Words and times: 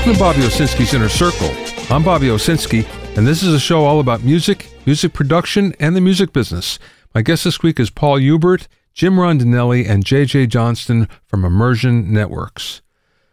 Welcome 0.00 0.14
to 0.14 0.18
Bobby 0.18 0.40
Owsinski's 0.40 0.94
Inner 0.94 1.10
Circle. 1.10 1.50
I'm 1.94 2.02
Bobby 2.02 2.28
Owsinski, 2.28 2.86
and 3.18 3.26
this 3.26 3.42
is 3.42 3.52
a 3.52 3.60
show 3.60 3.84
all 3.84 4.00
about 4.00 4.22
music, 4.22 4.70
music 4.86 5.12
production, 5.12 5.74
and 5.78 5.94
the 5.94 6.00
music 6.00 6.32
business. 6.32 6.78
My 7.14 7.20
guest 7.20 7.44
this 7.44 7.62
week 7.62 7.78
is 7.78 7.90
Paul 7.90 8.16
Hubert, 8.16 8.66
Jim 8.94 9.16
Rondinelli, 9.16 9.86
and 9.86 10.02
JJ 10.02 10.48
Johnston 10.48 11.06
from 11.26 11.44
Immersion 11.44 12.10
Networks. 12.14 12.80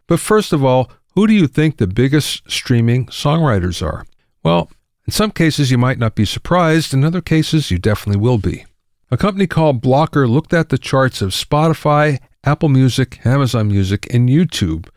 But 0.07 0.19
first 0.19 0.51
of 0.51 0.65
all, 0.65 0.91
who 1.15 1.25
do 1.25 1.33
you 1.33 1.47
think 1.47 1.77
the 1.77 1.87
biggest 1.87 2.51
streaming 2.51 3.05
songwriters 3.05 3.81
are? 3.81 4.05
Well, 4.43 4.69
in 5.05 5.13
some 5.13 5.31
cases 5.31 5.71
you 5.71 5.77
might 5.77 5.99
not 5.99 6.15
be 6.15 6.25
surprised, 6.25 6.93
in 6.93 7.05
other 7.05 7.21
cases 7.21 7.71
you 7.71 7.77
definitely 7.77 8.19
will 8.21 8.39
be. 8.39 8.65
A 9.09 9.15
company 9.15 9.47
called 9.47 9.81
Blokur 9.81 10.29
looked 10.29 10.53
at 10.53 10.67
the 10.67 10.77
charts 10.77 11.21
of 11.21 11.29
Spotify, 11.29 12.19
Apple 12.43 12.67
Music, 12.67 13.25
Amazon 13.25 13.69
Music, 13.69 14.13
and 14.13 14.27
YouTube 14.27 14.89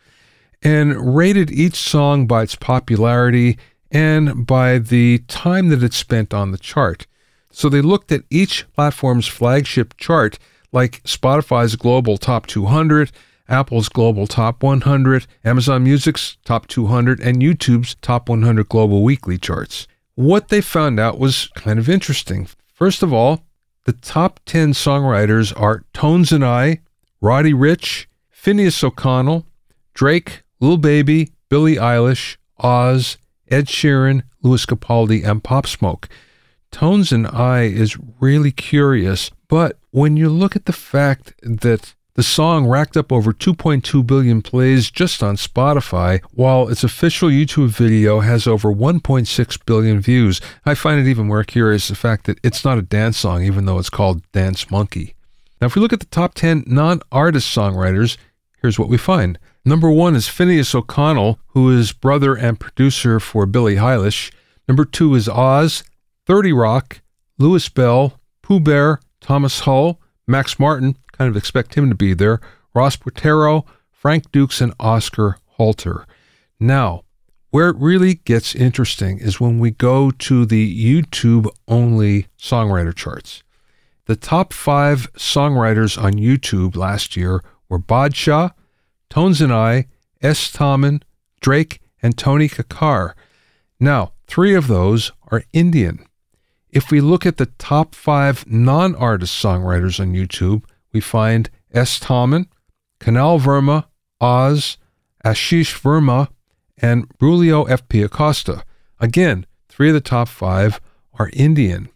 and 0.62 1.14
rated 1.16 1.50
each 1.50 1.76
song 1.76 2.26
by 2.26 2.42
its 2.42 2.54
popularity 2.54 3.58
and 3.90 4.46
by 4.46 4.78
the 4.78 5.18
time 5.26 5.68
that 5.68 5.82
it 5.82 5.92
spent 5.92 6.32
on 6.32 6.52
the 6.52 6.58
chart. 6.58 7.06
So 7.50 7.68
they 7.68 7.80
looked 7.80 8.12
at 8.12 8.22
each 8.30 8.66
platform's 8.74 9.26
flagship 9.26 9.96
chart, 9.96 10.38
like 10.72 11.02
Spotify's 11.02 11.76
Global 11.76 12.16
Top 12.16 12.46
200, 12.46 13.10
Apple's 13.48 13.88
Global 13.88 14.26
Top 14.26 14.62
100, 14.62 15.26
Amazon 15.44 15.82
Music's 15.82 16.36
Top 16.44 16.68
200, 16.68 17.20
and 17.20 17.42
YouTube's 17.42 17.96
Top 17.96 18.28
100 18.28 18.68
Global 18.68 19.02
Weekly 19.02 19.38
charts. 19.38 19.88
What 20.14 20.48
they 20.48 20.60
found 20.60 21.00
out 21.00 21.18
was 21.18 21.48
kind 21.54 21.78
of 21.78 21.88
interesting. 21.88 22.46
First 22.72 23.02
of 23.02 23.12
all, 23.12 23.44
the 23.84 23.92
top 23.92 24.38
10 24.46 24.72
songwriters 24.72 25.58
are 25.58 25.84
Tones 25.92 26.30
and 26.30 26.44
I, 26.44 26.80
Roddy 27.20 27.52
Ricch, 27.52 28.06
Finneas 28.32 28.84
O'Connell, 28.84 29.46
Drake, 29.94 30.42
Lil 30.60 30.76
Baby, 30.76 31.30
Billie 31.48 31.76
Eilish, 31.76 32.36
Oz, 32.58 33.16
Ed 33.48 33.66
Sheeran, 33.66 34.22
Lewis 34.42 34.66
Capaldi, 34.66 35.24
and 35.24 35.42
Pop 35.42 35.66
Smoke. 35.66 36.08
Tones 36.70 37.10
and 37.10 37.26
I 37.26 37.62
is 37.62 37.98
really 38.20 38.52
curious, 38.52 39.30
but 39.48 39.78
when 39.90 40.16
you 40.16 40.28
look 40.28 40.54
at 40.54 40.66
the 40.66 40.72
fact 40.72 41.34
that 41.42 41.94
the 42.14 42.22
song 42.24 42.66
racked 42.66 42.96
up 42.96 43.12
over 43.12 43.32
2.2 43.32 44.06
billion 44.06 44.42
plays 44.42 44.90
just 44.90 45.22
on 45.22 45.36
Spotify, 45.36 46.20
while 46.32 46.68
its 46.68 46.84
official 46.84 47.28
YouTube 47.28 47.68
video 47.68 48.20
has 48.20 48.46
over 48.46 48.72
1.6 48.72 49.64
billion 49.64 50.00
views. 50.00 50.40
I 50.66 50.74
find 50.74 51.00
it 51.00 51.08
even 51.08 51.28
more 51.28 51.44
curious 51.44 51.88
the 51.88 51.94
fact 51.94 52.26
that 52.26 52.38
it's 52.42 52.64
not 52.64 52.78
a 52.78 52.82
dance 52.82 53.16
song, 53.16 53.42
even 53.42 53.64
though 53.64 53.78
it's 53.78 53.90
called 53.90 54.22
Dance 54.32 54.70
Monkey. 54.70 55.14
Now, 55.60 55.68
if 55.68 55.74
we 55.74 55.80
look 55.80 55.92
at 55.92 56.00
the 56.00 56.06
top 56.06 56.34
10 56.34 56.64
non 56.66 57.00
artist 57.10 57.56
songwriters, 57.56 58.16
here's 58.60 58.78
what 58.78 58.88
we 58.88 58.98
find. 58.98 59.38
Number 59.64 59.90
one 59.90 60.16
is 60.16 60.26
Finneas 60.26 60.74
O'Connell, 60.74 61.38
who 61.48 61.70
is 61.70 61.92
brother 61.92 62.34
and 62.34 62.58
producer 62.58 63.20
for 63.20 63.44
Billie 63.44 63.76
Eilish. 63.76 64.32
Number 64.66 64.86
two 64.86 65.14
is 65.14 65.28
Oz, 65.28 65.84
30 66.26 66.52
Roc, 66.52 67.02
Louis 67.38 67.68
Bell, 67.68 68.18
Pooh 68.42 68.60
Bear, 68.60 69.00
Thomas 69.20 69.60
Hull, 69.60 70.00
Max 70.26 70.58
Martin, 70.58 70.96
kind 71.12 71.28
of 71.28 71.36
expect 71.36 71.74
him 71.74 71.90
to 71.90 71.94
be 71.94 72.14
there, 72.14 72.40
Ross 72.74 72.96
Portaro, 72.96 73.66
Frank 73.90 74.32
Dukes, 74.32 74.62
and 74.62 74.72
Oscar 74.80 75.36
Holter. 75.44 76.06
Now, 76.58 77.02
where 77.50 77.68
it 77.68 77.76
really 77.76 78.14
gets 78.14 78.54
interesting 78.54 79.18
is 79.18 79.40
when 79.40 79.58
we 79.58 79.72
go 79.72 80.10
to 80.10 80.46
the 80.46 80.84
YouTube 80.84 81.48
only 81.68 82.28
songwriter 82.38 82.94
charts. 82.94 83.42
The 84.06 84.16
top 84.16 84.52
five 84.52 85.12
songwriters 85.14 86.02
on 86.02 86.14
YouTube 86.14 86.76
last 86.76 87.16
year 87.16 87.42
were 87.68 87.78
Badshah, 87.78 88.52
Tones 89.10 89.40
and 89.40 89.52
I, 89.52 89.86
S. 90.22 90.50
Thaman, 90.50 91.02
Drake, 91.40 91.80
and 92.00 92.16
Tony 92.16 92.48
Kakkar. 92.48 93.14
Now, 93.78 94.12
three 94.26 94.54
of 94.54 94.68
those 94.68 95.12
are 95.30 95.42
Indian. 95.52 96.06
If 96.70 96.90
we 96.90 97.00
look 97.00 97.26
at 97.26 97.36
the 97.36 97.46
top 97.58 97.94
five 97.94 98.46
non 98.46 98.94
artist 98.94 99.42
songwriters 99.42 99.98
on 99.98 100.14
YouTube, 100.14 100.62
we 100.92 101.00
find 101.00 101.50
S. 101.72 101.98
Thaman, 101.98 102.46
Kunal 103.00 103.40
Verma, 103.40 103.86
Oz, 104.20 104.78
Ashish 105.24 105.80
Verma, 105.80 106.28
and 106.78 107.08
Braulio 107.18 107.68
F.P. 107.68 108.02
Acosta. 108.02 108.62
Again, 109.00 109.46
three 109.68 109.88
of 109.88 109.94
the 109.94 110.00
top 110.00 110.28
five 110.28 110.80
are 111.18 111.30
Indian. 111.32 111.88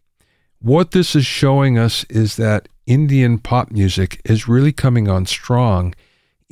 What 0.58 0.91
this 0.91 1.14
is 1.14 1.26
showing 1.26 1.78
us 1.78 2.04
is 2.04 2.36
that 2.36 2.69
Indian 2.86 3.38
pop 3.38 3.70
music 3.70 4.20
is 4.24 4.48
really 4.48 4.72
coming 4.72 5.08
on 5.08 5.26
strong 5.26 5.94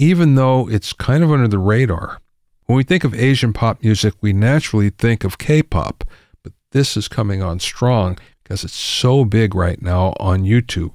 even 0.02 0.34
though 0.34 0.68
it's 0.68 0.92
kind 0.92 1.22
of 1.22 1.30
under 1.30 1.46
the 1.46 1.60
radar. 1.60 2.20
When 2.66 2.76
we 2.76 2.82
think 2.82 3.04
of 3.04 3.14
Asian 3.14 3.52
pop 3.52 3.84
music, 3.84 4.14
we 4.20 4.32
naturally 4.32 4.90
think 4.90 5.22
of 5.22 5.38
K 5.38 5.62
pop, 5.62 6.02
but 6.42 6.52
this 6.72 6.96
is 6.96 7.06
coming 7.06 7.40
on 7.40 7.60
strong 7.60 8.18
because 8.42 8.64
it's 8.64 8.74
so 8.74 9.24
big 9.24 9.54
right 9.54 9.80
now 9.80 10.14
on 10.18 10.42
YouTube. 10.42 10.90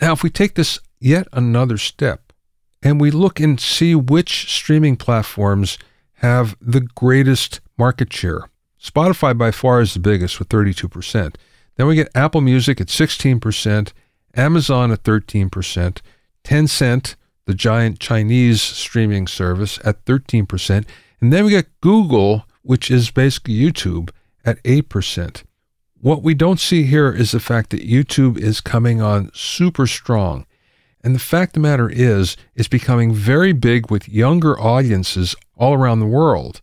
Now, 0.00 0.12
if 0.12 0.22
we 0.22 0.30
take 0.30 0.54
this 0.54 0.78
yet 1.00 1.26
another 1.32 1.76
step 1.76 2.32
and 2.84 3.00
we 3.00 3.10
look 3.10 3.40
and 3.40 3.58
see 3.58 3.96
which 3.96 4.48
streaming 4.54 4.94
platforms 4.94 5.76
have 6.18 6.56
the 6.60 6.82
greatest 6.82 7.60
market 7.76 8.12
share, 8.12 8.48
Spotify 8.80 9.36
by 9.36 9.50
far 9.50 9.80
is 9.80 9.94
the 9.94 10.00
biggest 10.00 10.38
with 10.38 10.48
32%. 10.48 11.34
Then 11.74 11.86
we 11.88 11.96
get 11.96 12.14
Apple 12.14 12.40
Music 12.40 12.80
at 12.80 12.86
16%, 12.86 13.92
Amazon 14.36 14.92
at 14.92 15.02
13%, 15.02 16.00
Tencent 16.44 17.16
the 17.46 17.54
giant 17.54 17.98
Chinese 17.98 18.62
streaming 18.62 19.26
service 19.26 19.78
at 19.84 20.04
13%. 20.04 20.86
And 21.20 21.32
then 21.32 21.44
we 21.44 21.50
get 21.50 21.80
Google, 21.80 22.46
which 22.62 22.90
is 22.90 23.10
basically 23.10 23.54
YouTube, 23.54 24.10
at 24.44 24.62
8%. 24.62 25.42
What 26.00 26.22
we 26.22 26.34
don't 26.34 26.58
see 26.58 26.84
here 26.84 27.12
is 27.12 27.30
the 27.30 27.40
fact 27.40 27.70
that 27.70 27.88
YouTube 27.88 28.38
is 28.38 28.60
coming 28.60 29.00
on 29.00 29.30
super 29.34 29.86
strong. 29.86 30.46
And 31.04 31.14
the 31.14 31.20
fact 31.20 31.50
of 31.50 31.54
the 31.62 31.68
matter 31.68 31.88
is, 31.88 32.36
it's 32.54 32.68
becoming 32.68 33.14
very 33.14 33.52
big 33.52 33.90
with 33.90 34.08
younger 34.08 34.58
audiences 34.58 35.34
all 35.56 35.74
around 35.74 36.00
the 36.00 36.06
world. 36.06 36.60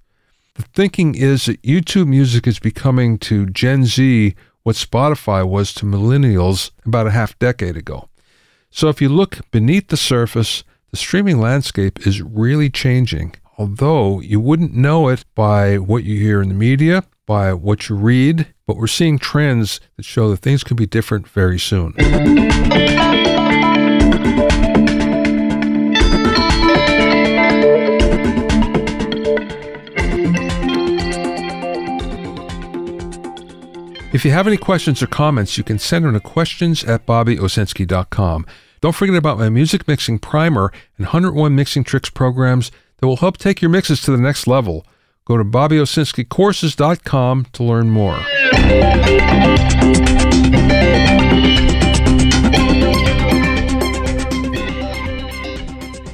The 0.56 0.64
thinking 0.64 1.16
is 1.16 1.46
that 1.46 1.62
YouTube 1.62 2.08
music 2.08 2.48
is 2.48 2.60
becoming 2.60 3.18
to 3.20 3.46
Gen 3.46 3.86
Z 3.86 4.36
what 4.64 4.76
Spotify 4.76 5.48
was 5.48 5.74
to 5.76 5.86
millennials 5.86 6.72
about 6.86 7.08
a 7.08 7.12
half 7.12 7.38
decade 7.40 7.78
ago. 7.78 8.10
So 8.70 8.90
if 8.90 9.02
you 9.02 9.10
look 9.10 9.40
beneath 9.52 9.88
the 9.88 9.98
surface, 9.98 10.64
the 10.92 10.98
streaming 10.98 11.40
landscape 11.40 12.06
is 12.08 12.22
really 12.22 12.70
changing, 12.70 13.36
although 13.58 14.20
you 14.22 14.40
wouldn't 14.40 14.74
know 14.74 15.08
it 15.08 15.24
by 15.36 15.78
what 15.78 16.04
you 16.04 16.20
hear 16.20 16.42
in 16.42 16.50
the 16.50 16.56
media, 16.56 17.04
by 17.28 17.54
what 17.54 17.90
you 17.90 17.96
read, 17.96 18.48
but 18.66 18.78
we're 18.78 18.88
seeing 18.88 19.20
trends 19.20 19.80
that 19.98 20.06
show 20.06 20.32
that 20.32 20.38
things 20.38 20.64
can 20.64 20.76
be 20.76 20.88
different 20.88 21.28
very 21.28 21.60
soon. 21.60 21.94
If 34.12 34.26
you 34.26 34.32
have 34.32 34.48
any 34.48 34.58
questions 34.58 35.04
or 35.04 35.08
comments, 35.08 35.56
you 35.56 35.64
can 35.64 35.78
send 35.78 36.04
them 36.04 36.14
to 36.14 36.20
questions 36.20 36.84
at 36.84 37.06
bobbyowsinski.com. 37.06 38.48
Don't 38.82 38.96
forget 38.96 39.16
about 39.16 39.38
my 39.38 39.50
music 39.50 39.88
mixing 39.88 40.20
primer 40.20 40.72
and 40.98 41.08
101 41.08 41.54
mixing 41.54 41.84
tricks 41.84 42.10
programs 42.10 42.72
that 42.98 43.08
will 43.08 43.18
help 43.18 43.38
take 43.38 43.62
your 43.62 43.70
mixes 43.70 44.02
to 44.04 44.12
the 44.12 44.18
next 44.18 44.48
level. 44.48 44.86
Go 45.26 45.36
to 45.38 45.44
bobbyowsinskicourses.com 45.44 47.46
to 47.52 47.64
learn 47.64 47.90
more. 47.90 48.20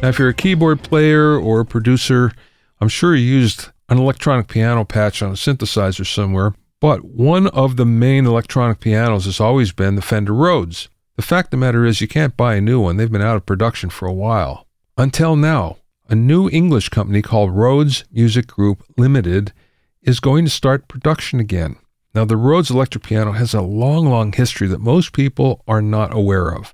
Now, 0.02 0.10
if 0.10 0.20
you're 0.20 0.30
a 0.30 0.34
keyboard 0.34 0.84
player 0.84 1.38
or 1.38 1.62
a 1.62 1.66
producer, 1.66 2.32
I'm 2.82 2.90
sure 2.90 3.16
you 3.16 3.26
used 3.26 3.70
an 3.90 4.00
electronic 4.00 4.48
piano 4.48 4.86
patch 4.86 5.22
on 5.22 5.30
a 5.30 5.34
synthesizer 5.34 6.06
somewhere, 6.06 6.56
but 6.80 7.06
one 7.06 7.48
of 7.48 7.78
the 7.78 7.86
main 7.86 8.26
electronic 8.26 8.80
pianos 8.80 9.26
has 9.26 9.40
always 9.40 9.72
been 9.72 9.96
the 9.96 10.02
Fender 10.02 10.34
Rhodes. 10.34 10.90
The 11.16 11.22
fact 11.22 11.48
of 11.48 11.52
the 11.52 11.58
matter 11.58 11.86
is, 11.86 12.02
you 12.02 12.08
can't 12.08 12.36
buy 12.36 12.56
a 12.56 12.62
new 12.62 12.82
one. 12.82 12.98
They've 12.98 13.12
been 13.12 13.22
out 13.22 13.38
of 13.38 13.46
production 13.46 13.90
for 13.90 14.06
a 14.06 14.14
while. 14.14 14.68
Until 14.98 15.36
now, 15.36 15.78
a 16.10 16.16
new 16.16 16.50
English 16.50 16.90
company 16.90 17.22
called 17.22 17.56
Rhodes 17.56 18.04
Music 18.12 18.48
Group 18.48 18.84
Limited 18.98 19.54
is 20.02 20.20
going 20.20 20.44
to 20.46 20.52
start 20.52 20.88
production 20.88 21.40
again. 21.40 21.78
Now, 22.14 22.26
the 22.26 22.38
Rhodes 22.38 22.70
electric 22.70 23.06
piano 23.06 23.32
has 23.32 23.54
a 23.54 23.62
long, 23.62 24.08
long 24.08 24.34
history 24.34 24.68
that 24.68 24.82
most 24.82 25.14
people 25.14 25.64
are 25.68 25.82
not 25.82 26.14
aware 26.14 26.50
of. 26.50 26.74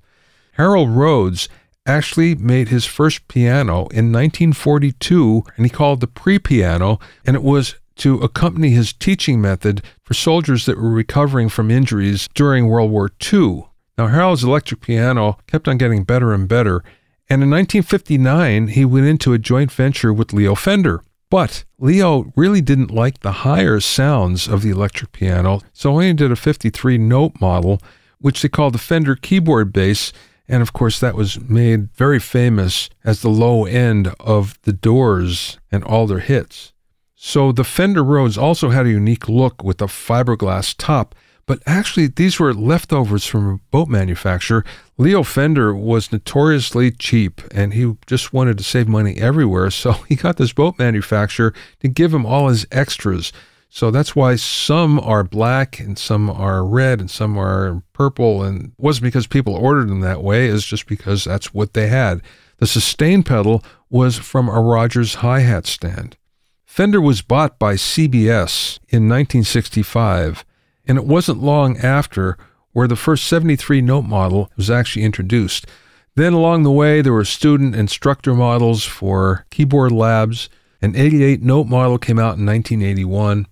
Harold 0.52 0.90
Rhodes 0.90 1.48
actually 1.86 2.34
made 2.34 2.68
his 2.68 2.84
first 2.84 3.26
piano 3.28 3.86
in 3.88 4.12
1942, 4.12 5.44
and 5.56 5.66
he 5.66 5.70
called 5.70 6.00
the 6.00 6.06
pre 6.06 6.38
piano, 6.38 6.98
and 7.24 7.36
it 7.36 7.42
was 7.42 7.76
to 7.96 8.20
accompany 8.20 8.70
his 8.70 8.92
teaching 8.92 9.40
method 9.40 9.82
for 10.04 10.14
soldiers 10.14 10.66
that 10.66 10.78
were 10.78 10.90
recovering 10.90 11.48
from 11.48 11.70
injuries 11.70 12.28
during 12.34 12.66
World 12.66 12.90
War 12.90 13.10
II. 13.32 13.66
Now, 14.02 14.08
Harold's 14.08 14.42
electric 14.42 14.80
piano 14.80 15.38
kept 15.46 15.68
on 15.68 15.78
getting 15.78 16.02
better 16.02 16.32
and 16.32 16.48
better, 16.48 16.82
and 17.30 17.40
in 17.40 17.50
1959, 17.50 18.66
he 18.66 18.84
went 18.84 19.06
into 19.06 19.32
a 19.32 19.38
joint 19.38 19.70
venture 19.70 20.12
with 20.12 20.32
Leo 20.32 20.56
Fender. 20.56 21.04
But 21.30 21.62
Leo 21.78 22.32
really 22.34 22.60
didn't 22.60 22.90
like 22.90 23.20
the 23.20 23.46
higher 23.46 23.78
sounds 23.78 24.48
of 24.48 24.62
the 24.62 24.70
electric 24.70 25.12
piano, 25.12 25.60
so 25.72 26.00
he 26.00 26.12
did 26.14 26.32
a 26.32 26.36
53 26.36 26.98
note 26.98 27.40
model, 27.40 27.80
which 28.18 28.42
they 28.42 28.48
called 28.48 28.74
the 28.74 28.80
Fender 28.80 29.14
keyboard 29.14 29.72
bass. 29.72 30.12
And 30.48 30.62
of 30.62 30.72
course, 30.72 30.98
that 30.98 31.14
was 31.14 31.38
made 31.38 31.92
very 31.92 32.18
famous 32.18 32.90
as 33.04 33.22
the 33.22 33.28
low 33.28 33.66
end 33.66 34.12
of 34.18 34.58
the 34.62 34.72
Doors 34.72 35.60
and 35.70 35.84
all 35.84 36.08
their 36.08 36.18
hits. 36.18 36.72
So 37.14 37.52
the 37.52 37.62
Fender 37.62 38.02
Rhodes 38.02 38.36
also 38.36 38.70
had 38.70 38.84
a 38.84 38.90
unique 38.90 39.28
look 39.28 39.62
with 39.62 39.80
a 39.80 39.86
fiberglass 39.86 40.74
top 40.76 41.14
but 41.46 41.60
actually, 41.66 42.06
these 42.06 42.38
were 42.38 42.54
leftovers 42.54 43.26
from 43.26 43.48
a 43.48 43.58
boat 43.70 43.88
manufacturer. 43.88 44.64
Leo 44.96 45.22
Fender 45.22 45.74
was 45.74 46.12
notoriously 46.12 46.90
cheap 46.92 47.40
and 47.52 47.74
he 47.74 47.96
just 48.06 48.32
wanted 48.32 48.58
to 48.58 48.64
save 48.64 48.86
money 48.86 49.16
everywhere. 49.18 49.70
So 49.70 49.92
he 50.08 50.14
got 50.14 50.36
this 50.36 50.52
boat 50.52 50.78
manufacturer 50.78 51.52
to 51.80 51.88
give 51.88 52.14
him 52.14 52.24
all 52.24 52.48
his 52.48 52.66
extras. 52.70 53.32
So 53.68 53.90
that's 53.90 54.14
why 54.14 54.36
some 54.36 55.00
are 55.00 55.24
black 55.24 55.80
and 55.80 55.98
some 55.98 56.30
are 56.30 56.64
red 56.64 57.00
and 57.00 57.10
some 57.10 57.36
are 57.38 57.82
purple. 57.92 58.42
And 58.42 58.72
wasn't 58.78 59.04
because 59.04 59.26
people 59.26 59.54
ordered 59.54 59.88
them 59.88 60.00
that 60.00 60.22
way, 60.22 60.46
it's 60.46 60.66
just 60.66 60.86
because 60.86 61.24
that's 61.24 61.54
what 61.54 61.72
they 61.72 61.88
had. 61.88 62.22
The 62.58 62.66
sustain 62.66 63.22
pedal 63.22 63.64
was 63.90 64.16
from 64.16 64.48
a 64.48 64.60
Rogers 64.60 65.16
hi 65.16 65.40
hat 65.40 65.66
stand. 65.66 66.16
Fender 66.64 67.00
was 67.00 67.20
bought 67.20 67.58
by 67.58 67.74
CBS 67.74 68.78
in 68.88 69.08
1965 69.08 70.44
and 70.86 70.98
it 70.98 71.04
wasn't 71.04 71.42
long 71.42 71.76
after 71.78 72.36
where 72.72 72.88
the 72.88 72.96
first 72.96 73.26
73 73.26 73.80
note 73.82 74.02
model 74.02 74.50
was 74.56 74.70
actually 74.70 75.04
introduced. 75.04 75.66
Then 76.14 76.32
along 76.32 76.62
the 76.62 76.70
way, 76.70 77.00
there 77.00 77.12
were 77.12 77.24
student 77.24 77.74
instructor 77.74 78.34
models 78.34 78.84
for 78.84 79.46
keyboard 79.50 79.92
labs. 79.92 80.48
An 80.80 80.96
88 80.96 81.42
note 81.42 81.66
model 81.66 81.98
came 81.98 82.18
out 82.18 82.38
in 82.38 82.46
1981. 82.46 83.46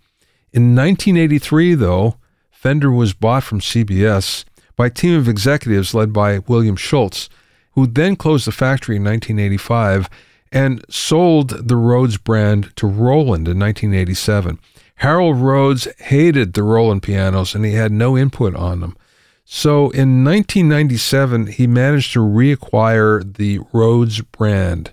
In 0.53 0.75
1983, 0.75 1.75
though, 1.75 2.17
Fender 2.51 2.91
was 2.91 3.15
bought 3.15 3.45
from 3.45 3.61
CBS 3.61 4.45
by 4.77 4.87
a 4.87 4.91
team 4.91 5.17
of 5.19 5.29
executives 5.29 5.95
led 5.95 6.13
by 6.13 6.41
William 6.41 6.77
Schultz, 6.77 7.29
who 7.73 7.87
then 7.87 8.17
closed 8.17 8.47
the 8.47 8.53
factory 8.53 8.97
in 8.97 9.05
1985 9.05 10.11
and 10.53 10.85
sold 10.91 11.69
the 11.69 11.77
Rhodes 11.77 12.17
brand 12.17 12.75
to 12.77 12.87
Roland 12.87 13.47
in 13.47 13.59
1987. 13.59 14.59
Harold 15.01 15.39
Rhodes 15.39 15.89
hated 15.99 16.53
the 16.53 16.63
Roland 16.63 17.03
pianos 17.03 17.55
and 17.55 17.65
he 17.65 17.73
had 17.73 17.91
no 17.91 18.19
input 18.19 18.55
on 18.55 18.81
them. 18.81 18.99
So 19.47 19.89
in 19.91 20.23
1997, 20.25 21.47
he 21.47 21.67
managed 21.67 22.13
to 22.13 22.19
reacquire 22.19 23.25
the 23.37 23.61
Rhodes 23.73 24.21
brand. 24.21 24.93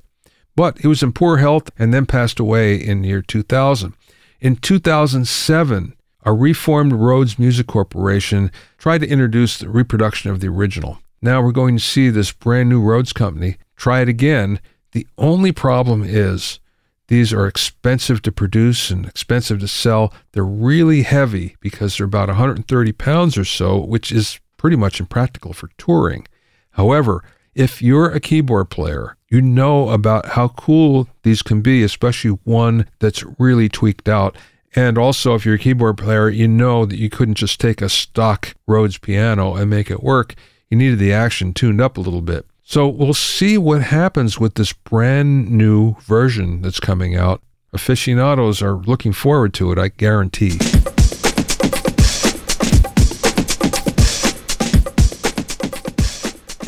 But 0.55 0.79
he 0.79 0.87
was 0.87 1.03
in 1.03 1.11
poor 1.11 1.37
health 1.37 1.69
and 1.77 1.93
then 1.93 2.05
passed 2.05 2.39
away 2.39 2.75
in 2.75 3.03
year 3.03 3.21
2000. 3.21 3.93
In 4.39 4.55
2007, 4.55 5.93
a 6.23 6.33
reformed 6.33 6.93
Rhodes 6.93 7.37
Music 7.37 7.67
Corporation 7.67 8.49
tried 8.77 9.01
to 9.01 9.09
introduce 9.09 9.57
the 9.57 9.67
reproduction 9.67 10.31
of 10.31 10.39
the 10.39 10.47
original. 10.47 10.99
Now 11.21 11.41
we're 11.41 11.51
going 11.51 11.75
to 11.75 11.83
see 11.83 12.09
this 12.09 12.31
brand 12.31 12.69
new 12.69 12.81
Rhodes 12.81 13.11
company 13.11 13.57
try 13.75 14.03
it 14.03 14.07
again. 14.07 14.61
The 14.93 15.05
only 15.17 15.51
problem 15.51 16.01
is 16.01 16.61
these 17.07 17.31
are 17.31 17.47
expensive 17.47 18.21
to 18.23 18.31
produce 18.31 18.91
and 18.91 19.05
expensive 19.05 19.59
to 19.59 19.67
sell. 19.67 20.13
They're 20.33 20.43
really 20.43 21.03
heavy 21.03 21.55
because 21.61 21.97
they're 21.97 22.05
about 22.05 22.27
130 22.27 22.91
pounds 22.93 23.37
or 23.37 23.45
so, 23.45 23.77
which 23.77 24.11
is 24.11 24.39
pretty 24.57 24.75
much 24.75 24.99
impractical 24.99 25.53
for 25.53 25.69
touring. 25.77 26.27
However, 26.71 27.23
if 27.55 27.81
you're 27.81 28.09
a 28.09 28.19
keyboard 28.19 28.69
player, 28.69 29.15
you 29.29 29.41
know 29.41 29.89
about 29.89 30.27
how 30.27 30.49
cool 30.49 31.07
these 31.23 31.41
can 31.41 31.61
be, 31.61 31.81
especially 31.83 32.31
one 32.43 32.87
that's 32.99 33.23
really 33.39 33.69
tweaked 33.69 34.07
out. 34.07 34.37
And 34.75 34.97
also, 34.97 35.33
if 35.33 35.45
you're 35.45 35.55
a 35.55 35.59
keyboard 35.59 35.97
player, 35.97 36.29
you 36.29 36.47
know 36.47 36.85
that 36.85 36.99
you 36.99 37.09
couldn't 37.09 37.35
just 37.35 37.59
take 37.59 37.81
a 37.81 37.89
stock 37.89 38.53
Rhodes 38.67 38.97
piano 38.97 39.55
and 39.55 39.69
make 39.69 39.89
it 39.89 40.03
work. 40.03 40.35
You 40.69 40.77
needed 40.77 40.99
the 40.99 41.13
action 41.13 41.53
tuned 41.53 41.81
up 41.81 41.97
a 41.97 42.01
little 42.01 42.21
bit. 42.21 42.45
So 42.69 42.85
we'll 42.85 43.13
see 43.13 43.57
what 43.57 43.81
happens 43.81 44.41
with 44.41 44.55
this 44.55 44.73
brand 44.73 45.49
new 45.49 45.95
version 46.01 46.61
that's 46.61 46.81
coming 46.81 47.15
out. 47.15 47.41
Aficionados 47.71 48.61
are 48.61 48.73
looking 48.73 49.13
forward 49.13 49.53
to 49.53 49.71
it, 49.71 49.79
I 49.79 49.87
guarantee. 49.87 50.57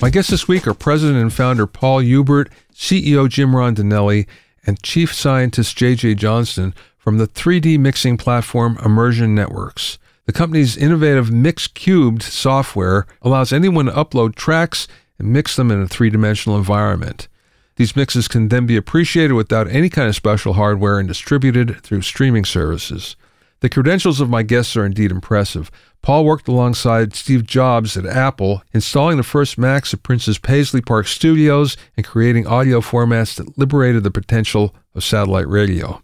My 0.02 0.10
guests 0.10 0.32
this 0.32 0.48
week 0.48 0.66
are 0.68 0.74
President 0.74 1.20
and 1.20 1.34
founder 1.34 1.68
Paul 1.68 2.00
Hubert, 2.00 2.50
CEO 2.74 3.28
Jim 3.28 3.52
Rondinelli, 3.52 4.26
and 4.66 4.82
Chief 4.82 5.14
Scientist 5.14 5.78
JJ 5.78 6.16
Johnston 6.16 6.74
from 6.98 7.18
the 7.18 7.28
3D 7.28 7.78
mixing 7.78 8.16
platform 8.16 8.80
Immersion 8.86 9.36
Networks. 9.36 9.98
The 10.28 10.32
company's 10.32 10.78
innovative 10.78 11.30
Mix 11.30 11.68
Cubed 11.68 12.24
software 12.24 13.06
allows 13.22 13.52
anyone 13.52 13.88
to 13.88 13.92
upload 13.92 14.36
tracks 14.36 14.88
and 15.20 15.32
mix 15.32 15.56
them 15.56 15.70
in 15.70 15.82
a 15.82 15.88
three 15.88 16.10
dimensional 16.10 16.58
environment. 16.58 17.28
These 17.76 17.96
mixes 17.96 18.28
can 18.28 18.50
then 18.50 18.66
be 18.66 18.76
appreciated 18.76 19.34
without 19.34 19.70
any 19.70 19.90
kind 19.90 20.10
of 20.10 20.16
special 20.16 20.54
hardware 20.54 21.00
and 21.00 21.08
distributed 21.08 21.82
through 21.82 22.02
streaming 22.02 22.46
services. 22.46 23.16
The 23.62 23.70
credentials 23.70 24.22
of 24.22 24.30
my 24.30 24.44
guests 24.44 24.78
are 24.78 24.86
indeed 24.86 25.12
impressive. 25.12 25.70
Paul 26.02 26.24
worked 26.24 26.48
alongside 26.48 27.14
Steve 27.14 27.46
Jobs 27.46 27.98
at 27.98 28.06
Apple, 28.06 28.64
installing 28.74 29.18
the 29.18 29.24
first 29.24 29.58
Macs 29.58 29.94
at 29.94 30.04
Prince's 30.04 30.38
Paisley 30.38 30.82
Park 30.82 31.08
studios 31.08 31.76
and 31.98 32.06
creating 32.06 32.48
audio 32.48 32.80
formats 32.80 33.36
that 33.36 33.58
liberated 33.58 34.04
the 34.04 34.12
potential 34.12 34.74
of 34.96 35.04
satellite 35.04 35.48
radio. 35.48 36.02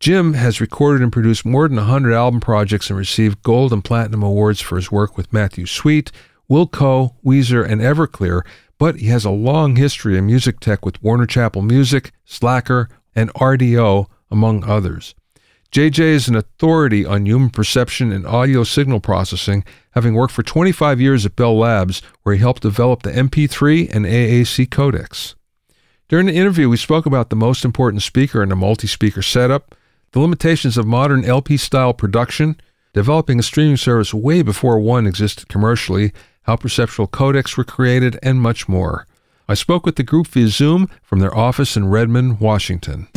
Jim 0.00 0.34
has 0.34 0.60
recorded 0.60 1.00
and 1.00 1.12
produced 1.12 1.44
more 1.44 1.68
than 1.68 1.76
100 1.76 2.12
album 2.12 2.40
projects 2.40 2.90
and 2.90 2.98
received 2.98 3.44
gold 3.44 3.72
and 3.72 3.84
platinum 3.84 4.24
awards 4.24 4.60
for 4.60 4.74
his 4.74 4.90
work 4.90 5.16
with 5.16 5.32
Matthew 5.32 5.64
Sweet, 5.64 6.10
Wilco, 6.52 7.14
Weezer, 7.24 7.66
and 7.66 7.80
Everclear, 7.80 8.42
but 8.76 8.96
he 8.96 9.06
has 9.06 9.24
a 9.24 9.30
long 9.30 9.76
history 9.76 10.18
in 10.18 10.26
music 10.26 10.60
tech 10.60 10.84
with 10.84 11.02
Warner 11.02 11.24
Chappell 11.24 11.62
Music, 11.62 12.12
Slacker, 12.26 12.90
and 13.14 13.32
Rdio, 13.32 14.06
among 14.30 14.62
others. 14.64 15.14
JJ 15.72 16.00
is 16.00 16.28
an 16.28 16.36
authority 16.36 17.06
on 17.06 17.24
human 17.24 17.48
perception 17.48 18.12
and 18.12 18.26
audio 18.26 18.64
signal 18.64 19.00
processing, 19.00 19.64
having 19.92 20.12
worked 20.12 20.34
for 20.34 20.42
25 20.42 21.00
years 21.00 21.24
at 21.24 21.36
Bell 21.36 21.56
Labs, 21.56 22.02
where 22.22 22.34
he 22.34 22.40
helped 22.42 22.60
develop 22.60 23.02
the 23.02 23.12
MP3 23.12 23.88
and 23.90 24.04
AAC 24.04 24.68
codecs. 24.68 25.34
During 26.10 26.26
the 26.26 26.34
interview, 26.34 26.68
we 26.68 26.76
spoke 26.76 27.06
about 27.06 27.30
the 27.30 27.36
most 27.36 27.64
important 27.64 28.02
speaker 28.02 28.42
in 28.42 28.52
a 28.52 28.56
multi 28.56 28.86
speaker 28.86 29.22
setup, 29.22 29.74
the 30.10 30.20
limitations 30.20 30.76
of 30.76 30.86
modern 30.86 31.24
LP 31.24 31.56
style 31.56 31.94
production, 31.94 32.60
developing 32.92 33.38
a 33.38 33.42
streaming 33.42 33.78
service 33.78 34.12
way 34.12 34.42
before 34.42 34.78
one 34.78 35.06
existed 35.06 35.48
commercially, 35.48 36.12
how 36.42 36.56
perceptual 36.56 37.08
codecs 37.08 37.56
were 37.56 37.64
created, 37.64 38.18
and 38.22 38.40
much 38.40 38.68
more. 38.68 39.06
I 39.48 39.54
spoke 39.54 39.84
with 39.84 39.96
the 39.96 40.02
group 40.02 40.28
via 40.28 40.48
Zoom 40.48 40.88
from 41.02 41.20
their 41.20 41.36
office 41.36 41.76
in 41.76 41.88
Redmond, 41.88 42.40
Washington. 42.40 43.08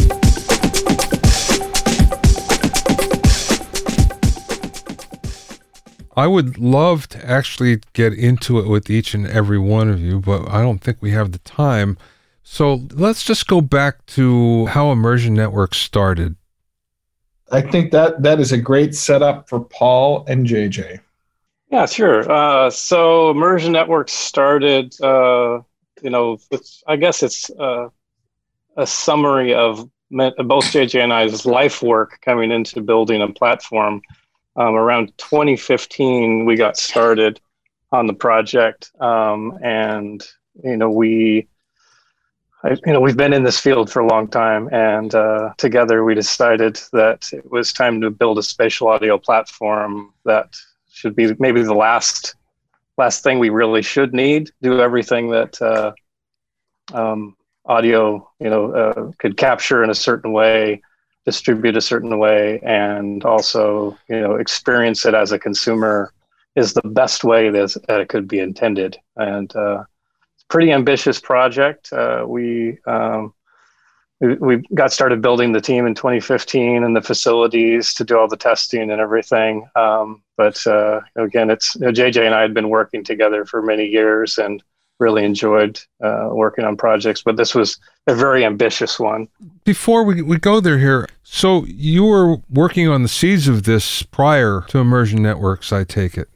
I 6.18 6.28
would 6.28 6.58
love 6.58 7.10
to 7.10 7.30
actually 7.30 7.82
get 7.94 8.14
into 8.14 8.58
it 8.60 8.70
with 8.70 8.90
each 8.90 9.14
and 9.14 9.28
every 9.28 9.60
one 9.60 9.90
of 9.90 10.00
you, 10.00 10.22
but 10.22 10.48
I 10.50 10.62
don't 10.62 10.80
think 10.80 11.02
we 11.02 11.12
have 11.12 11.34
the 11.34 11.40
time. 11.40 11.98
So 12.44 12.88
let's 12.94 13.24
just 13.24 13.48
go 13.48 13.60
back 13.60 14.06
to 14.08 14.68
how 14.68 14.92
Immersion 14.92 15.34
Network 15.34 15.76
started. 15.76 16.38
I 17.52 17.62
think 17.62 17.92
that 17.92 18.24
that 18.24 18.40
is 18.40 18.52
a 18.52 18.58
great 18.58 18.96
setup 18.96 19.50
for 19.50 19.60
Paul 19.60 20.26
and 20.28 20.48
JJ. 20.48 21.00
Yeah, 21.76 21.88
sure. 21.88 22.32
Uh, 22.32 22.70
so 22.70 23.32
Immersion 23.32 23.74
Network 23.74 24.08
started, 24.08 24.96
uh, 25.02 25.60
you 26.02 26.10
know, 26.10 26.38
I 26.88 26.96
guess 26.96 27.22
it's 27.22 27.50
uh, 27.50 27.90
a 28.78 28.88
summary 28.88 29.54
of 29.54 29.90
both 30.10 30.64
JJ 30.72 31.04
and 31.04 31.12
I's 31.12 31.46
life 31.46 31.84
work 31.84 32.22
coming 32.22 32.50
into 32.50 32.80
building 32.80 33.22
a 33.22 33.28
platform. 33.28 34.02
Um, 34.56 34.76
around 34.76 35.12
2015, 35.18 36.46
we 36.46 36.56
got 36.56 36.78
started 36.78 37.42
on 37.92 38.08
the 38.08 38.14
project, 38.14 38.92
um, 39.02 39.60
and 39.62 40.26
you 40.64 40.78
know, 40.78 40.90
we, 40.90 41.46
I, 42.64 42.78
you 42.86 42.94
know, 42.94 43.02
we've 43.02 43.18
been 43.18 43.34
in 43.34 43.44
this 43.44 43.60
field 43.60 43.92
for 43.92 44.00
a 44.00 44.08
long 44.08 44.30
time, 44.30 44.70
and 44.72 45.14
uh, 45.14 45.54
together 45.58 46.06
we 46.06 46.16
decided 46.16 46.80
that 46.94 47.34
it 47.34 47.52
was 47.52 47.74
time 47.74 48.00
to 48.00 48.10
build 48.10 48.38
a 48.38 48.44
spatial 48.44 48.88
audio 48.88 49.18
platform 49.18 50.14
that 50.24 50.56
should 50.96 51.16
be 51.16 51.36
maybe 51.40 51.62
the 51.62 51.74
last 51.74 52.36
last 52.98 53.22
thing 53.22 53.38
we 53.38 53.50
really 53.50 53.82
should 53.82 54.14
need. 54.14 54.50
Do 54.62 54.80
everything 54.82 55.30
that 55.32 55.62
uh, 55.62 55.92
um, 56.94 57.36
audio, 57.66 58.30
you 58.40 58.50
know, 58.50 58.72
uh, 58.72 59.12
could 59.20 59.36
capture 59.36 59.84
in 59.84 59.90
a 59.90 59.96
certain 59.96 60.32
way, 60.32 60.82
distribute 61.26 61.76
a 61.76 61.82
certain 61.82 62.18
way, 62.18 62.62
and 62.64 63.26
also, 63.26 63.98
you 64.08 64.22
know, 64.22 64.36
experience 64.36 65.06
it 65.06 65.14
as 65.14 65.34
a 65.34 65.40
consumer 65.40 66.14
is 66.56 66.74
the 66.74 66.88
best 66.88 67.26
way 67.26 67.50
that, 67.50 67.76
that 67.90 68.00
it 68.00 68.08
could 68.08 68.28
be 68.30 68.40
intended. 68.40 68.98
And 69.18 69.54
uh, 69.54 69.84
it's 70.36 70.44
a 70.44 70.48
pretty 70.48 70.72
ambitious 70.72 71.20
project. 71.20 71.92
Uh, 71.92 72.24
we 72.26 72.78
um, 72.88 73.34
we, 74.20 74.36
we 74.36 74.64
got 74.74 74.92
started 74.92 75.22
building 75.22 75.52
the 75.52 75.62
team 75.62 75.86
in 75.86 75.96
2015 75.96 76.84
and 76.84 76.96
the 76.96 77.02
facilities 77.02 77.94
to 77.96 78.04
do 78.04 78.18
all 78.18 78.28
the 78.28 78.38
testing 78.38 78.92
and 78.92 79.02
everything. 79.02 79.68
Um, 79.76 80.24
but 80.38 80.66
uh, 80.68 81.02
again, 81.16 81.50
it's 81.50 81.76
you 81.76 81.82
know, 81.82 81.92
JJ 81.92 82.26
and 82.26 82.36
I 82.36 82.42
had 82.42 82.54
been 82.54 82.70
working 82.70 83.04
together 83.04 83.46
for 83.46 83.62
many 83.62 83.86
years 83.86 84.38
and 84.38 84.64
really 85.00 85.26
enjoyed 85.26 85.80
uh, 86.04 86.30
working 86.32 86.64
on 86.64 86.78
projects. 86.78 87.22
But 87.22 87.36
this 87.36 87.54
was 87.54 87.78
a 88.08 88.16
very 88.16 88.46
ambitious 88.46 89.00
one. 89.00 89.28
Before 89.66 90.04
we, 90.04 90.22
we 90.22 90.38
go 90.38 90.60
there 90.62 90.78
here, 90.78 91.08
so 91.24 91.66
you 91.66 92.06
were 92.06 92.38
working 92.50 92.88
on 92.88 93.04
the 93.04 93.10
seeds 93.10 93.48
of 93.48 93.64
this 93.64 94.04
prior 94.04 94.64
to 94.70 94.78
Immersion 94.78 95.22
Networks, 95.22 95.74
I 95.74 95.84
take 95.84 96.18
it. 96.18 96.30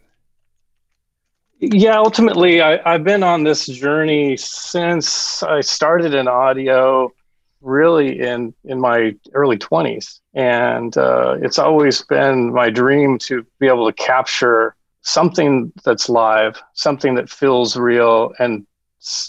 Yeah, 1.62 1.98
ultimately, 1.98 2.62
I, 2.62 2.80
I've 2.86 3.04
been 3.04 3.22
on 3.22 3.44
this 3.44 3.66
journey 3.66 4.38
since 4.38 5.44
I 5.44 5.60
started 5.60 6.14
in 6.14 6.28
audio 6.28 7.12
really 7.62 8.20
in 8.20 8.54
in 8.64 8.80
my 8.80 9.16
early 9.34 9.58
20s 9.58 10.20
and 10.34 10.98
uh, 10.98 11.36
it's 11.42 11.60
always 11.60 12.02
been 12.04 12.54
my 12.54 12.70
dream 12.70 13.18
to 13.18 13.46
be 13.60 13.68
able 13.68 13.86
to 13.86 13.94
capture 13.94 14.76
something 15.02 15.72
that's 15.84 16.08
live 16.08 16.62
something 16.74 17.16
that 17.16 17.30
feels 17.30 17.76
real 17.76 18.34
and 18.40 18.66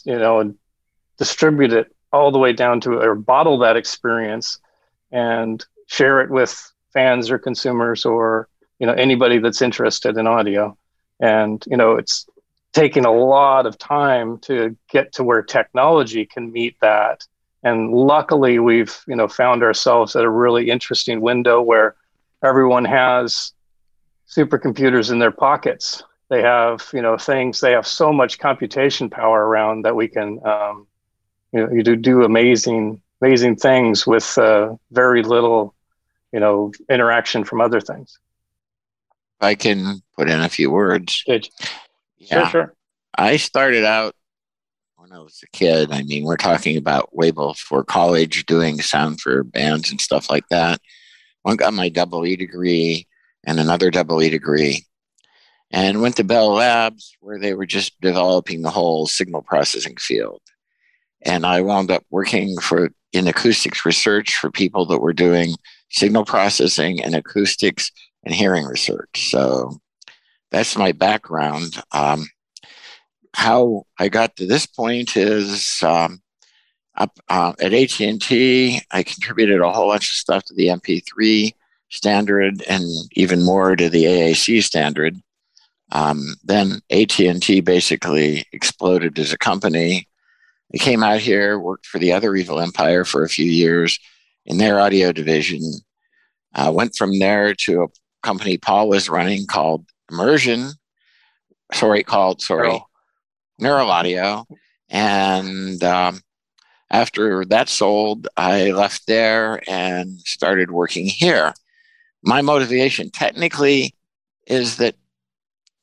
you 0.05 0.19
know 0.19 0.55
distribute 1.19 1.73
it 1.73 1.95
all 2.13 2.33
the 2.33 2.39
way 2.39 2.53
down 2.53 2.81
to 2.81 2.93
or 2.95 3.15
bottle 3.15 3.59
that 3.59 3.77
experience 3.77 4.59
and 5.13 5.65
share 5.87 6.21
it 6.21 6.31
with 6.31 6.73
fans 6.93 7.31
or 7.31 7.39
consumers 7.39 8.05
or 8.05 8.49
you 8.79 8.87
know 8.87 8.93
anybody 8.95 9.39
that's 9.39 9.63
interested 9.63 10.17
in 10.17 10.27
audio. 10.27 10.77
And 11.21 11.63
you 11.67 11.77
know 11.77 11.97
it's 11.97 12.27
taking 12.73 13.05
a 13.05 13.13
lot 13.13 13.67
of 13.67 13.77
time 13.79 14.39
to 14.39 14.77
get 14.91 15.13
to 15.15 15.25
where 15.25 15.43
technology 15.43 16.25
can 16.25 16.53
meet 16.53 16.77
that 16.81 17.27
and 17.63 17.93
luckily 17.93 18.59
we've 18.59 18.99
you 19.07 19.17
know 19.17 19.29
found 19.29 19.63
ourselves 19.63 20.17
at 20.17 20.25
a 20.25 20.31
really 20.31 20.71
interesting 20.71 21.21
window 21.21 21.61
where 21.61 21.97
everyone 22.43 22.85
has 22.85 23.53
supercomputers 24.29 25.11
in 25.11 25.19
their 25.19 25.31
pockets. 25.31 26.03
They 26.29 26.43
have 26.43 26.89
you 26.93 27.03
know 27.03 27.17
things 27.17 27.61
they 27.61 27.73
have 27.73 27.87
so 27.87 28.13
much 28.13 28.39
computation 28.39 29.11
power 29.11 29.47
around 29.47 29.83
that 29.85 29.97
we 29.97 30.09
can 30.09 30.41
um, 30.47 30.87
you 31.53 31.61
know 31.61 31.73
you 31.73 31.83
do, 31.83 31.97
do 31.97 32.23
amazing 32.25 33.03
amazing 33.21 33.57
things 33.57 34.07
with 34.07 34.39
uh, 34.39 34.75
very 34.93 35.23
little 35.23 35.75
you 36.33 36.41
know 36.41 36.73
interaction 36.89 37.45
from 37.45 37.61
other 37.61 37.81
things. 37.81 38.19
I 39.41 39.55
can 39.55 40.03
put 40.17 40.29
in 40.29 40.41
a 40.41 40.49
few 40.49 40.71
words. 40.71 41.25
Yeah. 41.27 41.39
sure. 42.19 42.51
Sure 42.51 42.75
i 43.21 43.37
started 43.37 43.85
out 43.85 44.15
when 45.11 45.19
I 45.19 45.23
was 45.23 45.43
a 45.43 45.57
kid. 45.57 45.91
I 45.91 46.03
mean, 46.03 46.25
we're 46.25 46.37
talking 46.37 46.77
about 46.77 47.15
way 47.15 47.31
before 47.31 47.85
college, 47.85 48.47
doing 48.47 48.81
sound 48.81 49.21
for 49.21 49.43
bands 49.43 49.91
and 49.91 50.01
stuff 50.01 50.31
like 50.31 50.49
that. 50.51 50.81
One 51.43 51.57
got 51.57 51.75
my 51.75 51.89
double 51.89 52.27
E 52.27 52.37
degree 52.37 53.07
and 53.45 53.59
another 53.59 53.91
double 53.91 54.23
E 54.23 54.31
degree, 54.31 54.85
and 55.71 56.01
went 56.01 56.17
to 56.17 56.25
Bell 56.25 56.51
Labs 56.51 57.17
where 57.21 57.39
they 57.39 57.55
were 57.55 57.67
just 57.67 58.01
developing 58.01 58.63
the 58.63 58.71
whole 58.71 59.07
signal 59.07 59.43
processing 59.43 59.97
field. 59.99 60.43
And 61.23 61.45
I 61.45 61.61
wound 61.61 61.91
up 61.91 62.05
working 62.11 62.57
for 62.61 62.91
in 63.13 63.27
acoustics 63.27 63.85
research 63.85 64.37
for 64.37 64.51
people 64.51 64.87
that 64.87 65.01
were 65.01 65.13
doing 65.13 65.55
signal 65.91 66.25
processing 66.25 67.03
and 67.03 67.17
acoustics 67.17 67.91
and 68.25 68.35
hearing 68.35 68.65
research. 68.65 69.31
So 69.31 69.81
that's 70.53 70.77
my 70.77 70.93
background. 70.93 71.83
Um, 71.91 72.27
how 73.35 73.85
I 73.99 74.09
got 74.09 74.37
to 74.37 74.47
this 74.47 74.67
point 74.67 75.17
is 75.17 75.83
um, 75.83 76.21
up 76.97 77.19
uh, 77.29 77.53
at 77.61 77.73
AT&T, 77.73 78.81
I 78.91 79.03
contributed 79.03 79.61
a 79.61 79.71
whole 79.71 79.91
bunch 79.91 80.11
of 80.11 80.17
stuff 80.17 80.45
to 80.45 80.55
the 80.55 80.69
MP3 80.69 81.53
standard 81.89 82.63
and 82.69 82.85
even 83.13 83.43
more 83.43 83.77
to 83.77 83.89
the 83.89 84.05
AAC 84.05 84.63
standard. 84.63 85.17
Um, 85.93 86.37
then 86.45 86.81
AT&T 86.91 87.61
basically 87.63 88.45
exploded 88.53 89.19
as 89.19 89.33
a 89.33 89.39
company. 89.39 90.07
I 90.73 90.79
came 90.79 91.03
out 91.03 91.21
here, 91.21 91.59
worked 91.59 91.87
for 91.87 91.99
the 91.99 92.13
other 92.13 92.37
evil 92.37 92.61
empire 92.61 93.05
for 93.05 93.25
a 93.25 93.29
few 93.29 93.47
years 93.47 93.99
in 94.47 94.59
their 94.59 94.79
audio 94.79 95.13
division. 95.13 95.63
Uh, 96.55 96.71
went 96.73 96.95
from 96.97 97.19
there 97.19 97.55
to 97.55 97.83
a 97.83 97.89
company 98.23 98.57
Paul 98.57 98.89
was 98.89 99.09
running 99.09 99.47
called 99.47 99.85
Immersion. 100.11 100.71
Sorry, 101.73 102.03
called 102.03 102.41
sorry. 102.43 102.81
Neural 103.61 103.91
Audio. 103.91 104.47
And 104.89 105.83
um, 105.85 106.21
after 106.91 107.45
that 107.47 107.69
sold, 107.69 108.29
I 108.37 108.73
left 108.73 109.07
there 109.07 109.63
and 109.69 110.21
started 110.21 110.71
working 110.71 111.07
here. 111.07 111.55
My 112.23 112.43
motivation 112.43 113.11
technically 113.11 113.95
is 114.47 114.77
that 114.77 114.97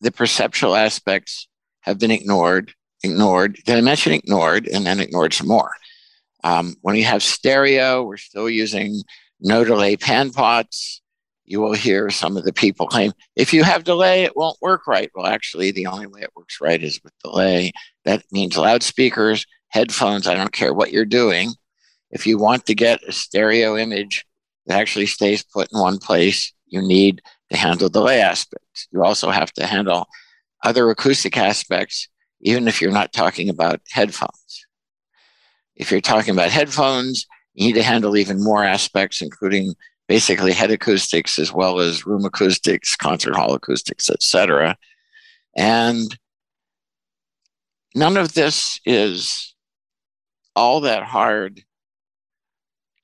the 0.02 0.12
perceptual 0.12 0.76
aspects 0.76 1.48
have 1.82 2.00
been 2.00 2.12
ignored, 2.12 2.74
ignored. 3.04 3.58
Did 3.66 3.78
I 3.78 3.82
mention 3.82 4.14
ignored 4.14 4.68
and 4.68 4.86
then 4.86 5.00
ignored 5.00 5.34
some 5.34 5.48
more? 5.48 5.72
Um, 6.44 6.76
when 6.82 6.96
you 6.96 7.06
have 7.06 7.24
stereo, 7.24 8.04
we're 8.04 8.18
still 8.18 8.50
using 8.50 9.02
no 9.40 9.64
delay 9.64 9.96
pan 9.98 10.32
pots 10.32 11.02
you 11.48 11.62
will 11.62 11.74
hear 11.74 12.10
some 12.10 12.36
of 12.36 12.44
the 12.44 12.54
people 12.54 12.86
claim 12.88 13.14
if 13.36 13.54
you 13.54 13.64
have 13.64 13.86
delay, 13.86 14.24
it 14.24 14.36
won't 14.36 14.62
work 14.62 14.86
right. 14.86 15.10
Well, 15.16 15.26
actually, 15.26 15.72
the 15.72 15.88
only 15.88 16.06
way 16.06 16.22
it 16.22 16.34
works 16.36 16.60
right 16.62 16.84
is 16.84 17.00
with 17.04 17.14
delay. 17.24 17.72
That 18.04 18.24
means 18.32 18.58
loudspeakers, 18.58 19.46
headphones, 19.70 20.28
I 20.28 20.36
don't 20.36 20.52
care 20.52 20.74
what 20.74 20.92
you're 20.92 21.06
doing. 21.06 21.52
If 22.12 22.28
you 22.28 22.38
want 22.38 22.66
to 22.66 22.76
get 22.76 23.02
a 23.04 23.14
stereo 23.14 23.78
image 23.78 24.26
that 24.66 24.80
actually 24.80 25.06
stays 25.06 25.44
put 25.44 25.72
in 25.72 25.80
one 25.80 25.98
place, 25.98 26.54
you 26.68 26.82
need 26.82 27.22
to 27.50 27.58
handle 27.58 27.90
delay 27.90 28.20
aspects. 28.20 28.88
You 28.92 29.04
also 29.04 29.32
have 29.32 29.52
to 29.54 29.66
handle 29.66 30.08
other 30.64 30.90
acoustic 30.90 31.38
aspects, 31.38 32.10
even 32.42 32.68
if 32.68 32.82
you're 32.82 32.92
not 32.92 33.14
talking 33.14 33.50
about 33.50 33.82
headphones. 33.90 34.66
If 35.78 35.92
you're 35.92 36.02
talking 36.02 36.34
about 36.34 36.50
headphones, 36.50 37.26
you 37.54 37.68
need 37.68 37.74
to 37.74 37.84
handle 37.84 38.18
even 38.18 38.44
more 38.44 38.66
aspects, 38.66 39.22
including 39.22 39.76
basically 40.08 40.54
head 40.54 40.72
acoustics 40.72 41.38
as 41.38 41.52
well 41.52 41.80
as 41.80 42.06
room 42.06 42.26
acoustics, 42.26 42.96
concert 42.96 43.36
hall 43.36 43.54
acoustics, 43.54 44.10
etc. 44.10 44.78
And 45.56 46.18
none 47.94 48.18
of 48.18 48.34
this 48.34 48.80
is 48.86 49.56
all 50.56 50.82
that 50.82 51.04
hard 51.04 51.62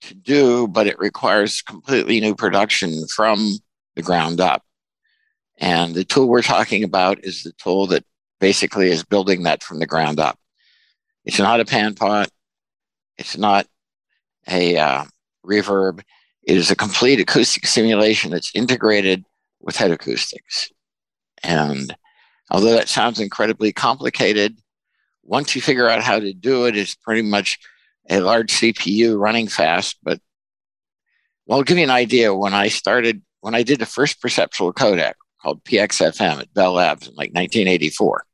to 0.01 0.13
do, 0.13 0.67
but 0.67 0.87
it 0.87 0.99
requires 0.99 1.61
completely 1.61 2.19
new 2.19 2.35
production 2.35 3.07
from 3.07 3.57
the 3.95 4.01
ground 4.01 4.41
up. 4.41 4.63
And 5.57 5.93
the 5.93 6.03
tool 6.03 6.27
we're 6.27 6.41
talking 6.41 6.83
about 6.83 7.23
is 7.23 7.43
the 7.43 7.53
tool 7.53 7.87
that 7.87 8.03
basically 8.39 8.89
is 8.89 9.03
building 9.03 9.43
that 9.43 9.63
from 9.63 9.79
the 9.79 9.85
ground 9.85 10.19
up. 10.19 10.37
It's 11.25 11.39
not 11.39 11.59
a 11.59 11.65
pan 11.65 11.95
pot. 11.95 12.29
It's 13.17 13.37
not 13.37 13.67
a 14.47 14.77
uh, 14.77 15.05
reverb. 15.45 16.01
It 16.43 16.57
is 16.57 16.71
a 16.71 16.75
complete 16.75 17.19
acoustic 17.19 17.65
simulation 17.65 18.31
that's 18.31 18.51
integrated 18.53 19.23
with 19.61 19.77
head 19.77 19.91
acoustics. 19.91 20.71
And 21.41 21.95
although 22.51 22.73
that 22.73 22.89
sounds 22.89 23.19
incredibly 23.19 23.71
complicated, 23.71 24.57
once 25.23 25.55
you 25.55 25.61
figure 25.61 25.89
out 25.89 26.03
how 26.03 26.19
to 26.19 26.33
do 26.33 26.65
it, 26.65 26.77
it's 26.77 26.95
pretty 26.95 27.21
much 27.21 27.59
a 28.09 28.19
large 28.19 28.51
CPU 28.51 29.17
running 29.17 29.47
fast. 29.47 29.97
But 30.03 30.19
well, 31.45 31.59
I'll 31.59 31.63
give 31.63 31.77
you 31.77 31.83
an 31.83 31.89
idea. 31.89 32.35
When 32.35 32.53
I 32.53 32.67
started, 32.67 33.21
when 33.41 33.55
I 33.55 33.63
did 33.63 33.79
the 33.79 33.85
first 33.85 34.21
perceptual 34.21 34.73
codec 34.73 35.13
called 35.41 35.63
PXFM 35.63 36.39
at 36.39 36.53
Bell 36.53 36.73
Labs 36.73 37.07
in 37.07 37.15
like 37.15 37.33
1984, 37.33 38.25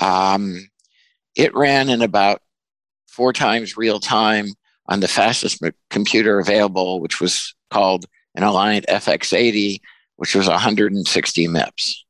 um, 0.00 0.68
it 1.36 1.54
ran 1.54 1.88
in 1.88 2.02
about 2.02 2.42
four 3.06 3.32
times 3.32 3.76
real 3.76 4.00
time 4.00 4.46
on 4.88 5.00
the 5.00 5.08
fastest 5.08 5.62
computer 5.90 6.38
available, 6.38 7.00
which 7.00 7.20
was 7.20 7.54
called 7.70 8.06
an 8.34 8.42
Alliant 8.42 8.86
FX80, 8.86 9.80
which 10.16 10.34
was 10.34 10.48
160 10.48 11.48
MIPS. 11.48 12.04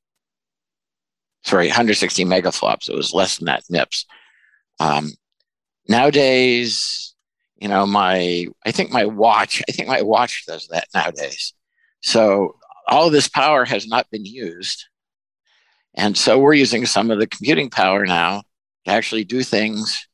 Sorry, 1.44 1.66
160 1.66 2.24
megaflops. 2.24 2.88
It 2.88 2.94
was 2.94 3.12
less 3.12 3.38
than 3.38 3.46
that 3.46 3.64
MIPS. 3.70 4.04
Um, 4.80 5.10
nowadays, 5.88 7.14
you 7.56 7.68
know, 7.68 7.86
my 7.86 8.46
I 8.64 8.72
think 8.72 8.90
my 8.90 9.04
watch, 9.04 9.62
I 9.68 9.72
think 9.72 9.88
my 9.88 10.02
watch 10.02 10.44
does 10.46 10.68
that 10.68 10.88
nowadays. 10.94 11.54
So 12.00 12.56
all 12.86 13.10
this 13.10 13.28
power 13.28 13.64
has 13.64 13.86
not 13.86 14.10
been 14.10 14.24
used. 14.24 14.86
And 15.94 16.16
so 16.16 16.38
we're 16.38 16.54
using 16.54 16.86
some 16.86 17.10
of 17.10 17.18
the 17.18 17.26
computing 17.26 17.70
power 17.70 18.06
now 18.06 18.42
to 18.84 18.92
actually 18.92 19.24
do 19.24 19.42
things 19.42 20.07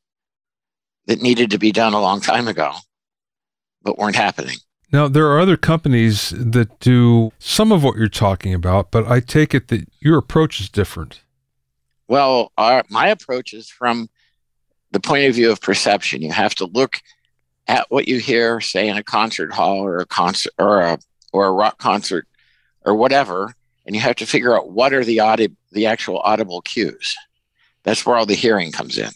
that 1.07 1.21
needed 1.21 1.51
to 1.51 1.57
be 1.57 1.71
done 1.71 1.93
a 1.93 2.01
long 2.01 2.21
time 2.21 2.47
ago, 2.47 2.73
but 3.83 3.97
weren't 3.97 4.15
happening. 4.15 4.57
Now, 4.91 5.07
there 5.07 5.27
are 5.27 5.39
other 5.39 5.57
companies 5.57 6.29
that 6.29 6.79
do 6.79 7.31
some 7.39 7.71
of 7.71 7.83
what 7.83 7.97
you're 7.97 8.07
talking 8.07 8.53
about, 8.53 8.91
but 8.91 9.07
I 9.07 9.19
take 9.19 9.53
it 9.53 9.67
that 9.67 9.87
your 9.99 10.17
approach 10.17 10.59
is 10.59 10.69
different. 10.69 11.21
Well, 12.07 12.51
our, 12.57 12.83
my 12.89 13.07
approach 13.07 13.53
is 13.53 13.69
from 13.69 14.09
the 14.91 14.99
point 14.99 15.27
of 15.27 15.35
view 15.35 15.51
of 15.51 15.59
perception. 15.59 16.21
You 16.21 16.31
have 16.31 16.55
to 16.55 16.65
look 16.65 17.01
at 17.67 17.89
what 17.89 18.07
you 18.07 18.19
hear, 18.19 18.61
say 18.61 18.87
in 18.87 18.95
a 18.95 19.03
concert 19.03 19.51
hall 19.51 19.79
or 19.79 19.97
a 19.97 20.05
concert 20.05 20.53
or 20.59 20.81
a 20.81 20.99
or 21.33 21.47
a 21.47 21.51
rock 21.51 21.79
concert 21.79 22.27
or 22.85 22.95
whatever, 22.95 23.53
and 23.85 23.95
you 23.95 24.01
have 24.01 24.15
to 24.15 24.25
figure 24.25 24.55
out 24.55 24.71
what 24.71 24.93
are 24.93 25.03
the 25.03 25.19
audi- 25.19 25.55
the 25.71 25.85
actual 25.85 26.19
audible 26.19 26.61
cues. 26.61 27.15
That's 27.83 28.05
where 28.05 28.15
all 28.15 28.25
the 28.25 28.35
hearing 28.35 28.71
comes 28.71 28.97
in. 28.97 29.09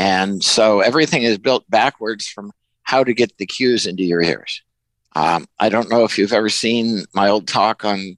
And 0.00 0.42
so 0.42 0.80
everything 0.80 1.24
is 1.24 1.36
built 1.36 1.68
backwards 1.68 2.26
from 2.26 2.52
how 2.84 3.04
to 3.04 3.12
get 3.12 3.36
the 3.36 3.44
cues 3.44 3.86
into 3.86 4.02
your 4.02 4.22
ears. 4.22 4.62
Um, 5.14 5.46
I 5.58 5.68
don't 5.68 5.90
know 5.90 6.04
if 6.04 6.16
you've 6.16 6.32
ever 6.32 6.48
seen 6.48 7.04
my 7.12 7.28
old 7.28 7.46
talk 7.46 7.84
on 7.84 8.16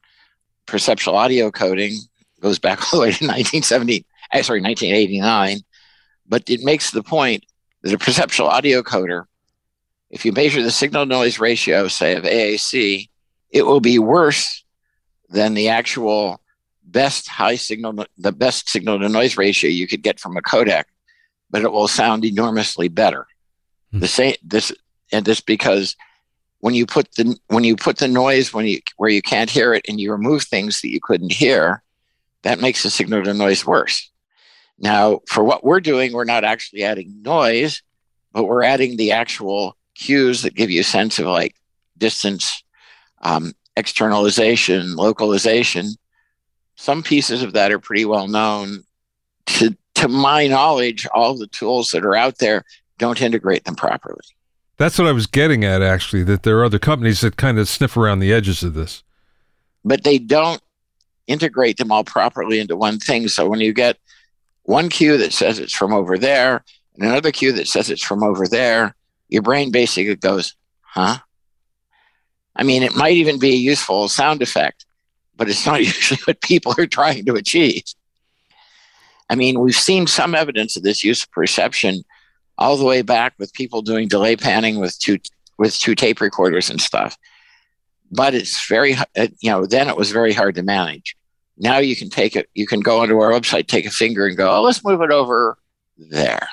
perceptual 0.67 1.17
audio 1.17 1.51
coding. 1.51 1.95
It 1.95 2.41
goes 2.41 2.61
back 2.61 2.79
all 2.95 3.01
the 3.01 3.07
way 3.07 3.11
to 3.11 3.25
1970, 3.27 4.07
eh, 4.31 4.43
sorry, 4.43 4.61
1989. 4.61 5.59
But 6.29 6.49
it 6.49 6.63
makes 6.63 6.93
the 6.93 7.03
point 7.03 7.45
that 7.83 7.93
a 7.93 7.99
perceptual 7.99 8.47
audio 8.47 8.83
coder, 8.83 9.25
if 10.09 10.25
you 10.25 10.31
measure 10.31 10.63
the 10.63 10.71
signal 10.71 11.05
noise 11.05 11.41
ratio, 11.41 11.89
say 11.89 12.15
of 12.15 12.23
AAC, 12.23 13.09
it 13.51 13.67
will 13.67 13.81
be 13.81 13.99
worse 13.99 14.63
than 15.31 15.55
the 15.55 15.69
actual 15.69 16.41
best 16.85 17.27
high 17.27 17.57
signal, 17.57 18.07
the 18.19 18.31
best 18.31 18.69
signal 18.69 19.01
to 19.01 19.09
noise 19.09 19.37
ratio 19.37 19.69
you 19.69 19.89
could 19.89 20.05
get 20.05 20.21
from 20.21 20.37
a 20.37 20.43
codec, 20.43 20.85
but 21.53 21.63
it 21.63 21.71
will 21.71 21.87
sound 21.87 22.25
enormously 22.25 22.89
better. 22.89 23.27
Mm-hmm. 23.93 24.01
The 24.01 24.09
same 24.09 24.35
this 24.43 24.73
and 25.13 25.25
this 25.25 25.41
because 25.41 25.95
when 26.59 26.75
you 26.75 26.87
put 26.87 27.15
the 27.15 27.39
when 27.49 27.63
you 27.63 27.77
put 27.77 27.99
the 27.99 28.09
noise 28.09 28.53
when 28.53 28.67
you 28.67 28.81
where 28.97 29.11
you 29.11 29.23
can't 29.23 29.51
hear 29.51 29.75
it 29.75 29.85
and 29.89 30.01
you 30.01 30.11
remove 30.11 30.43
things 30.43 30.81
that 30.81 30.91
you 30.91 31.01
couldn't 31.01 31.33
hear, 31.33 31.83
that 32.43 32.61
makes 32.61 32.83
the 32.83 32.91
signal 32.91 33.23
to 33.23 33.35
noise 33.35 33.65
worse. 33.65 34.11
Now, 34.79 35.21
for 35.29 35.45
what 35.45 35.63
we're 35.63 35.81
doing, 35.81 36.13
we're 36.13 36.25
not 36.25 36.43
actually 36.43 36.83
adding 36.83 37.23
noise, 37.23 37.83
but 38.33 38.45
we're 38.45 38.65
adding 38.65 38.97
the 38.97 39.13
actual 39.13 39.77
cues 39.95 40.43
that 40.43 40.55
give 40.55 40.71
you 40.71 40.81
a 40.81 40.85
sense 40.85 41.19
of 41.19 41.27
like 41.27 41.55
distance, 41.99 42.65
um, 43.21 43.53
externalization, 43.77 44.97
localization. 44.97 45.91
Some 46.77 47.03
pieces 47.03 47.43
of 47.43 47.53
that 47.53 47.71
are 47.71 47.79
pretty 47.79 48.05
well 48.05 48.27
known. 48.27 48.85
To, 49.47 49.77
to 50.03 50.09
my 50.09 50.47
knowledge, 50.47 51.07
all 51.15 51.37
the 51.37 51.47
tools 51.47 51.91
that 51.91 52.05
are 52.05 52.17
out 52.17 52.39
there 52.39 52.65
don't 52.99 53.23
integrate 53.23 53.65
them 53.65 53.77
properly. 53.77 54.21
That's 54.77 54.99
what 54.99 55.07
I 55.07 55.13
was 55.13 55.27
getting 55.27 55.65
at, 55.65 55.81
actually, 55.81 56.25
that 56.25 56.43
there 56.43 56.59
are 56.59 56.65
other 56.65 56.79
companies 56.79 57.21
that 57.21 57.37
kind 57.37 57.59
of 57.59 57.69
sniff 57.69 57.97
around 57.97 58.19
the 58.19 58.33
edges 58.33 58.63
of 58.63 58.75
this. 58.75 59.03
But 59.85 60.03
they 60.03 60.19
don't 60.19 60.61
integrate 61.27 61.77
them 61.77 61.93
all 61.93 62.05
properly 62.05 62.59
into 62.59 62.77
one 62.77 62.99
thing. 62.99 63.29
So 63.29 63.49
when 63.49 63.61
you 63.61 63.73
get 63.73 63.97
one 64.65 64.89
cue 64.89 65.17
that 65.19 65.33
says 65.33 65.59
it's 65.59 65.75
from 65.75 65.93
over 65.93 66.19
there 66.19 66.65
and 66.95 67.05
another 67.05 67.31
cue 67.33 67.53
that 67.53 67.69
says 67.69 67.91
it's 67.91 68.03
from 68.03 68.23
over 68.23 68.49
there, 68.49 68.95
your 69.29 69.43
brain 69.43 69.71
basically 69.71 70.15
goes, 70.17 70.55
huh? 70.81 71.19
I 72.57 72.65
mean, 72.65 72.83
it 72.83 72.97
might 72.97 73.17
even 73.17 73.39
be 73.39 73.53
a 73.53 73.57
useful 73.57 74.09
sound 74.09 74.43
effect, 74.43 74.85
but 75.37 75.49
it's 75.49 75.65
not 75.65 75.81
usually 75.85 76.21
what 76.25 76.41
people 76.41 76.75
are 76.77 76.87
trying 76.87 77.25
to 77.27 77.35
achieve. 77.35 77.85
I 79.31 79.35
mean, 79.35 79.61
we've 79.61 79.75
seen 79.75 80.07
some 80.07 80.35
evidence 80.35 80.77
of 80.77 80.83
this 80.83 81.03
use 81.03 81.23
of 81.23 81.31
perception 81.31 82.05
all 82.59 82.77
the 82.77 82.85
way 82.85 83.03
back 83.03 83.35
with 83.39 83.53
people 83.55 83.83
doing 83.83 84.09
delay 84.09 84.37
panning 84.37 84.79
with 84.79 84.99
two 84.99 85.19
with 85.59 85.79
two 85.79 85.95
tape 85.95 86.21
recorders 86.21 86.71
and 86.71 86.81
stuff. 86.81 87.17
But 88.11 88.35
it's 88.35 88.67
very, 88.69 88.97
you 89.17 89.51
know, 89.51 89.65
then 89.65 89.89
it 89.89 89.97
was 89.97 90.11
very 90.11 90.33
hard 90.33 90.55
to 90.57 90.63
manage. 90.63 91.17
Now 91.57 91.79
you 91.79 91.97
can 91.97 92.11
take 92.11 92.37
it, 92.37 92.49
you 92.55 92.67
can 92.67 92.81
go 92.81 93.01
onto 93.01 93.19
our 93.19 93.31
website, 93.31 93.69
take 93.69 93.87
a 93.87 93.91
finger 93.91 94.27
and 94.27 94.37
go, 94.37 94.51
oh, 94.51 94.63
let's 94.63 94.85
move 94.85 95.01
it 95.01 95.11
over 95.11 95.57
there. 95.97 96.49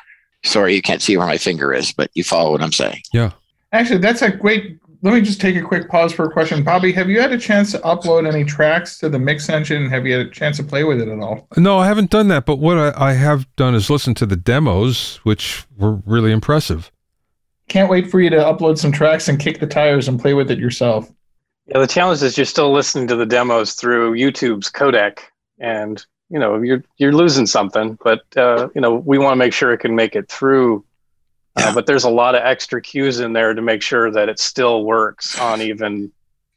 Sorry, 0.46 0.76
you 0.76 0.82
can't 0.82 1.02
see 1.02 1.18
where 1.18 1.28
my 1.28 1.38
finger 1.38 1.74
is, 1.74 1.92
but 1.92 2.12
you 2.14 2.24
follow 2.24 2.52
what 2.52 2.62
I'm 2.62 2.72
saying. 2.72 3.02
Yeah. 3.12 3.32
Actually, 3.72 4.00
that's 4.00 4.22
a 4.22 4.32
great. 4.32 4.80
Let 5.02 5.14
me 5.14 5.22
just 5.22 5.40
take 5.40 5.56
a 5.56 5.62
quick 5.62 5.88
pause 5.88 6.12
for 6.12 6.26
a 6.26 6.32
question. 6.32 6.62
Bobby, 6.62 6.92
have 6.92 7.10
you 7.10 7.22
had 7.22 7.32
a 7.32 7.38
chance 7.38 7.72
to 7.72 7.80
upload 7.80 8.28
any 8.28 8.44
tracks 8.44 8.98
to 9.00 9.08
the 9.08 9.18
mix 9.18 9.48
engine? 9.48 9.90
Have 9.90 10.06
you 10.06 10.18
had 10.18 10.28
a 10.28 10.30
chance 10.30 10.58
to 10.58 10.64
play 10.64 10.84
with 10.84 11.00
it 11.00 11.08
at 11.08 11.20
all? 11.20 11.48
No, 11.56 11.80
I 11.80 11.88
haven't 11.88 12.10
done 12.10 12.28
that. 12.28 12.46
But 12.46 12.58
what 12.58 12.78
I, 12.78 13.12
I 13.12 13.14
have 13.14 13.48
done 13.56 13.76
is 13.76 13.90
listen 13.90 14.14
to 14.16 14.26
the 14.26 14.36
demos, 14.36 15.22
which 15.24 15.66
were 15.78 16.02
really 16.06 16.34
impressive. 16.34 16.92
Can't 17.70 17.90
wait 17.90 18.12
for 18.12 18.20
you 18.20 18.30
to 18.30 18.38
upload 18.38 18.78
some 18.78 18.92
tracks 18.92 19.30
and 19.30 19.40
kick 19.40 19.60
the 19.60 19.68
tires 19.68 20.10
and 20.10 20.20
play 20.20 20.34
with 20.34 20.52
it 20.52 20.60
yourself. 20.60 21.10
Yeah, 21.68 21.80
the 21.80 21.88
challenge 21.88 22.22
is 22.22 22.36
you're 22.36 22.46
still 22.46 22.74
listening 22.74 23.08
to 23.08 23.16
the 23.16 23.28
demos 23.28 23.76
through 23.76 24.16
YouTube's 24.16 24.72
codec, 24.72 25.20
and 25.60 26.04
you 26.30 26.40
know 26.40 26.62
you're 26.62 26.84
you're 26.98 27.14
losing 27.14 27.46
something. 27.46 27.98
But 28.04 28.22
uh, 28.36 28.70
you 28.74 28.82
know 28.82 28.96
we 28.96 29.20
want 29.20 29.34
to 29.34 29.38
make 29.38 29.54
sure 29.54 29.72
it 29.72 29.78
can 29.78 29.96
make 29.96 30.16
it 30.16 30.30
through. 30.30 30.84
Uh. 31.56 31.74
But 31.74 31.86
there's 31.86 32.04
a 32.04 32.10
lot 32.10 32.36
of 32.36 32.42
extra 32.44 32.82
cues 32.82 33.20
in 33.20 33.34
there 33.34 33.54
to 33.54 33.62
make 33.62 33.82
sure 33.82 34.12
that 34.12 34.30
it 34.30 34.40
still 34.40 34.84
works 34.84 35.40
on 35.40 35.62
even 35.62 36.12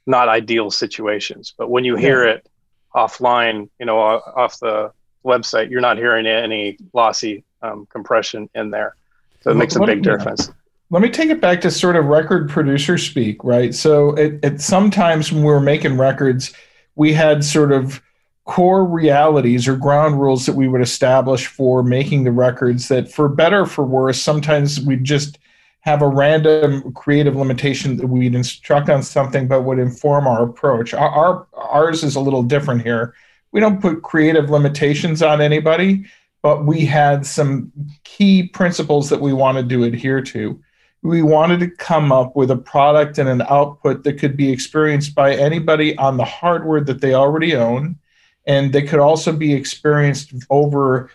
not 0.07 0.29
ideal 0.29 0.71
situations. 0.71 1.55
But 1.57 1.71
when 1.71 1.85
you 1.85 1.97
hear 1.97 2.25
it 2.25 2.47
offline, 2.95 3.69
you 3.79 3.87
know, 3.87 3.99
off 3.99 4.59
the 4.59 4.93
website, 5.25 5.71
you're 5.71 5.81
not 5.81 5.97
hearing 5.97 6.27
any 6.27 6.77
lossy 6.93 7.45
um, 7.63 7.87
compression 7.87 8.51
in 8.55 8.71
there. 8.71 8.97
So 9.43 9.51
it 9.51 9.55
makes 9.55 9.77
a 9.77 9.81
big 9.81 10.03
difference 10.03 10.51
let 10.93 11.01
me 11.01 11.09
take 11.09 11.31
it 11.31 11.41
back 11.41 11.63
to 11.63 11.71
sort 11.71 11.97
of 11.97 12.05
record 12.05 12.51
producer 12.51 12.99
speak, 12.99 13.43
right? 13.43 13.75
So 13.75 14.11
it, 14.11 14.39
it 14.43 14.61
sometimes 14.61 15.33
when 15.33 15.43
we 15.43 15.51
were 15.51 15.59
making 15.59 15.97
records, 15.97 16.53
we 16.97 17.15
had 17.15 17.43
sort 17.43 17.73
of 17.73 18.03
core 18.45 18.85
realities 18.85 19.69
or 19.69 19.77
ground 19.77 20.21
rules 20.21 20.47
that 20.47 20.55
we 20.55 20.69
would 20.69 20.81
establish 20.81 21.47
for 21.47 21.83
making 21.83 22.25
the 22.25 22.33
records 22.33 22.89
that 22.89 23.11
for 23.11 23.29
better 23.29 23.67
for 23.67 23.85
worse, 23.85 24.21
sometimes 24.21 24.81
we 24.81 24.97
just 24.97 25.39
have 25.81 26.03
a 26.03 26.09
random 26.09 26.93
creative 26.93 27.37
limitation 27.37 27.97
that 27.97 28.07
we'd 28.07 28.35
instruct 28.35 28.89
on 28.89 29.03
something 29.03 29.49
but 29.49 29.63
would 29.63 29.79
inform 29.79 30.27
our 30.27 30.45
approach. 30.45 30.95
Our, 30.95 31.09
our 31.09 31.47
ours 31.55 32.05
is 32.05 32.17
a 32.17 32.21
little 32.21 32.43
different 32.43 32.83
here. 32.83 33.15
We 33.53 33.61
don't 33.61 33.81
put 33.81 34.03
creative 34.03 34.51
limitations 34.51 35.23
on 35.23 35.41
anybody, 35.41 36.07
but 36.41 36.65
we 36.65 36.85
had 36.85 37.27
some 37.27 37.71
key 38.05 38.45
principles 38.49 39.11
that 39.11 39.21
we 39.21 39.33
wanted 39.33 39.69
to 39.69 39.85
adhere 39.85 40.23
to 40.23 40.61
we 41.03 41.23
wanted 41.23 41.59
to 41.61 41.69
come 41.69 42.13
up 42.13 42.37
with 42.37 42.51
a 42.51 42.57
product 42.57 43.19
and 43.19 43.29
an 43.29 43.43
output 43.43 44.05
that 44.05 44.15
could 44.15 44.37
be 44.37 44.51
experienced 44.51 45.15
by 45.15 45.35
anybody 45.35 45.97
on 45.99 46.17
the 46.17 46.25
hardware 46.25 46.81
that 46.81 47.01
they 47.01 47.15
already 47.15 47.57
own 47.57 47.99
and 48.47 48.73
they 48.73 48.83
could 48.83 49.01
also 49.01 49.33
be 49.33 49.53
experienced 49.53 50.33
over 50.51 51.11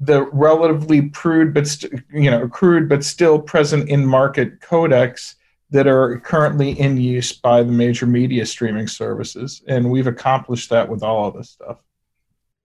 the 0.00 0.24
relatively 0.32 1.08
crude 1.10 1.54
but 1.54 1.66
st- 1.66 2.02
you 2.12 2.30
know 2.30 2.48
crude 2.48 2.88
but 2.88 3.04
still 3.04 3.38
present 3.38 3.88
in 3.88 4.04
market 4.04 4.60
codecs 4.60 5.34
that 5.72 5.86
are 5.86 6.20
currently 6.20 6.78
in 6.78 6.98
use 6.98 7.32
by 7.32 7.62
the 7.62 7.72
major 7.72 8.06
media 8.06 8.44
streaming 8.44 8.86
services. 8.86 9.62
And 9.66 9.90
we've 9.90 10.06
accomplished 10.06 10.68
that 10.68 10.86
with 10.86 11.02
all 11.02 11.26
of 11.26 11.34
this 11.34 11.48
stuff. 11.48 11.78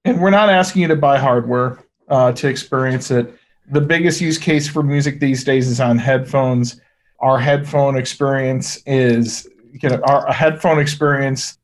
And 0.03 0.21
we're 0.21 0.29
not 0.29 0.49
asking 0.49 0.81
you 0.81 0.87
to 0.89 0.95
buy 0.97 1.17
hardware 1.17 1.79
uh, 2.09 2.33
to 2.33 2.49
experience 2.49 3.09
it. 3.09 3.33
The 3.71 3.79
biggest 3.79 4.19
use 4.19 4.37
case 4.37 4.67
for 4.67 4.83
music 4.83 5.21
these 5.21 5.45
days 5.45 5.69
is 5.69 5.79
on 5.79 5.97
headphones. 5.97 6.81
Our 7.19 7.39
headphone 7.39 7.97
experience 7.97 8.81
is, 8.85 9.47
you 9.71 9.89
know, 9.89 10.01
our 10.03 10.31
headphone 10.31 10.77
experience 10.77 11.56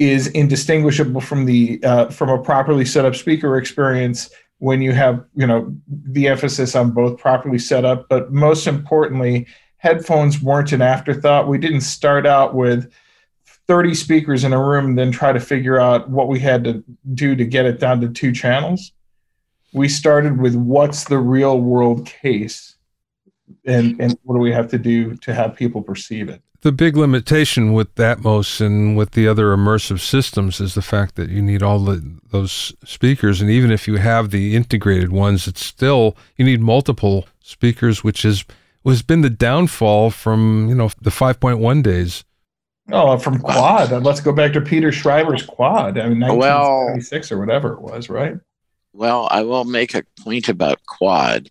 is 0.00 0.28
indistinguishable 0.28 1.20
from 1.20 1.44
the 1.44 1.78
uh, 1.84 2.08
from 2.08 2.30
a 2.30 2.42
properly 2.42 2.86
set 2.86 3.04
up 3.04 3.14
speaker 3.14 3.58
experience 3.58 4.30
when 4.58 4.82
you 4.82 4.92
have, 4.92 5.24
you 5.34 5.46
know, 5.46 5.74
the 5.88 6.26
emphasis 6.26 6.74
on 6.74 6.90
both 6.90 7.18
properly 7.18 7.58
set 7.58 7.84
up, 7.84 8.06
but 8.08 8.32
most 8.32 8.66
importantly, 8.66 9.46
headphones 9.76 10.42
weren't 10.42 10.72
an 10.72 10.82
afterthought. 10.82 11.48
We 11.48 11.56
didn't 11.58 11.80
start 11.82 12.26
out 12.26 12.54
with 12.54 12.92
30 13.68 13.94
speakers 13.94 14.44
in 14.44 14.52
a 14.52 14.62
room 14.62 14.86
and 14.86 14.98
then 14.98 15.12
try 15.12 15.32
to 15.32 15.40
figure 15.40 15.78
out 15.78 16.10
what 16.10 16.28
we 16.28 16.40
had 16.40 16.64
to 16.64 16.84
do 17.14 17.34
to 17.36 17.44
get 17.44 17.64
it 17.64 17.78
down 17.80 18.00
to 18.02 18.08
two 18.08 18.32
channels. 18.32 18.92
We 19.72 19.88
started 19.88 20.38
with 20.38 20.54
what's 20.54 21.04
the 21.04 21.18
real 21.18 21.60
world 21.60 22.06
case 22.06 22.76
and 23.64 24.00
and 24.00 24.18
what 24.22 24.34
do 24.34 24.40
we 24.40 24.52
have 24.52 24.68
to 24.70 24.78
do 24.78 25.16
to 25.16 25.34
have 25.34 25.56
people 25.56 25.82
perceive 25.82 26.28
it 26.28 26.42
the 26.62 26.72
big 26.72 26.96
limitation 26.96 27.72
with 27.72 27.94
Atmos 27.94 28.60
and 28.60 28.96
with 28.96 29.12
the 29.12 29.26
other 29.26 29.56
immersive 29.56 30.00
systems 30.00 30.60
is 30.60 30.74
the 30.74 30.82
fact 30.82 31.14
that 31.16 31.30
you 31.30 31.40
need 31.40 31.62
all 31.62 31.78
the, 31.78 32.18
those 32.30 32.74
speakers, 32.84 33.40
and 33.40 33.50
even 33.50 33.70
if 33.70 33.88
you 33.88 33.96
have 33.96 34.30
the 34.30 34.54
integrated 34.54 35.10
ones, 35.10 35.46
it's 35.46 35.64
still 35.64 36.16
you 36.36 36.44
need 36.44 36.60
multiple 36.60 37.26
speakers, 37.40 38.04
which 38.04 38.24
is 38.24 38.44
has 38.86 39.02
been 39.02 39.20
the 39.20 39.30
downfall 39.30 40.10
from 40.10 40.68
you 40.68 40.74
know 40.74 40.90
the 41.00 41.10
5.1 41.10 41.82
days. 41.82 42.24
Oh, 42.92 43.16
from 43.18 43.38
Quad. 43.38 43.92
Uh, 43.92 44.00
let's 44.00 44.20
go 44.20 44.32
back 44.32 44.52
to 44.54 44.60
Peter 44.60 44.90
Scheiber's 44.90 45.44
Quad. 45.44 45.96
I 45.96 46.08
mean, 46.08 46.20
1976 46.20 47.30
well, 47.30 47.38
or 47.38 47.40
whatever 47.40 47.72
it 47.74 47.80
was, 47.80 48.08
right? 48.08 48.34
Well, 48.92 49.28
I 49.30 49.42
will 49.42 49.64
make 49.64 49.94
a 49.94 50.02
point 50.20 50.48
about 50.48 50.84
quad. 50.86 51.48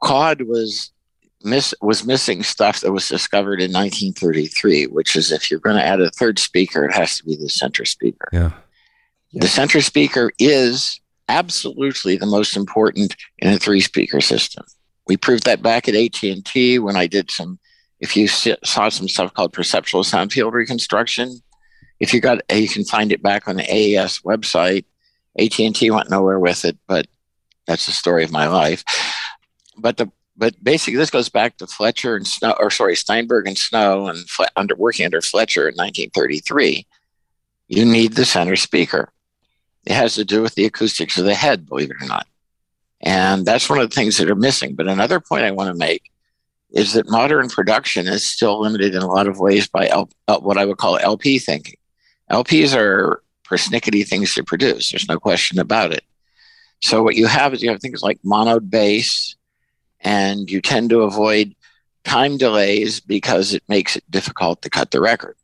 Quad 0.00 0.42
was 0.42 0.92
miss 1.46 1.74
was 1.80 2.04
missing 2.04 2.42
stuff 2.42 2.80
that 2.80 2.92
was 2.92 3.08
discovered 3.08 3.60
in 3.60 3.72
1933, 3.72 4.88
which 4.88 5.16
is 5.16 5.32
if 5.32 5.50
you're 5.50 5.60
going 5.60 5.76
to 5.76 5.84
add 5.84 6.00
a 6.00 6.10
third 6.10 6.38
speaker, 6.38 6.84
it 6.84 6.94
has 6.94 7.16
to 7.16 7.24
be 7.24 7.36
the 7.36 7.48
center 7.48 7.84
speaker. 7.84 8.28
Yeah. 8.32 8.50
The 9.32 9.48
center 9.48 9.80
speaker 9.80 10.32
is 10.38 11.00
absolutely 11.28 12.16
the 12.16 12.26
most 12.26 12.56
important 12.56 13.16
in 13.38 13.52
a 13.52 13.58
three 13.58 13.80
speaker 13.80 14.20
system. 14.20 14.64
We 15.06 15.16
proved 15.16 15.44
that 15.44 15.62
back 15.62 15.88
at 15.88 15.94
AT&T 15.94 16.78
when 16.78 16.96
I 16.96 17.06
did 17.06 17.30
some, 17.30 17.58
if 18.00 18.16
you 18.16 18.28
saw 18.28 18.88
some 18.88 19.08
stuff 19.08 19.32
called 19.34 19.52
perceptual 19.52 20.04
sound 20.04 20.32
field 20.32 20.52
reconstruction, 20.52 21.40
if 22.00 22.12
you 22.12 22.20
got, 22.20 22.40
you 22.52 22.68
can 22.68 22.84
find 22.84 23.12
it 23.12 23.22
back 23.22 23.48
on 23.48 23.56
the 23.56 23.64
AES 23.64 24.20
website. 24.20 24.84
AT&T 25.38 25.90
went 25.90 26.10
nowhere 26.10 26.40
with 26.40 26.64
it, 26.64 26.76
but 26.86 27.06
that's 27.66 27.86
the 27.86 27.92
story 27.92 28.24
of 28.24 28.32
my 28.32 28.48
life. 28.48 28.84
But 29.78 29.96
the 29.96 30.10
but 30.36 30.54
basically 30.62 30.96
this 30.96 31.10
goes 31.10 31.28
back 31.28 31.56
to 31.56 31.66
Fletcher 31.66 32.16
and 32.16 32.26
Snow, 32.26 32.54
or 32.58 32.70
sorry, 32.70 32.96
Steinberg 32.96 33.46
and 33.46 33.56
Snow, 33.56 34.08
and 34.08 34.18
under 34.56 34.74
working 34.76 35.06
under 35.06 35.20
Fletcher 35.20 35.62
in 35.62 35.74
1933. 35.74 36.86
You 37.68 37.84
need 37.84 38.12
the 38.12 38.24
center 38.24 38.56
speaker. 38.56 39.12
It 39.86 39.94
has 39.94 40.14
to 40.14 40.24
do 40.24 40.42
with 40.42 40.54
the 40.54 40.64
acoustics 40.64 41.18
of 41.18 41.24
the 41.24 41.34
head, 41.34 41.66
believe 41.66 41.90
it 41.90 42.02
or 42.02 42.06
not. 42.06 42.26
And 43.00 43.46
that's 43.46 43.68
one 43.68 43.78
of 43.78 43.88
the 43.88 43.94
things 43.94 44.18
that 44.18 44.30
are 44.30 44.34
missing. 44.34 44.74
But 44.74 44.88
another 44.88 45.20
point 45.20 45.44
I 45.44 45.50
want 45.50 45.68
to 45.68 45.78
make 45.78 46.10
is 46.70 46.92
that 46.92 47.08
modern 47.08 47.48
production 47.48 48.06
is 48.06 48.28
still 48.28 48.60
limited 48.60 48.94
in 48.94 49.02
a 49.02 49.06
lot 49.06 49.28
of 49.28 49.38
ways 49.38 49.68
by 49.68 49.88
L, 49.88 50.10
what 50.40 50.58
I 50.58 50.64
would 50.64 50.78
call 50.78 50.98
LP 50.98 51.38
thinking. 51.38 51.76
LPs 52.30 52.76
are 52.76 53.22
persnickety 53.48 54.06
things 54.06 54.34
to 54.34 54.42
produce. 54.42 54.90
There's 54.90 55.08
no 55.08 55.18
question 55.18 55.58
about 55.58 55.92
it. 55.92 56.02
So 56.82 57.02
what 57.02 57.14
you 57.14 57.26
have 57.26 57.54
is 57.54 57.62
you 57.62 57.70
have 57.70 57.80
things 57.80 58.02
like 58.02 58.18
monoed 58.24 58.68
bass, 58.68 59.35
and 60.06 60.48
you 60.48 60.60
tend 60.60 60.88
to 60.88 61.02
avoid 61.02 61.52
time 62.04 62.38
delays 62.38 63.00
because 63.00 63.52
it 63.52 63.64
makes 63.68 63.96
it 63.96 64.08
difficult 64.08 64.62
to 64.62 64.70
cut 64.70 64.92
the 64.92 65.00
record. 65.00 65.36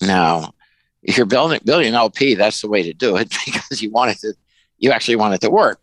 Now, 0.00 0.54
if 1.02 1.16
you're 1.16 1.26
building 1.26 1.58
building 1.64 1.88
an 1.88 1.96
LP, 1.96 2.36
that's 2.36 2.60
the 2.60 2.68
way 2.68 2.84
to 2.84 2.94
do 2.94 3.16
it 3.16 3.34
because 3.44 3.82
you 3.82 3.90
want 3.90 4.12
it 4.12 4.18
to 4.20 4.34
you 4.78 4.92
actually 4.92 5.16
want 5.16 5.34
it 5.34 5.40
to 5.40 5.50
work. 5.50 5.80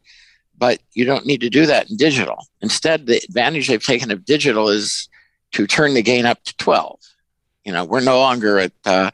But 0.58 0.80
you 0.94 1.04
don't 1.04 1.26
need 1.26 1.42
to 1.42 1.50
do 1.50 1.66
that 1.66 1.90
in 1.90 1.98
digital. 1.98 2.48
Instead, 2.62 3.06
the 3.06 3.18
advantage 3.18 3.68
they've 3.68 3.86
taken 3.86 4.12
of 4.12 4.24
digital 4.24 4.70
is 4.70 5.10
to 5.52 5.68
turn 5.68 5.94
the 5.94 6.02
gain 6.02 6.26
up 6.26 6.42
to 6.46 6.56
12. 6.56 7.00
You 7.66 7.74
know, 7.74 7.84
we're 7.84 8.00
no 8.00 8.20
longer 8.20 8.60
at 8.60 8.72
uh, 8.86 9.12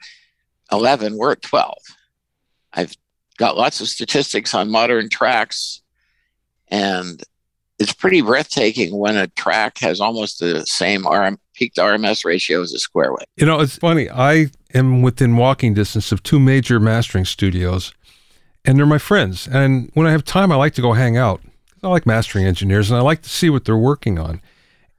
11, 0.71 1.17
we're 1.17 1.31
at 1.33 1.41
12. 1.41 1.75
I've 2.73 2.95
got 3.37 3.57
lots 3.57 3.81
of 3.81 3.87
statistics 3.87 4.53
on 4.53 4.71
modern 4.71 5.09
tracks, 5.09 5.81
and 6.67 7.23
it's 7.79 7.93
pretty 7.93 8.21
breathtaking 8.21 8.97
when 8.97 9.17
a 9.17 9.27
track 9.27 9.79
has 9.79 9.99
almost 9.99 10.39
the 10.39 10.65
same 10.65 11.05
RM, 11.07 11.37
peak 11.53 11.73
to 11.73 11.81
RMS 11.81 12.23
ratio 12.23 12.61
as 12.61 12.73
a 12.73 12.79
square 12.79 13.11
wave. 13.11 13.27
You 13.35 13.45
know, 13.45 13.59
it's 13.59 13.77
funny. 13.77 14.09
I 14.09 14.47
am 14.73 15.01
within 15.01 15.35
walking 15.37 15.73
distance 15.73 16.11
of 16.11 16.23
two 16.23 16.39
major 16.39 16.79
mastering 16.79 17.25
studios, 17.25 17.93
and 18.63 18.77
they're 18.77 18.85
my 18.85 18.97
friends. 18.97 19.47
And 19.47 19.91
when 19.93 20.07
I 20.07 20.11
have 20.11 20.23
time, 20.23 20.51
I 20.51 20.55
like 20.55 20.73
to 20.75 20.81
go 20.81 20.93
hang 20.93 21.17
out. 21.17 21.41
I 21.83 21.89
like 21.89 22.05
mastering 22.05 22.45
engineers, 22.45 22.89
and 22.89 22.97
I 22.97 23.01
like 23.01 23.21
to 23.23 23.29
see 23.29 23.49
what 23.49 23.65
they're 23.65 23.77
working 23.77 24.17
on. 24.17 24.41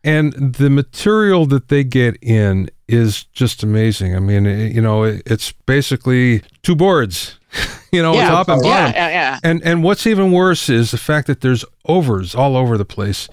And 0.04 0.32
the 0.34 0.70
material 0.70 1.46
that 1.46 1.68
they 1.68 1.82
get 1.82 2.16
in 2.22 2.70
is 2.86 3.24
just 3.24 3.64
amazing. 3.64 4.14
I 4.14 4.20
mean, 4.20 4.44
you 4.44 4.80
know, 4.80 5.02
it's 5.02 5.50
basically 5.50 6.42
two 6.62 6.76
boards 6.76 7.40
you 7.92 8.02
know, 8.02 8.14
yeah, 8.14 8.28
top 8.28 8.48
and 8.48 8.62
bottom. 8.62 8.92
Yeah, 8.94 9.08
yeah, 9.08 9.40
And 9.42 9.62
and 9.62 9.82
what's 9.82 10.06
even 10.06 10.32
worse 10.32 10.68
is 10.68 10.90
the 10.90 10.98
fact 10.98 11.26
that 11.26 11.40
there's 11.40 11.64
overs 11.84 12.34
all 12.34 12.56
over 12.56 12.76
the 12.76 12.84
place. 12.84 13.28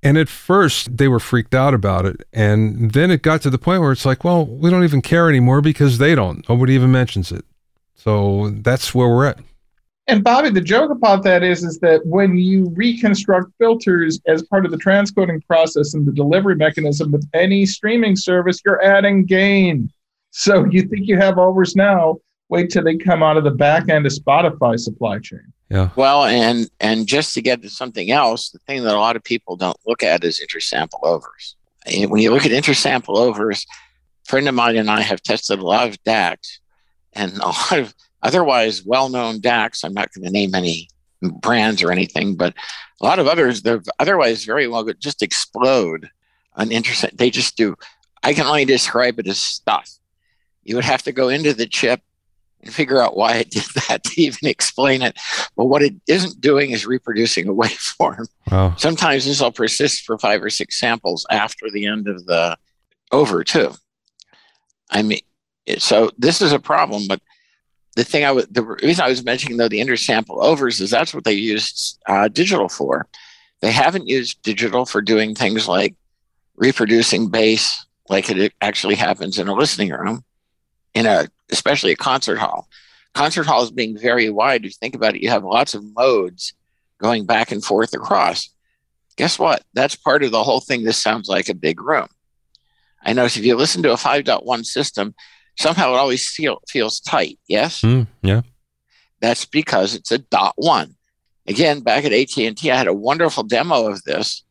And 0.00 0.16
at 0.16 0.28
first 0.28 0.96
they 0.96 1.08
were 1.08 1.18
freaked 1.18 1.54
out 1.54 1.74
about 1.74 2.06
it, 2.06 2.22
and 2.32 2.92
then 2.92 3.10
it 3.10 3.22
got 3.22 3.42
to 3.42 3.50
the 3.50 3.58
point 3.58 3.82
where 3.82 3.90
it's 3.90 4.06
like, 4.06 4.22
well, 4.22 4.46
we 4.46 4.70
don't 4.70 4.84
even 4.84 5.02
care 5.02 5.28
anymore 5.28 5.60
because 5.60 5.98
they 5.98 6.14
don't. 6.14 6.48
Nobody 6.48 6.74
even 6.74 6.92
mentions 6.92 7.32
it. 7.32 7.44
So 7.96 8.50
that's 8.50 8.94
where 8.94 9.08
we're 9.08 9.26
at. 9.26 9.40
And 10.08 10.24
Bobby, 10.24 10.48
the 10.48 10.62
joke 10.62 10.90
about 10.90 11.22
that 11.24 11.42
is, 11.42 11.62
is 11.62 11.78
that 11.80 12.04
when 12.06 12.38
you 12.38 12.72
reconstruct 12.74 13.52
filters 13.58 14.18
as 14.26 14.42
part 14.42 14.64
of 14.64 14.70
the 14.70 14.78
transcoding 14.78 15.46
process 15.46 15.92
and 15.92 16.06
the 16.06 16.12
delivery 16.12 16.56
mechanism 16.56 17.12
with 17.12 17.28
any 17.34 17.66
streaming 17.66 18.16
service, 18.16 18.62
you're 18.64 18.82
adding 18.82 19.26
gain. 19.26 19.92
So 20.30 20.64
you 20.64 20.82
think 20.82 21.08
you 21.08 21.18
have 21.18 21.36
overs 21.36 21.76
now, 21.76 22.16
wait 22.48 22.70
till 22.70 22.84
they 22.84 22.96
come 22.96 23.22
out 23.22 23.36
of 23.36 23.44
the 23.44 23.50
back 23.50 23.88
end 23.88 24.06
of 24.06 24.12
Spotify 24.12 24.78
supply 24.78 25.18
chain. 25.18 25.52
Yeah. 25.70 25.90
Well, 25.96 26.24
and 26.24 26.70
and 26.80 27.06
just 27.06 27.34
to 27.34 27.42
get 27.42 27.62
to 27.62 27.68
something 27.68 28.10
else, 28.10 28.50
the 28.50 28.58
thing 28.60 28.84
that 28.84 28.94
a 28.94 28.98
lot 28.98 29.16
of 29.16 29.24
people 29.24 29.56
don't 29.56 29.76
look 29.86 30.02
at 30.02 30.24
is 30.24 30.40
intersample 30.40 31.02
overs. 31.02 31.56
And 31.86 32.10
when 32.10 32.22
you 32.22 32.30
look 32.30 32.46
at 32.46 32.52
intersample 32.52 33.16
overs, 33.16 33.66
a 34.26 34.30
friend 34.30 34.48
of 34.48 34.54
mine 34.54 34.76
and 34.76 34.90
I 34.90 35.02
have 35.02 35.22
tested 35.22 35.58
a 35.58 35.66
lot 35.66 35.88
of 35.88 36.02
DACs 36.04 36.58
and 37.12 37.36
a 37.38 37.48
lot 37.48 37.78
of 37.78 37.94
otherwise 38.22 38.84
well-known 38.84 39.40
DACs. 39.40 39.84
I'm 39.84 39.94
not 39.94 40.12
going 40.12 40.24
to 40.24 40.30
name 40.30 40.54
any 40.54 40.88
brands 41.20 41.82
or 41.82 41.92
anything, 41.92 42.36
but 42.36 42.54
a 43.00 43.04
lot 43.04 43.18
of 43.18 43.26
others 43.26 43.62
they're 43.62 43.82
otherwise 43.98 44.44
very 44.44 44.68
well 44.68 44.84
good 44.84 45.00
just 45.00 45.22
explode 45.22 46.08
on 46.54 46.72
interest. 46.72 47.04
They 47.16 47.30
just 47.30 47.56
do. 47.56 47.76
I 48.22 48.32
can 48.32 48.46
only 48.46 48.64
describe 48.64 49.18
it 49.18 49.28
as 49.28 49.38
stuff. 49.38 49.90
You 50.64 50.76
would 50.76 50.84
have 50.84 51.02
to 51.04 51.12
go 51.12 51.28
into 51.28 51.54
the 51.54 51.66
chip 51.66 52.00
and 52.62 52.72
figure 52.72 53.00
out 53.00 53.16
why 53.16 53.36
it 53.36 53.50
did 53.50 53.64
that 53.88 54.04
to 54.04 54.20
even 54.20 54.48
explain 54.48 55.02
it. 55.02 55.16
But 55.56 55.66
what 55.66 55.82
it 55.82 55.94
isn't 56.06 56.40
doing 56.40 56.70
is 56.70 56.86
reproducing 56.86 57.48
a 57.48 57.52
waveform. 57.54 58.26
Wow. 58.50 58.74
Sometimes 58.76 59.24
this 59.24 59.40
will 59.40 59.52
persist 59.52 60.04
for 60.04 60.18
five 60.18 60.42
or 60.42 60.50
six 60.50 60.78
samples 60.78 61.26
after 61.30 61.70
the 61.70 61.86
end 61.86 62.08
of 62.08 62.26
the 62.26 62.56
over 63.12 63.44
too. 63.44 63.72
I 64.90 65.02
mean, 65.02 65.20
so 65.78 66.10
this 66.18 66.40
is 66.40 66.52
a 66.52 66.58
problem. 66.58 67.06
But 67.06 67.20
the 67.96 68.04
thing 68.04 68.24
I 68.24 68.32
was 68.32 68.46
the 68.46 68.62
reason 68.62 69.04
I 69.04 69.08
was 69.08 69.24
mentioning 69.24 69.56
though 69.56 69.68
the 69.68 69.80
intersample 69.80 70.42
overs 70.42 70.80
is 70.80 70.90
that's 70.90 71.14
what 71.14 71.24
they 71.24 71.32
used 71.32 71.98
uh, 72.06 72.28
digital 72.28 72.68
for. 72.68 73.06
They 73.60 73.72
haven't 73.72 74.08
used 74.08 74.40
digital 74.42 74.86
for 74.86 75.02
doing 75.02 75.34
things 75.34 75.66
like 75.66 75.96
reproducing 76.56 77.28
bass 77.28 77.84
like 78.08 78.30
it 78.30 78.52
actually 78.60 78.94
happens 78.94 79.38
in 79.38 79.48
a 79.48 79.54
listening 79.54 79.90
room 79.90 80.24
in 80.94 81.06
a 81.06 81.28
especially 81.50 81.92
a 81.92 81.96
concert 81.96 82.38
hall. 82.38 82.68
Concert 83.14 83.46
halls 83.46 83.70
being 83.70 83.96
very 83.96 84.30
wide, 84.30 84.64
if 84.64 84.64
you 84.64 84.70
think 84.70 84.94
about 84.94 85.14
it, 85.14 85.22
you 85.22 85.30
have 85.30 85.44
lots 85.44 85.74
of 85.74 85.84
modes 85.96 86.52
going 86.98 87.24
back 87.24 87.50
and 87.50 87.64
forth 87.64 87.94
across. 87.94 88.50
Guess 89.16 89.38
what? 89.38 89.62
That's 89.74 89.96
part 89.96 90.22
of 90.22 90.30
the 90.30 90.44
whole 90.44 90.60
thing. 90.60 90.84
This 90.84 91.02
sounds 91.02 91.28
like 91.28 91.48
a 91.48 91.54
big 91.54 91.80
room. 91.80 92.06
I 93.02 93.12
notice 93.12 93.36
if 93.36 93.44
you 93.44 93.56
listen 93.56 93.82
to 93.82 93.92
a 93.92 93.96
5.1 93.96 94.64
system, 94.64 95.14
somehow 95.56 95.94
it 95.94 95.98
always 95.98 96.28
feel, 96.28 96.60
feels 96.68 97.00
tight. 97.00 97.38
Yes. 97.48 97.80
Mm, 97.80 98.06
yeah. 98.22 98.42
That's 99.20 99.44
because 99.44 99.94
it's 99.94 100.12
a 100.12 100.18
dot 100.18 100.54
one. 100.56 100.94
Again, 101.46 101.80
back 101.80 102.04
at 102.04 102.12
AT&T, 102.12 102.70
I 102.70 102.76
had 102.76 102.86
a 102.86 102.92
wonderful 102.92 103.42
demo 103.42 103.88
of 103.88 104.02
this. 104.04 104.44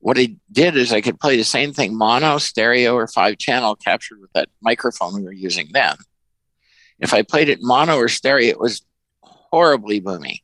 What 0.00 0.18
I 0.18 0.34
did 0.50 0.76
is 0.76 0.92
I 0.92 1.00
could 1.02 1.20
play 1.20 1.36
the 1.36 1.44
same 1.44 1.72
thing 1.72 1.96
mono, 1.96 2.38
stereo, 2.38 2.94
or 2.94 3.06
five 3.06 3.38
channel 3.38 3.76
captured 3.76 4.20
with 4.20 4.32
that 4.32 4.48
microphone 4.60 5.14
we 5.14 5.22
were 5.22 5.32
using 5.32 5.68
then. 5.72 5.96
If 6.98 7.14
I 7.14 7.22
played 7.22 7.48
it 7.48 7.60
mono 7.62 7.96
or 7.96 8.08
stereo, 8.08 8.48
it 8.48 8.60
was 8.60 8.82
horribly 9.22 10.00
boomy. 10.00 10.40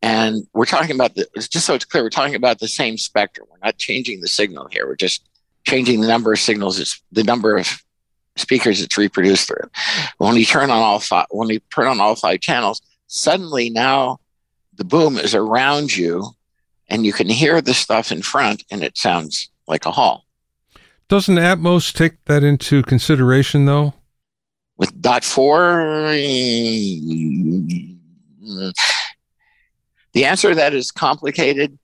And 0.00 0.46
we're 0.54 0.64
talking 0.64 0.94
about 0.94 1.14
the, 1.14 1.26
it's 1.34 1.48
just 1.48 1.66
so 1.66 1.74
it's 1.74 1.84
clear, 1.84 2.02
we're 2.02 2.10
talking 2.10 2.34
about 2.34 2.60
the 2.60 2.68
same 2.68 2.96
spectrum. 2.96 3.46
We're 3.50 3.58
not 3.62 3.78
changing 3.78 4.20
the 4.20 4.28
signal 4.28 4.68
here. 4.70 4.86
We're 4.86 4.96
just 4.96 5.28
changing 5.64 6.00
the 6.00 6.08
number 6.08 6.32
of 6.32 6.38
signals, 6.38 6.78
it's 6.78 7.02
the 7.12 7.24
number 7.24 7.56
of 7.56 7.82
speakers 8.36 8.80
it's 8.80 8.96
reproduced 8.96 9.48
through. 9.48 9.68
When 10.18 10.36
you 10.36 10.44
turn 10.44 10.70
on 10.70 10.78
all 10.78 11.00
five, 11.00 11.26
when 11.30 11.48
you 11.48 11.60
turn 11.74 11.88
on 11.88 12.00
all 12.00 12.14
five 12.14 12.40
channels, 12.40 12.80
suddenly 13.06 13.68
now 13.68 14.20
the 14.76 14.84
boom 14.84 15.18
is 15.18 15.34
around 15.34 15.94
you 15.94 16.30
and 16.88 17.04
you 17.04 17.12
can 17.12 17.28
hear 17.28 17.60
the 17.60 17.74
stuff 17.74 18.10
in 18.10 18.22
front 18.22 18.64
and 18.70 18.82
it 18.82 18.96
sounds 18.96 19.50
like 19.66 19.86
a 19.86 19.92
hall. 19.92 20.24
Doesn't 21.08 21.36
Atmos 21.36 21.92
take 21.92 22.24
that 22.26 22.44
into 22.44 22.82
consideration 22.82 23.64
though? 23.64 23.94
With 24.76 25.00
dot 25.00 25.24
four, 25.24 26.12
the 30.12 30.24
answer 30.24 30.50
to 30.50 30.54
that 30.54 30.74
is 30.74 30.90
complicated, 30.90 31.78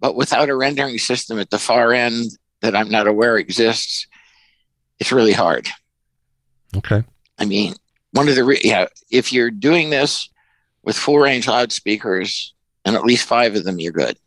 but 0.00 0.14
without 0.14 0.48
a 0.48 0.56
rendering 0.56 0.98
system 0.98 1.38
at 1.38 1.50
the 1.50 1.58
far 1.58 1.92
end 1.92 2.38
that 2.60 2.74
I'm 2.74 2.88
not 2.88 3.06
aware 3.06 3.36
exists, 3.36 4.06
it's 4.98 5.12
really 5.12 5.32
hard. 5.32 5.68
Okay. 6.76 7.04
I 7.38 7.44
mean, 7.44 7.74
one 8.12 8.28
of 8.28 8.34
the 8.34 8.44
re- 8.44 8.60
yeah, 8.64 8.86
if 9.10 9.32
you're 9.32 9.50
doing 9.50 9.90
this 9.90 10.28
with 10.82 10.96
full 10.96 11.18
range 11.18 11.46
loudspeakers 11.46 12.54
and 12.84 12.96
at 12.96 13.04
least 13.04 13.26
five 13.26 13.54
of 13.54 13.64
them, 13.64 13.78
you're 13.78 13.92
good. 13.92 14.18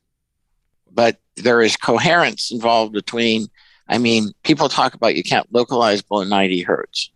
But 0.94 1.18
there 1.36 1.62
is 1.62 1.78
coherence 1.78 2.52
involved 2.52 2.94
between. 2.94 3.48
I 3.88 3.98
mean, 3.98 4.32
people 4.44 4.70
talk 4.70 4.94
about 4.94 5.16
you 5.16 5.24
can't 5.24 5.52
localize 5.54 6.02
below 6.02 6.24
90 6.24 6.62
hertz. 6.62 7.12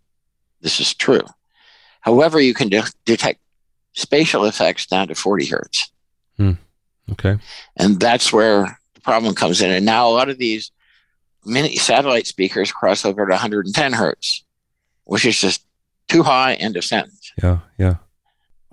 This 0.60 0.80
is 0.80 0.94
true. 0.94 1.22
However, 2.00 2.40
you 2.40 2.54
can 2.54 2.68
de- 2.68 2.92
detect 3.04 3.40
spatial 3.94 4.44
effects 4.44 4.86
down 4.86 5.08
to 5.08 5.14
40 5.14 5.46
hertz. 5.46 5.90
Hmm. 6.36 6.52
Okay. 7.12 7.38
And 7.76 7.98
that's 7.98 8.32
where 8.32 8.78
the 8.94 9.00
problem 9.00 9.34
comes 9.34 9.62
in. 9.62 9.70
And 9.70 9.86
now 9.86 10.08
a 10.08 10.12
lot 10.12 10.28
of 10.28 10.38
these 10.38 10.70
mini 11.44 11.76
satellite 11.76 12.26
speakers 12.26 12.72
cross 12.72 13.04
over 13.04 13.24
to 13.24 13.30
110 13.32 13.92
hertz, 13.92 14.44
which 15.04 15.24
is 15.24 15.40
just 15.40 15.64
too 16.08 16.22
high. 16.22 16.54
End 16.54 16.76
of 16.76 16.84
sentence. 16.84 17.32
Yeah. 17.42 17.58
Yeah. 17.78 17.96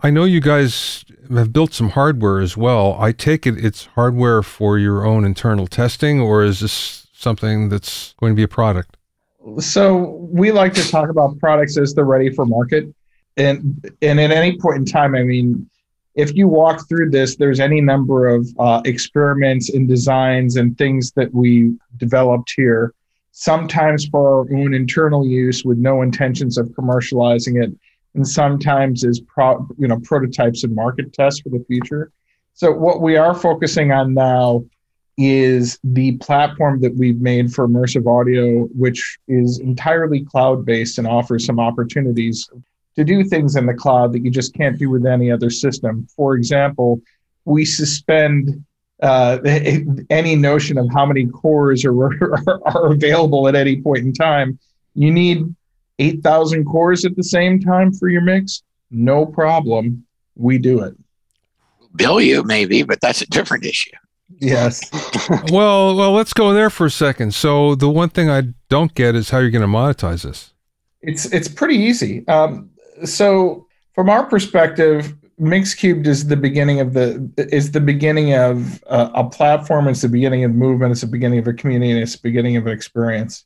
I 0.03 0.09
know 0.09 0.25
you 0.25 0.41
guys 0.41 1.05
have 1.33 1.53
built 1.53 1.73
some 1.73 1.91
hardware 1.91 2.41
as 2.41 2.57
well. 2.57 2.97
I 2.99 3.13
take 3.13 3.47
it 3.47 3.63
it's 3.63 3.85
hardware 3.85 4.43
for 4.43 4.77
your 4.77 5.05
own 5.05 5.23
internal 5.23 5.65
testing, 5.65 6.19
or 6.19 6.43
is 6.43 6.59
this 6.59 7.07
something 7.13 7.69
that's 7.69 8.13
going 8.19 8.33
to 8.33 8.35
be 8.35 8.43
a 8.43 8.47
product? 8.49 8.97
So 9.59 10.27
we 10.29 10.51
like 10.51 10.73
to 10.73 10.89
talk 10.89 11.09
about 11.09 11.39
products 11.39 11.77
as 11.77 11.93
they're 11.93 12.03
ready 12.03 12.29
for 12.29 12.45
market, 12.45 12.93
and 13.37 13.89
and 14.01 14.19
at 14.19 14.31
any 14.31 14.59
point 14.59 14.77
in 14.77 14.85
time, 14.85 15.15
I 15.15 15.23
mean, 15.23 15.69
if 16.15 16.35
you 16.35 16.49
walk 16.49 16.87
through 16.89 17.11
this, 17.11 17.37
there's 17.37 17.61
any 17.61 17.79
number 17.79 18.27
of 18.27 18.45
uh, 18.59 18.81
experiments 18.83 19.69
and 19.69 19.87
designs 19.87 20.57
and 20.57 20.77
things 20.77 21.13
that 21.13 21.33
we 21.33 21.77
developed 21.95 22.51
here. 22.57 22.93
Sometimes 23.31 24.05
for 24.07 24.27
our 24.27 24.55
own 24.55 24.73
internal 24.73 25.25
use, 25.25 25.63
with 25.63 25.77
no 25.77 26.01
intentions 26.01 26.57
of 26.57 26.67
commercializing 26.69 27.63
it 27.63 27.73
and 28.15 28.27
sometimes 28.27 29.03
is 29.03 29.19
pro, 29.21 29.67
you 29.77 29.87
know 29.87 29.99
prototypes 29.99 30.63
and 30.63 30.75
market 30.75 31.13
tests 31.13 31.41
for 31.41 31.49
the 31.49 31.63
future. 31.67 32.11
So 32.53 32.71
what 32.71 33.01
we 33.01 33.17
are 33.17 33.33
focusing 33.33 33.91
on 33.91 34.13
now 34.13 34.63
is 35.17 35.79
the 35.83 36.17
platform 36.17 36.81
that 36.81 36.95
we've 36.95 37.21
made 37.21 37.53
for 37.53 37.67
immersive 37.67 38.07
audio, 38.07 38.65
which 38.77 39.17
is 39.27 39.59
entirely 39.59 40.25
cloud 40.25 40.65
based 40.65 40.97
and 40.97 41.07
offers 41.07 41.45
some 41.45 41.59
opportunities 41.59 42.49
to 42.95 43.03
do 43.03 43.23
things 43.23 43.55
in 43.55 43.65
the 43.65 43.73
cloud 43.73 44.13
that 44.13 44.23
you 44.23 44.31
just 44.31 44.53
can't 44.53 44.77
do 44.77 44.89
with 44.89 45.05
any 45.05 45.31
other 45.31 45.49
system. 45.49 46.07
For 46.15 46.35
example, 46.35 47.01
we 47.45 47.65
suspend 47.65 48.63
uh, 49.01 49.39
any 50.09 50.35
notion 50.35 50.77
of 50.77 50.87
how 50.93 51.05
many 51.05 51.27
cores 51.27 51.85
are, 51.85 52.03
are, 52.47 52.61
are 52.65 52.91
available 52.91 53.47
at 53.47 53.55
any 53.55 53.81
point 53.81 53.99
in 53.99 54.13
time. 54.13 54.59
You 54.95 55.11
need 55.11 55.53
8,000 55.99 56.65
cores 56.65 57.05
at 57.05 57.15
the 57.15 57.23
same 57.23 57.59
time 57.59 57.93
for 57.93 58.09
your 58.09 58.21
mix, 58.21 58.63
no 58.91 59.25
problem. 59.25 60.05
We 60.35 60.57
do 60.57 60.81
it. 60.81 60.95
Bill 61.95 62.19
you 62.19 62.43
maybe, 62.43 62.83
but 62.83 62.99
that's 63.01 63.21
a 63.21 63.27
different 63.27 63.65
issue. 63.65 63.91
Yes. 64.39 64.81
well, 65.51 65.95
well, 65.95 66.11
let's 66.11 66.33
go 66.33 66.53
there 66.53 66.69
for 66.69 66.87
a 66.87 66.91
second. 66.91 67.33
So 67.33 67.75
the 67.75 67.89
one 67.89 68.09
thing 68.09 68.29
I 68.29 68.53
don't 68.69 68.93
get 68.95 69.15
is 69.15 69.29
how 69.29 69.39
you're 69.39 69.51
going 69.51 69.61
to 69.61 69.67
monetize 69.67 70.23
this. 70.23 70.53
It's 71.01 71.25
it's 71.25 71.47
pretty 71.47 71.75
easy. 71.75 72.27
Um, 72.27 72.69
so 73.03 73.67
from 73.93 74.09
our 74.09 74.25
perspective, 74.25 75.13
Mixcubed 75.39 76.07
is 76.07 76.27
the 76.27 76.37
beginning 76.37 76.79
of 76.79 76.93
the 76.93 77.29
is 77.37 77.71
the 77.71 77.81
beginning 77.81 78.33
of 78.33 78.83
uh, 78.87 79.09
a 79.13 79.29
platform. 79.29 79.87
It's 79.87 80.01
the 80.01 80.09
beginning 80.09 80.43
of 80.43 80.51
movement. 80.51 80.91
It's 80.91 81.01
the 81.01 81.07
beginning 81.07 81.39
of 81.39 81.47
a 81.47 81.53
community. 81.53 81.91
And 81.91 82.01
it's 82.01 82.13
the 82.13 82.21
beginning 82.21 82.55
of 82.55 82.65
an 82.65 82.73
experience. 82.73 83.43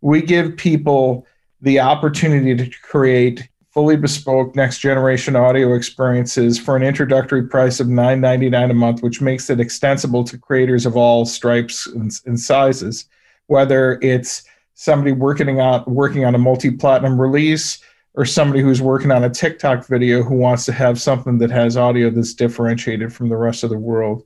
We 0.00 0.22
give 0.22 0.56
people 0.56 1.26
the 1.62 1.80
opportunity 1.80 2.54
to 2.54 2.78
create 2.82 3.48
fully 3.72 3.96
bespoke 3.96 4.54
next 4.54 4.80
generation 4.80 5.34
audio 5.34 5.74
experiences 5.74 6.58
for 6.58 6.76
an 6.76 6.82
introductory 6.82 7.46
price 7.46 7.80
of 7.80 7.86
$9.99 7.86 8.70
a 8.70 8.74
month, 8.74 9.02
which 9.02 9.22
makes 9.22 9.48
it 9.48 9.60
extensible 9.60 10.24
to 10.24 10.36
creators 10.36 10.84
of 10.84 10.96
all 10.96 11.24
stripes 11.24 11.86
and, 11.86 12.12
and 12.26 12.38
sizes, 12.38 13.06
whether 13.46 13.98
it's 14.02 14.42
somebody 14.74 15.12
working 15.12 15.60
on 15.60 15.84
working 15.86 16.24
on 16.24 16.34
a 16.34 16.38
multi-platinum 16.38 17.18
release 17.18 17.80
or 18.14 18.26
somebody 18.26 18.60
who's 18.60 18.82
working 18.82 19.10
on 19.10 19.24
a 19.24 19.30
TikTok 19.30 19.86
video 19.86 20.22
who 20.22 20.34
wants 20.34 20.66
to 20.66 20.72
have 20.72 21.00
something 21.00 21.38
that 21.38 21.50
has 21.50 21.76
audio 21.78 22.10
that's 22.10 22.34
differentiated 22.34 23.12
from 23.12 23.30
the 23.30 23.36
rest 23.36 23.64
of 23.64 23.70
the 23.70 23.78
world. 23.78 24.22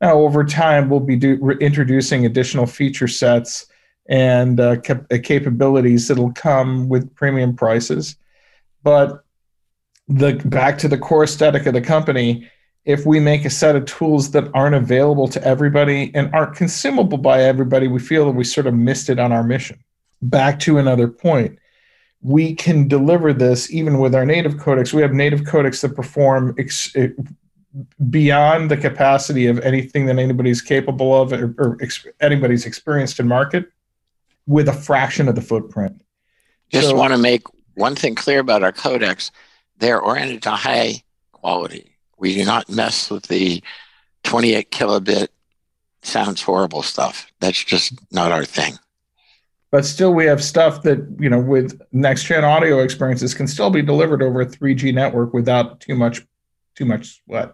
Now, 0.00 0.14
over 0.14 0.44
time, 0.44 0.90
we'll 0.90 1.00
be 1.00 1.16
do, 1.16 1.38
re- 1.40 1.56
introducing 1.60 2.26
additional 2.26 2.66
feature 2.66 3.08
sets 3.08 3.66
and 4.10 4.58
uh, 4.58 4.76
cap- 4.80 5.06
uh, 5.10 5.18
capabilities 5.22 6.08
that'll 6.08 6.32
come 6.32 6.88
with 6.88 7.14
premium 7.14 7.54
prices. 7.54 8.16
But 8.82 9.24
the 10.08 10.34
back 10.44 10.76
to 10.78 10.88
the 10.88 10.98
core 10.98 11.22
aesthetic 11.22 11.64
of 11.64 11.74
the 11.74 11.80
company, 11.80 12.50
if 12.84 13.06
we 13.06 13.20
make 13.20 13.44
a 13.44 13.50
set 13.50 13.76
of 13.76 13.84
tools 13.84 14.32
that 14.32 14.50
aren't 14.52 14.74
available 14.74 15.28
to 15.28 15.42
everybody 15.44 16.10
and 16.14 16.34
aren't 16.34 16.56
consumable 16.56 17.18
by 17.18 17.44
everybody, 17.44 17.86
we 17.86 18.00
feel 18.00 18.26
that 18.26 18.32
we 18.32 18.42
sort 18.42 18.66
of 18.66 18.74
missed 18.74 19.08
it 19.08 19.20
on 19.20 19.30
our 19.30 19.44
mission. 19.44 19.78
Back 20.20 20.58
to 20.60 20.78
another 20.78 21.06
point, 21.06 21.58
we 22.20 22.54
can 22.54 22.88
deliver 22.88 23.32
this 23.32 23.70
even 23.70 24.00
with 24.00 24.14
our 24.14 24.26
native 24.26 24.54
codecs. 24.54 24.92
We 24.92 25.02
have 25.02 25.12
native 25.12 25.42
codecs 25.42 25.82
that 25.82 25.94
perform 25.94 26.56
ex- 26.58 26.94
eh, 26.96 27.10
beyond 28.10 28.72
the 28.72 28.76
capacity 28.76 29.46
of 29.46 29.60
anything 29.60 30.06
that 30.06 30.18
anybody's 30.18 30.60
capable 30.60 31.22
of 31.22 31.32
or, 31.32 31.54
or 31.58 31.78
ex- 31.80 32.06
anybody's 32.20 32.66
experienced 32.66 33.20
in 33.20 33.28
market 33.28 33.70
with 34.50 34.68
a 34.68 34.72
fraction 34.72 35.28
of 35.28 35.36
the 35.36 35.40
footprint. 35.40 36.02
Just 36.70 36.88
so, 36.88 36.96
want 36.96 37.12
to 37.12 37.18
make 37.18 37.42
one 37.74 37.94
thing 37.94 38.16
clear 38.16 38.40
about 38.40 38.64
our 38.64 38.72
codecs. 38.72 39.30
They're 39.78 40.00
oriented 40.00 40.42
to 40.42 40.50
high 40.50 41.04
quality. 41.30 41.96
We 42.18 42.34
do 42.34 42.44
not 42.44 42.68
mess 42.68 43.10
with 43.10 43.28
the 43.28 43.62
28 44.24 44.72
kilobit 44.72 45.28
sounds 46.02 46.42
horrible 46.42 46.82
stuff. 46.82 47.30
That's 47.38 47.62
just 47.62 47.94
not 48.12 48.32
our 48.32 48.44
thing. 48.44 48.74
But 49.70 49.86
still, 49.86 50.12
we 50.12 50.26
have 50.26 50.42
stuff 50.42 50.82
that, 50.82 50.98
you 51.20 51.30
know, 51.30 51.38
with 51.38 51.80
next 51.92 52.24
gen 52.24 52.44
audio 52.44 52.80
experiences 52.80 53.34
can 53.34 53.46
still 53.46 53.70
be 53.70 53.82
delivered 53.82 54.20
over 54.20 54.40
a 54.40 54.46
3G 54.46 54.92
network 54.92 55.32
without 55.32 55.78
too 55.78 55.94
much, 55.94 56.26
too 56.74 56.84
much 56.84 57.22
sweat. 57.24 57.52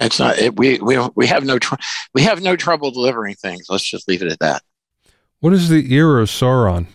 It's 0.00 0.18
not, 0.18 0.36
it, 0.38 0.56
we, 0.56 0.80
we, 0.80 0.98
we 1.14 1.28
have 1.28 1.44
no, 1.44 1.60
tr- 1.60 1.76
we 2.12 2.22
have 2.22 2.42
no 2.42 2.56
trouble 2.56 2.90
delivering 2.90 3.36
things. 3.36 3.66
Let's 3.68 3.88
just 3.88 4.08
leave 4.08 4.22
it 4.22 4.32
at 4.32 4.40
that. 4.40 4.62
What 5.40 5.52
is 5.52 5.68
the 5.68 5.94
ear 5.94 6.18
of 6.18 6.28
Sauron? 6.28 6.86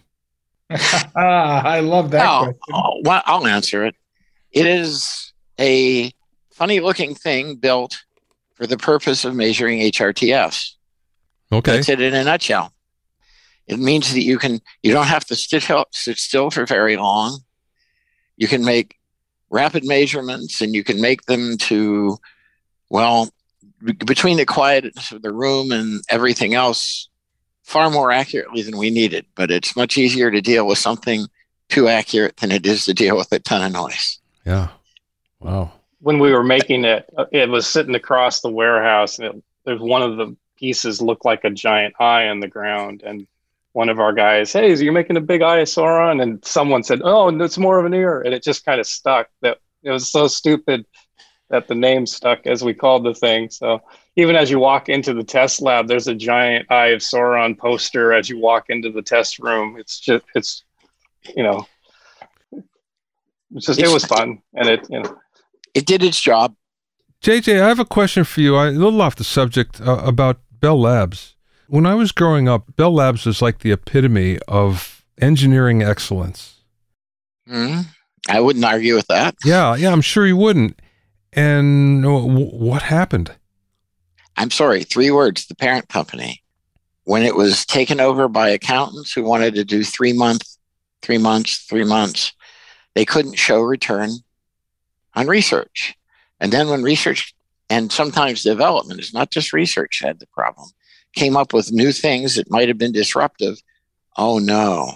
I 1.15 1.79
love 1.79 2.11
that 2.11 2.25
oh, 2.25 2.43
question. 2.43 2.59
Oh, 2.73 3.01
well, 3.03 3.21
I'll 3.25 3.47
answer 3.47 3.85
it. 3.85 3.95
It 4.51 4.65
is 4.65 5.33
a 5.59 6.11
funny 6.51 6.79
looking 6.79 7.15
thing 7.15 7.55
built 7.55 8.03
for 8.55 8.67
the 8.67 8.77
purpose 8.77 9.25
of 9.25 9.35
measuring 9.35 9.79
HRTFs. 9.79 10.71
Okay. 11.51 11.71
That's 11.73 11.89
it 11.89 12.01
in 12.01 12.13
a 12.13 12.23
nutshell. 12.23 12.73
It 13.67 13.79
means 13.79 14.13
that 14.13 14.21
you 14.21 14.37
can 14.37 14.59
you 14.81 14.91
don't 14.91 15.07
have 15.07 15.25
to 15.25 15.35
sit, 15.35 15.63
sit 15.91 16.17
still 16.17 16.49
for 16.49 16.65
very 16.65 16.97
long. 16.97 17.39
You 18.35 18.47
can 18.47 18.65
make 18.65 18.97
rapid 19.49 19.85
measurements 19.85 20.61
and 20.61 20.73
you 20.73 20.83
can 20.83 20.99
make 20.99 21.23
them 21.23 21.57
to 21.57 22.17
well 22.89 23.29
between 24.05 24.37
the 24.37 24.45
quietness 24.45 25.11
of 25.11 25.21
the 25.21 25.31
room 25.31 25.71
and 25.71 26.01
everything 26.09 26.53
else 26.53 27.09
far 27.63 27.89
more 27.89 28.11
accurately 28.11 28.61
than 28.61 28.77
we 28.77 28.89
needed, 28.89 29.25
but 29.35 29.49
it's 29.49 29.75
much 29.75 29.97
easier 29.97 30.29
to 30.29 30.41
deal 30.41 30.67
with 30.67 30.77
something 30.77 31.27
too 31.69 31.87
accurate 31.87 32.37
than 32.37 32.51
it 32.51 32.65
is 32.65 32.85
to 32.85 32.93
deal 32.93 33.17
with 33.17 33.31
a 33.31 33.39
ton 33.39 33.65
of 33.65 33.71
noise. 33.71 34.19
Yeah. 34.45 34.69
Wow. 35.39 35.71
When 35.99 36.19
we 36.19 36.33
were 36.33 36.43
making 36.43 36.85
it, 36.85 37.05
uh, 37.17 37.25
it 37.31 37.49
was 37.49 37.65
sitting 37.65 37.95
across 37.95 38.41
the 38.41 38.49
warehouse, 38.49 39.17
and 39.17 39.27
it, 39.27 39.43
there's 39.65 39.81
one 39.81 40.01
of 40.01 40.17
the 40.17 40.35
pieces 40.57 41.01
looked 41.01 41.25
like 41.25 41.43
a 41.43 41.49
giant 41.49 41.95
eye 41.99 42.27
on 42.27 42.39
the 42.39 42.47
ground. 42.47 43.03
And 43.05 43.27
one 43.71 43.89
of 43.89 43.99
our 43.99 44.13
guys, 44.13 44.53
hey, 44.53 44.75
so 44.75 44.83
you're 44.83 44.93
making 44.93 45.17
a 45.17 45.21
big 45.21 45.41
eye 45.41 45.59
of 45.59 45.67
Sauron? 45.67 46.21
And 46.21 46.43
someone 46.45 46.83
said, 46.83 47.01
oh, 47.03 47.29
it's 47.41 47.57
more 47.57 47.79
of 47.79 47.85
an 47.85 47.93
ear. 47.93 48.21
And 48.21 48.33
it 48.33 48.43
just 48.43 48.65
kind 48.65 48.79
of 48.79 48.87
stuck. 48.87 49.29
That 49.41 49.59
it 49.81 49.91
was 49.91 50.09
so 50.09 50.27
stupid 50.27 50.85
that 51.49 51.67
the 51.67 51.75
name 51.75 52.05
stuck 52.05 52.45
as 52.45 52.63
we 52.63 52.73
called 52.73 53.05
the 53.05 53.13
thing. 53.13 53.49
So 53.49 53.81
even 54.15 54.35
as 54.35 54.51
you 54.51 54.59
walk 54.59 54.89
into 54.89 55.13
the 55.13 55.23
test 55.23 55.61
lab, 55.61 55.87
there's 55.87 56.07
a 56.07 56.15
giant 56.15 56.71
Eye 56.71 56.87
of 56.87 57.01
Sauron 57.01 57.57
poster 57.57 58.13
as 58.13 58.29
you 58.29 58.39
walk 58.39 58.65
into 58.69 58.91
the 58.91 59.01
test 59.01 59.39
room. 59.39 59.75
It's 59.77 59.99
just, 59.99 60.25
it's, 60.35 60.63
you 61.35 61.43
know, 61.43 61.65
it's 63.55 63.65
just, 63.65 63.79
it's, 63.79 63.89
it 63.89 63.93
was 63.93 64.05
fun. 64.05 64.39
And 64.53 64.69
it, 64.69 64.87
you 64.89 65.01
know, 65.01 65.17
it 65.73 65.85
did 65.85 66.03
its 66.03 66.21
job. 66.21 66.55
JJ, 67.21 67.61
I 67.61 67.67
have 67.67 67.79
a 67.79 67.85
question 67.85 68.23
for 68.23 68.41
you. 68.41 68.55
I, 68.55 68.67
a 68.67 68.71
little 68.71 69.01
off 69.01 69.15
the 69.15 69.23
subject 69.23 69.81
uh, 69.81 70.01
about 70.03 70.41
Bell 70.51 70.79
Labs. 70.79 71.35
When 71.67 71.85
I 71.85 71.95
was 71.95 72.11
growing 72.11 72.47
up, 72.47 72.75
Bell 72.75 72.93
Labs 72.93 73.25
was 73.25 73.41
like 73.41 73.59
the 73.59 73.71
epitome 73.71 74.37
of 74.47 75.03
engineering 75.19 75.81
excellence. 75.81 76.61
Mm-hmm. 77.49 77.81
I 78.29 78.39
wouldn't 78.39 78.63
argue 78.63 78.95
with 78.95 79.07
that. 79.07 79.35
Yeah, 79.43 79.75
yeah, 79.75 79.91
I'm 79.91 80.01
sure 80.01 80.27
you 80.27 80.37
wouldn't. 80.37 80.79
And 81.31 82.05
what 82.05 82.83
happened? 82.83 83.31
I'm 84.37 84.51
sorry, 84.51 84.83
three 84.83 85.11
words 85.11 85.47
the 85.47 85.55
parent 85.55 85.89
company. 85.89 86.41
When 87.05 87.23
it 87.23 87.35
was 87.35 87.65
taken 87.65 87.99
over 87.99 88.27
by 88.27 88.49
accountants 88.49 89.11
who 89.11 89.23
wanted 89.23 89.55
to 89.55 89.65
do 89.65 89.83
three 89.83 90.13
month, 90.13 90.43
three 91.01 91.17
months, 91.17 91.65
three 91.65 91.83
months, 91.83 92.33
they 92.95 93.05
couldn't 93.05 93.35
show 93.37 93.61
return 93.61 94.11
on 95.13 95.27
research. 95.27 95.95
And 96.39 96.51
then 96.51 96.69
when 96.69 96.81
research 96.81 97.33
and 97.69 97.91
sometimes 97.91 98.43
development 98.43 98.99
is 98.99 99.13
not 99.13 99.31
just 99.31 99.53
research 99.53 100.01
had 100.01 100.19
the 100.19 100.27
problem, 100.27 100.69
came 101.13 101.35
up 101.35 101.53
with 101.53 101.71
new 101.71 101.91
things 101.91 102.35
that 102.35 102.49
might 102.49 102.67
have 102.67 102.77
been 102.77 102.91
disruptive. 102.91 103.61
Oh 104.17 104.39
no. 104.39 104.93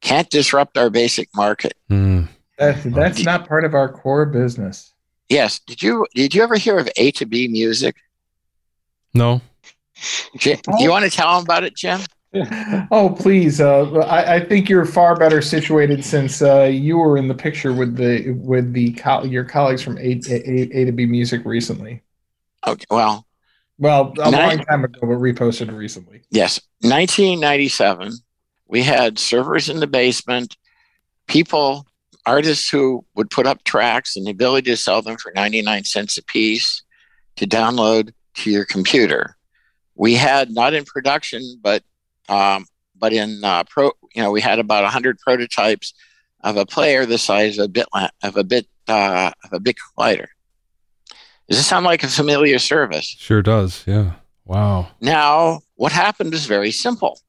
Can't 0.00 0.30
disrupt 0.30 0.78
our 0.78 0.90
basic 0.90 1.28
market. 1.34 1.74
Mm. 1.90 2.28
That's, 2.58 2.84
that's 2.84 3.24
not 3.24 3.48
part 3.48 3.64
of 3.64 3.74
our 3.74 3.92
core 3.92 4.26
business. 4.26 4.92
Yes. 5.28 5.60
Did 5.60 5.82
you 5.82 6.06
did 6.14 6.34
you 6.34 6.42
ever 6.42 6.56
hear 6.56 6.78
of 6.78 6.88
A 6.96 7.10
to 7.12 7.26
B 7.26 7.48
music? 7.48 7.96
No. 9.14 9.40
Jim, 10.36 10.58
do 10.76 10.82
you 10.82 10.90
want 10.90 11.04
to 11.04 11.10
tell 11.10 11.34
them 11.34 11.44
about 11.44 11.64
it, 11.64 11.74
Jim? 11.74 12.00
oh, 12.90 13.16
please! 13.18 13.60
Uh, 13.60 13.90
I, 14.00 14.34
I, 14.34 14.40
think 14.44 14.68
you're 14.68 14.84
far 14.84 15.16
better 15.16 15.40
situated 15.40 16.04
since 16.04 16.42
uh, 16.42 16.64
you 16.64 16.98
were 16.98 17.16
in 17.16 17.28
the 17.28 17.34
picture 17.34 17.72
with 17.72 17.96
the 17.96 18.32
with 18.32 18.74
the 18.74 18.94
your 19.24 19.44
colleagues 19.44 19.80
from 19.80 19.96
A, 19.98 20.20
A, 20.28 20.80
A 20.80 20.84
to 20.84 20.92
B 20.92 21.06
Music 21.06 21.42
recently. 21.46 22.02
Okay, 22.66 22.84
well, 22.90 23.26
well, 23.78 24.12
a 24.18 24.30
long 24.30 24.58
time 24.58 24.84
ago, 24.84 25.00
but 25.00 25.08
reposted 25.08 25.74
recently. 25.74 26.22
Yes, 26.30 26.60
1997. 26.80 28.12
We 28.66 28.82
had 28.82 29.18
servers 29.18 29.68
in 29.68 29.80
the 29.80 29.86
basement, 29.86 30.56
people, 31.28 31.86
artists 32.26 32.68
who 32.68 33.04
would 33.14 33.30
put 33.30 33.46
up 33.46 33.64
tracks, 33.64 34.16
and 34.16 34.26
the 34.26 34.30
ability 34.30 34.70
to 34.70 34.76
sell 34.76 35.02
them 35.02 35.16
for 35.16 35.32
99 35.34 35.84
cents 35.84 36.18
a 36.18 36.24
piece 36.24 36.82
to 37.36 37.46
download 37.46 38.12
to 38.34 38.50
your 38.50 38.64
computer. 38.64 39.36
We 39.94 40.14
had 40.14 40.50
not 40.50 40.74
in 40.74 40.84
production, 40.84 41.42
but 41.62 41.82
um, 42.28 42.66
but 42.98 43.12
in 43.12 43.44
uh, 43.44 43.64
pro, 43.64 43.92
you 44.14 44.22
know, 44.22 44.30
we 44.30 44.40
had 44.40 44.58
about 44.58 44.82
100 44.82 45.18
prototypes 45.18 45.94
of 46.42 46.56
a 46.56 46.66
player 46.66 47.06
the 47.06 47.18
size 47.18 47.58
of 47.58 47.66
a 47.66 47.68
bit 47.68 47.86
of 48.22 48.36
a 48.36 48.44
bit 48.44 48.66
uh, 48.88 49.30
of 49.44 49.52
a 49.52 49.60
bit 49.60 49.76
collider. 49.76 50.26
Does 51.48 51.58
this 51.58 51.66
sound 51.66 51.84
like 51.84 52.02
a 52.02 52.08
familiar 52.08 52.58
service? 52.58 53.06
Sure 53.06 53.42
does. 53.42 53.84
Yeah. 53.86 54.12
Wow. 54.44 54.88
Now, 55.00 55.60
what 55.76 55.92
happened 55.92 56.34
is 56.34 56.46
very 56.46 56.72
simple. 56.72 57.20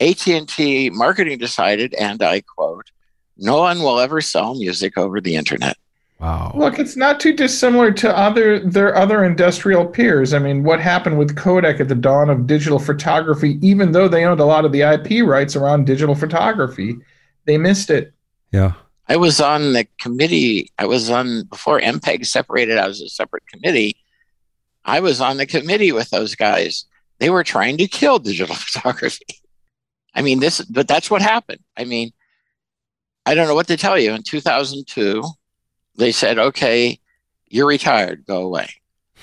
AT&T 0.00 0.90
marketing 0.90 1.38
decided, 1.38 1.94
and 1.94 2.22
I 2.22 2.42
quote, 2.42 2.90
"No 3.38 3.58
one 3.58 3.80
will 3.80 3.98
ever 3.98 4.20
sell 4.20 4.54
music 4.54 4.96
over 4.96 5.20
the 5.20 5.36
internet." 5.36 5.76
Wow. 6.18 6.52
Look, 6.54 6.78
it's 6.78 6.96
not 6.96 7.20
too 7.20 7.34
dissimilar 7.34 7.92
to 7.92 8.16
other 8.16 8.58
their 8.58 8.96
other 8.96 9.22
industrial 9.22 9.84
peers. 9.84 10.32
I 10.32 10.38
mean, 10.38 10.64
what 10.64 10.80
happened 10.80 11.18
with 11.18 11.36
Kodak 11.36 11.78
at 11.78 11.88
the 11.88 11.94
dawn 11.94 12.30
of 12.30 12.46
digital 12.46 12.78
photography, 12.78 13.58
even 13.60 13.92
though 13.92 14.08
they 14.08 14.24
owned 14.24 14.40
a 14.40 14.46
lot 14.46 14.64
of 14.64 14.72
the 14.72 14.80
IP 14.80 15.26
rights 15.26 15.56
around 15.56 15.84
digital 15.84 16.14
photography, 16.14 16.96
they 17.44 17.58
missed 17.58 17.90
it. 17.90 18.14
Yeah. 18.50 18.72
I 19.08 19.16
was 19.16 19.40
on 19.40 19.74
the 19.74 19.86
committee. 20.00 20.72
I 20.78 20.86
was 20.86 21.10
on 21.10 21.44
before 21.44 21.80
MPEG 21.80 22.26
separated 22.26 22.78
I 22.78 22.88
was 22.88 23.00
a 23.00 23.08
separate 23.08 23.46
committee. 23.46 23.96
I 24.84 25.00
was 25.00 25.20
on 25.20 25.36
the 25.36 25.46
committee 25.46 25.92
with 25.92 26.10
those 26.10 26.34
guys. 26.34 26.86
They 27.18 27.30
were 27.30 27.44
trying 27.44 27.76
to 27.78 27.88
kill 27.88 28.18
digital 28.18 28.54
photography. 28.58 29.26
I 30.14 30.22
mean, 30.22 30.40
this, 30.40 30.62
but 30.62 30.88
that's 30.88 31.10
what 31.10 31.20
happened. 31.20 31.60
I 31.76 31.84
mean, 31.84 32.12
I 33.26 33.34
don't 33.34 33.48
know 33.48 33.54
what 33.54 33.66
to 33.66 33.76
tell 33.76 33.98
you. 33.98 34.12
In 34.12 34.22
2002, 34.22 35.22
they 35.96 36.12
said, 36.12 36.38
okay, 36.38 36.98
you're 37.48 37.66
retired, 37.66 38.24
go 38.24 38.42
away. 38.42 38.70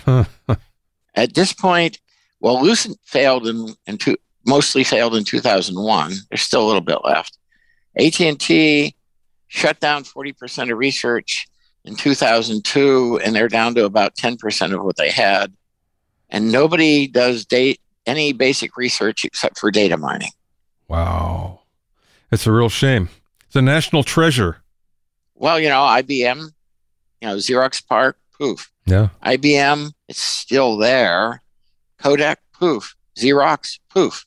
At 1.16 1.34
this 1.34 1.54
point, 1.54 2.00
well, 2.42 2.62
Lucent 2.62 3.00
failed 3.06 3.48
in, 3.48 3.74
in 3.88 3.98
two, 3.98 4.18
mostly 4.46 4.84
failed 4.84 5.16
in 5.16 5.24
2001. 5.24 6.14
There's 6.30 6.42
still 6.42 6.66
a 6.66 6.68
little 6.68 6.82
bit 6.82 7.00
left. 7.06 7.38
AT&T 7.98 8.94
shut 9.48 9.80
down 9.80 10.04
40% 10.04 10.72
of 10.72 10.78
research 10.78 11.48
in 11.86 11.96
2002, 11.96 13.20
and 13.24 13.36
they're 13.36 13.48
down 13.48 13.74
to 13.76 13.86
about 13.86 14.16
10% 14.16 14.74
of 14.74 14.84
what 14.84 14.98
they 14.98 15.12
had. 15.12 15.54
And 16.30 16.52
nobody 16.52 17.08
does 17.08 17.46
date 17.46 17.80
any 18.06 18.34
basic 18.34 18.76
research 18.76 19.24
except 19.24 19.60
for 19.60 19.72
data 19.72 19.96
mining. 19.96 20.32
Wow. 20.88 21.62
It's 22.32 22.48
a 22.48 22.52
real 22.52 22.70
shame. 22.70 23.10
It's 23.54 23.60
a 23.60 23.62
national 23.62 24.02
treasure. 24.02 24.64
Well, 25.36 25.60
you 25.60 25.70
know, 25.70 25.82
IBM 25.82 26.50
you 27.22 27.30
know, 27.30 27.36
Xerox 27.36 27.86
PARC, 27.88 28.16
poof. 28.36 28.72
Yeah. 28.88 29.10
IBM, 29.24 29.94
it's 30.08 30.20
still 30.20 30.78
there. 30.78 31.40
Kodak, 32.00 32.40
poof. 32.52 32.96
Xerox, 33.16 33.78
poof. 33.92 34.26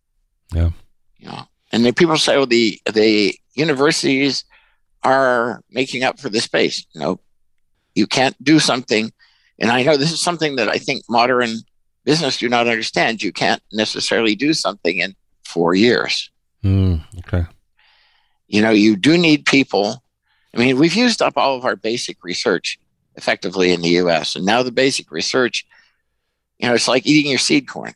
Yeah. 0.54 0.70
You 1.18 1.26
know, 1.26 1.48
and 1.72 1.84
the 1.84 1.92
people 1.92 2.16
say, 2.16 2.36
well, 2.36 2.46
the 2.46 2.80
the 2.94 3.34
universities 3.54 4.44
are 5.02 5.60
making 5.70 6.04
up 6.04 6.20
for 6.20 6.28
the 6.28 6.40
space. 6.40 6.86
No, 6.94 7.18
you 7.96 8.06
can't 8.06 8.40
do 8.44 8.60
something. 8.60 9.12
And 9.58 9.72
I 9.72 9.82
know 9.82 9.96
this 9.96 10.12
is 10.12 10.22
something 10.22 10.54
that 10.54 10.68
I 10.68 10.78
think 10.78 11.02
modern 11.08 11.50
business 12.04 12.38
do 12.38 12.48
not 12.48 12.68
understand. 12.68 13.24
You 13.24 13.32
can't 13.32 13.62
necessarily 13.72 14.36
do 14.36 14.54
something 14.54 14.98
in 14.98 15.16
four 15.44 15.74
years. 15.74 16.30
Mm, 16.62 17.02
okay. 17.18 17.46
You 18.48 18.62
know, 18.62 18.70
you 18.70 18.96
do 18.96 19.18
need 19.18 19.46
people. 19.46 20.02
I 20.54 20.58
mean, 20.58 20.78
we've 20.78 20.94
used 20.94 21.22
up 21.22 21.36
all 21.36 21.56
of 21.56 21.64
our 21.64 21.76
basic 21.76 22.22
research 22.22 22.78
effectively 23.16 23.72
in 23.72 23.82
the 23.82 23.96
US. 24.00 24.36
And 24.36 24.44
now 24.44 24.62
the 24.62 24.72
basic 24.72 25.10
research, 25.10 25.66
you 26.58 26.68
know, 26.68 26.74
it's 26.74 26.88
like 26.88 27.06
eating 27.06 27.30
your 27.30 27.38
seed 27.38 27.66
corn. 27.66 27.94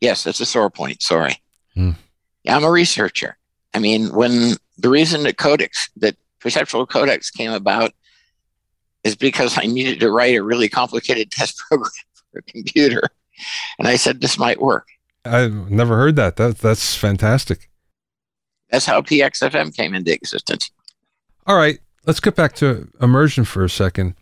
Yes, 0.00 0.24
that's 0.24 0.40
a 0.40 0.46
sore 0.46 0.70
point. 0.70 1.02
Sorry. 1.02 1.40
Hmm. 1.74 1.92
Yeah, 2.44 2.56
I'm 2.56 2.64
a 2.64 2.70
researcher. 2.70 3.36
I 3.74 3.78
mean, 3.78 4.14
when 4.14 4.54
the 4.78 4.88
reason 4.88 5.24
that 5.24 5.36
codecs, 5.36 5.90
that 5.96 6.16
perceptual 6.40 6.86
codecs 6.86 7.32
came 7.32 7.52
about 7.52 7.92
is 9.04 9.16
because 9.16 9.58
I 9.58 9.66
needed 9.66 10.00
to 10.00 10.10
write 10.10 10.36
a 10.36 10.42
really 10.42 10.68
complicated 10.68 11.30
test 11.32 11.58
program 11.68 11.90
for 12.32 12.38
a 12.38 12.42
computer. 12.42 13.02
And 13.78 13.88
I 13.88 13.96
said, 13.96 14.20
this 14.20 14.38
might 14.38 14.60
work. 14.60 14.86
I've 15.24 15.70
never 15.70 15.96
heard 15.96 16.16
that. 16.16 16.36
that 16.36 16.58
that's 16.58 16.94
fantastic. 16.94 17.68
That's 18.70 18.86
how 18.86 19.00
PXFM 19.02 19.76
came 19.76 19.94
into 19.94 20.12
existence. 20.12 20.70
All 21.46 21.56
right. 21.56 21.78
Let's 22.06 22.20
get 22.20 22.36
back 22.36 22.54
to 22.56 22.88
immersion 23.00 23.44
for 23.44 23.64
a 23.64 23.70
second. 23.70 24.14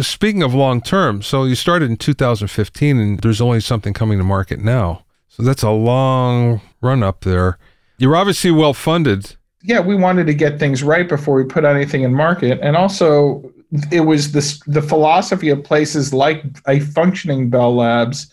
Speaking 0.00 0.42
of 0.42 0.54
long 0.54 0.80
term, 0.80 1.22
so 1.22 1.44
you 1.44 1.54
started 1.54 1.90
in 1.90 1.96
2015 1.96 2.98
and 2.98 3.20
there's 3.20 3.40
only 3.40 3.60
something 3.60 3.92
coming 3.92 4.18
to 4.18 4.24
market 4.24 4.60
now. 4.60 5.04
So 5.28 5.42
that's 5.42 5.62
a 5.62 5.70
long 5.70 6.60
run 6.80 7.02
up 7.02 7.20
there. 7.22 7.58
You're 7.98 8.16
obviously 8.16 8.50
well 8.50 8.74
funded. 8.74 9.36
Yeah, 9.62 9.80
we 9.80 9.94
wanted 9.94 10.26
to 10.26 10.34
get 10.34 10.58
things 10.58 10.82
right 10.82 11.08
before 11.08 11.34
we 11.34 11.44
put 11.44 11.64
anything 11.64 12.02
in 12.02 12.14
market. 12.14 12.58
And 12.62 12.76
also, 12.76 13.52
it 13.92 14.00
was 14.00 14.32
this, 14.32 14.60
the 14.66 14.82
philosophy 14.82 15.50
of 15.50 15.62
places 15.62 16.14
like 16.14 16.44
a 16.66 16.80
functioning 16.80 17.50
Bell 17.50 17.76
Labs 17.76 18.32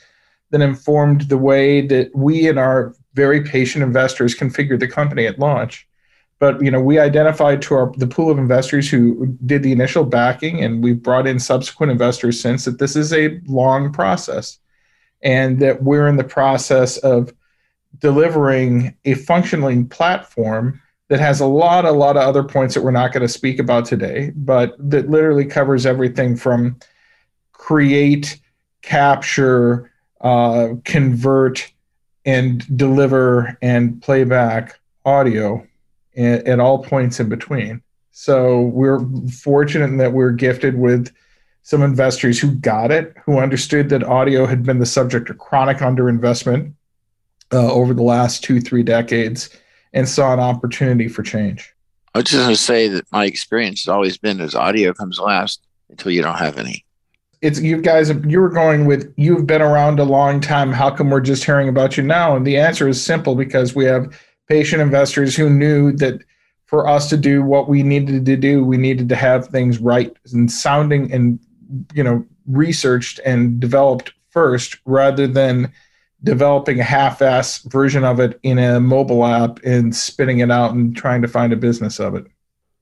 that 0.52 0.62
informed 0.62 1.22
the 1.22 1.38
way 1.38 1.86
that 1.86 2.16
we 2.16 2.48
and 2.48 2.58
our 2.58 2.94
very 3.18 3.42
patient 3.42 3.84
investors 3.84 4.36
configured 4.36 4.80
the 4.80 4.88
company 4.88 5.26
at 5.26 5.40
launch. 5.40 5.88
But 6.40 6.62
you 6.62 6.70
know 6.70 6.80
we 6.80 7.00
identified 7.00 7.64
to 7.64 7.74
our 7.74 7.92
the 7.98 8.06
pool 8.06 8.30
of 8.30 8.38
investors 8.38 8.88
who 8.90 9.36
did 9.46 9.64
the 9.64 9.72
initial 9.72 10.04
backing 10.06 10.64
and 10.64 10.84
we've 10.84 11.02
brought 11.02 11.26
in 11.26 11.40
subsequent 11.40 11.92
investors 11.92 12.40
since 12.40 12.66
that 12.66 12.78
this 12.78 12.96
is 12.96 13.12
a 13.12 13.42
long 13.48 13.92
process 13.92 14.60
and 15.24 15.60
that 15.60 15.82
we're 15.82 16.08
in 16.08 16.18
the 16.18 16.24
process 16.24 16.98
of 16.98 17.34
delivering 17.98 18.96
a 19.06 19.16
functioning 19.16 19.90
platform 19.90 20.80
that 21.10 21.20
has 21.20 21.40
a 21.40 21.48
lot 21.48 21.86
a 21.86 21.92
lot 21.92 22.18
of 22.18 22.22
other 22.22 22.44
points 22.44 22.76
that 22.76 22.84
we're 22.84 22.92
not 22.92 23.12
going 23.12 23.26
to 23.26 23.40
speak 23.40 23.58
about 23.58 23.86
today 23.86 24.32
but 24.36 24.76
that 24.78 25.10
literally 25.10 25.46
covers 25.46 25.88
everything 25.88 26.38
from 26.38 26.78
create 27.52 28.40
capture 28.84 29.92
uh, 30.22 30.70
convert 30.86 31.72
and 32.28 32.78
deliver 32.78 33.58
and 33.62 34.00
playback 34.04 34.80
audio 35.06 35.66
at, 36.18 36.46
at 36.46 36.60
all 36.60 36.84
points 36.84 37.20
in 37.20 37.30
between. 37.30 37.82
So 38.12 38.64
we're 38.64 39.00
fortunate 39.30 39.98
that 39.98 40.12
we're 40.12 40.32
gifted 40.32 40.78
with 40.78 41.12
some 41.64 41.82
investors 41.82 42.40
who 42.40 42.52
got 42.56 42.92
it, 42.92 43.16
who 43.26 43.40
understood 43.40 43.90
that 43.90 44.04
audio 44.04 44.46
had 44.46 44.64
been 44.64 44.80
the 44.80 44.86
subject 44.86 45.30
of 45.30 45.38
chronic 45.38 45.78
underinvestment 45.78 46.74
uh, 47.54 47.72
over 47.72 47.94
the 47.94 48.04
last 48.04 48.44
two, 48.44 48.60
three 48.60 48.84
decades, 48.84 49.50
and 49.94 50.08
saw 50.08 50.34
an 50.34 50.40
opportunity 50.40 51.08
for 51.08 51.24
change. 51.24 51.74
I 52.14 52.20
was 52.20 52.26
just 52.26 52.44
going 52.44 52.50
to 52.50 52.62
say 52.62 52.88
that 52.90 53.06
my 53.12 53.26
experience 53.26 53.84
has 53.84 53.90
always 53.90 54.18
been 54.18 54.42
as 54.42 54.56
audio 54.56 54.94
comes 54.94 55.20
last 55.20 55.66
until 55.90 56.12
you 56.12 56.22
don't 56.22 56.38
have 56.38 56.58
any. 56.58 56.84
It's 57.42 57.62
you 57.62 57.82
guys. 57.82 58.10
You 58.10 58.40
were 58.40 58.50
going 58.50 58.86
with 58.86 59.14
you've 59.16 59.46
been 59.46 59.62
around 59.62 60.00
a 60.00 60.04
long 60.04 60.40
time. 60.40 60.72
How 60.72 60.90
come 60.90 61.10
we're 61.10 61.22
just 61.22 61.44
hearing 61.44 61.70
about 61.70 61.98
you 61.98 62.04
now? 62.04 62.36
And 62.36 62.48
the 62.48 62.58
answer 62.58 62.88
is 62.88 63.04
simple 63.04 63.36
because 63.36 63.76
we 63.76 63.86
have 63.86 64.20
patient 64.48 64.82
investors 64.82 65.36
who 65.36 65.50
knew 65.50 65.92
that 65.94 66.22
for 66.66 66.88
us 66.88 67.10
to 67.10 67.18
do 67.18 67.44
what 67.44 67.70
we 67.70 67.84
needed 67.84 68.26
to 68.26 68.36
do, 68.36 68.64
we 68.64 68.78
needed 68.78 69.08
to 69.10 69.16
have 69.16 69.48
things 69.48 69.80
right 69.80 70.16
and 70.34 70.52
sounding 70.52 71.12
and 71.12 71.40
you 71.94 72.04
know 72.04 72.26
researched 72.48 73.20
and 73.26 73.60
developed 73.60 74.14
first, 74.30 74.78
rather 74.86 75.28
than 75.28 75.72
developing 76.24 76.80
a 76.80 76.84
half-ass 76.84 77.60
version 77.64 78.04
of 78.04 78.20
it 78.20 78.40
in 78.44 78.58
a 78.58 78.80
mobile 78.80 79.26
app 79.26 79.60
and 79.64 79.96
spitting 79.96 80.40
it 80.40 80.50
out 80.50 80.74
and 80.74 80.96
trying 80.96 81.22
to 81.22 81.28
find 81.28 81.54
a 81.54 81.58
business 81.58 82.00
of 82.00 82.16
it. 82.16 82.26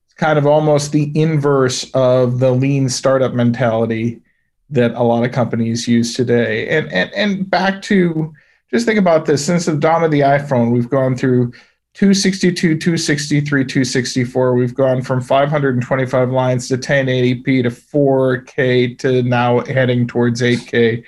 It's 0.06 0.14
kind 0.14 0.38
of 0.38 0.46
almost 0.46 0.92
the 0.92 1.12
inverse 1.14 1.90
of 1.92 2.38
the 2.38 2.50
lean 2.52 2.88
startup 2.88 3.34
mentality 3.34 4.22
that 4.70 4.92
a 4.94 5.02
lot 5.02 5.24
of 5.24 5.32
companies 5.32 5.86
use 5.86 6.14
today. 6.14 6.68
And 6.68 6.92
and 6.92 7.12
and 7.12 7.48
back 7.48 7.82
to 7.82 8.32
just 8.70 8.86
think 8.86 8.98
about 8.98 9.26
this. 9.26 9.44
Since 9.44 9.66
the 9.66 9.76
dawn 9.76 10.04
of 10.04 10.10
the 10.10 10.20
iphone 10.20 10.72
we've 10.72 10.90
gone 10.90 11.16
through 11.16 11.52
262 11.94 12.76
263 12.78 13.64
264 13.64 14.54
we've 14.54 14.74
gone 14.74 15.00
from 15.00 15.20
525 15.20 16.30
lines 16.30 16.68
to 16.68 16.76
1080p 16.76 17.62
to 17.62 17.70
4k 17.70 18.98
to 18.98 19.22
now 19.22 19.60
heading 19.60 20.06
towards 20.06 20.42
8k 20.42 21.02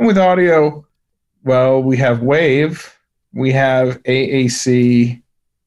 and 0.00 0.08
with 0.08 0.18
audio 0.18 0.84
well 1.44 1.80
we 1.80 1.96
have 1.96 2.22
wave 2.22 2.92
we 3.34 3.52
have 3.52 4.02
AAC, 4.02 5.22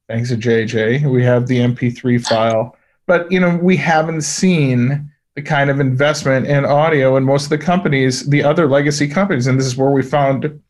thanks 0.07 0.29
to 0.29 0.37
JJ, 0.37 1.09
we 1.11 1.23
have 1.23 1.47
the 1.47 1.59
MP3 1.59 2.25
file, 2.25 2.75
but 3.07 3.31
you 3.31 3.39
know 3.39 3.57
we 3.57 3.75
haven't 3.75 4.21
seen 4.21 5.11
the 5.35 5.41
kind 5.41 5.69
of 5.69 5.79
investment 5.79 6.47
in 6.47 6.65
audio 6.65 7.17
in 7.17 7.23
most 7.23 7.43
of 7.43 7.49
the 7.49 7.57
companies, 7.57 8.27
the 8.29 8.43
other 8.43 8.67
legacy 8.67 9.07
companies, 9.07 9.47
and 9.47 9.59
this 9.59 9.67
is 9.67 9.75
where 9.75 9.91
we 9.91 10.01
found 10.01 10.61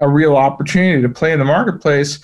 a 0.00 0.08
real 0.08 0.36
opportunity 0.36 1.02
to 1.02 1.08
play 1.08 1.32
in 1.32 1.38
the 1.38 1.44
marketplace. 1.44 2.20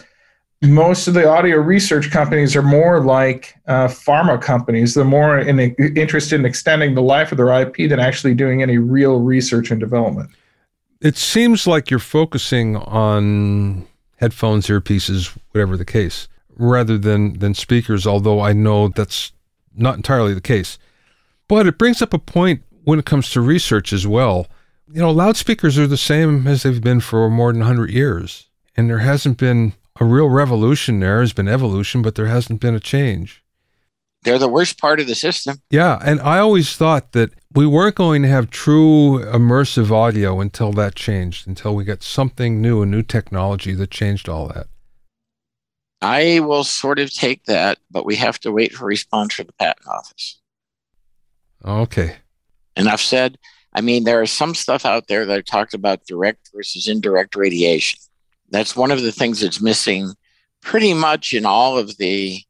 Most 0.63 1.09
of 1.09 1.15
the 1.15 1.29
audio 1.29 1.57
research 1.57 2.13
companies 2.13 2.55
are 2.55 2.63
more 2.63 3.01
like 3.01 3.57
uh, 3.67 3.89
pharma 3.89 4.41
companies. 4.41 4.95
They're 4.95 5.05
more 5.05 5.39
in, 5.39 5.59
interested 5.59 6.39
in 6.39 6.47
extending 6.47 6.95
the 6.95 7.03
life 7.03 7.33
of 7.33 7.39
their 7.39 7.53
IP 7.61 7.89
than 7.89 7.99
actually 7.99 8.35
doing 8.35 8.63
any 8.63 8.79
real 8.79 9.19
research 9.19 9.73
and 9.73 9.81
development. 9.81 10.31
It 11.01 11.17
seems 11.17 11.67
like 11.67 11.91
you're 11.91 11.99
focusing 11.99 12.77
on 12.77 13.89
headphones, 14.19 14.69
earpieces, 14.69 15.37
whatever 15.51 15.77
the 15.77 15.85
case, 15.85 16.29
rather 16.57 16.97
than 16.97 17.41
than 17.41 17.55
speakers. 17.55 18.07
Although 18.07 18.41
I 18.41 18.53
know 18.53 18.87
that's 18.87 19.33
not 19.75 19.97
entirely 19.97 20.33
the 20.33 20.41
case. 20.41 20.79
But 21.53 21.67
it 21.67 21.77
brings 21.77 22.01
up 22.01 22.15
a 22.15 22.19
point 22.19 22.63
when 22.85 22.99
it 22.99 23.05
comes 23.05 23.29
to 23.33 23.43
research 23.43 23.93
as 23.93 24.07
well. 24.07 24.47
You 24.91 25.03
know, 25.03 25.11
loudspeakers 25.11 25.77
are 25.77 25.87
the 25.87 25.99
same 25.99 26.47
as 26.47 26.63
they've 26.63 26.81
been 26.81 27.01
for 27.01 27.29
more 27.29 27.53
than 27.53 27.61
100 27.61 27.91
years. 27.91 28.47
And 28.75 28.89
there 28.89 29.01
hasn't 29.01 29.37
been 29.37 29.75
a 30.01 30.07
real 30.07 30.31
revolution 30.31 31.01
there. 31.01 31.19
There's 31.19 31.35
been 31.35 31.49
evolution, 31.49 32.01
but 32.01 32.15
there 32.15 32.29
hasn't 32.29 32.63
been 32.63 32.75
a 32.75 32.81
change. 32.81 33.45
They're 34.23 34.39
the 34.39 34.49
worst 34.49 34.81
part 34.81 34.99
of 34.99 35.07
the 35.07 35.15
system. 35.15 35.61
Yeah. 35.69 35.99
And 36.03 36.23
I 36.23 36.39
always 36.39 36.75
thought 36.75 37.13
that 37.13 37.35
we 37.55 37.67
weren't 37.67 37.97
going 37.97 38.23
to 38.23 38.29
have 38.29 38.49
true 38.49 39.23
immersive 39.23 39.91
audio 39.91 40.41
until 40.41 40.73
that 40.73 40.95
changed, 40.95 41.47
until 41.47 41.75
we 41.75 41.85
got 41.85 42.03
something 42.03 42.63
new, 42.63 42.81
a 42.81 42.87
new 42.87 43.03
technology 43.03 43.75
that 43.75 43.91
changed 43.91 44.27
all 44.27 44.49
that. 44.49 44.69
I 46.01 46.41
will 46.41 46.65
sort 46.65 46.99
of 46.99 47.13
take 47.13 47.45
that, 47.45 47.79
but 47.91 48.07
we 48.07 48.17
have 48.17 48.41
to 48.41 48.53
wait 48.53 48.73
for 48.73 48.87
response 48.87 49.35
from 49.35 49.49
the 49.49 49.53
patent 49.53 49.87
office. 49.87 50.39
Okay. 51.65 52.17
Enough 52.77 53.01
said. 53.01 53.39
I 53.75 53.81
mean, 53.81 54.05
there 54.05 54.23
is 54.23 54.31
some 54.31 54.55
stuff 54.55 54.85
out 54.85 55.09
there 55.09 55.25
that 55.27 55.47
talked 55.47 55.75
about 55.75 56.07
direct 56.07 56.51
versus 56.55 56.89
indirect 56.89 57.37
radiation. 57.37 57.99
That's 58.51 58.77
one 58.77 58.91
of 58.91 59.03
the 59.03 59.13
things 59.13 59.41
that's 59.41 59.63
missing 59.63 60.13
pretty 60.61 60.95
much 60.95 61.33
in 61.33 61.47
all 61.47 61.79
of 61.79 61.97
the 61.97 62.41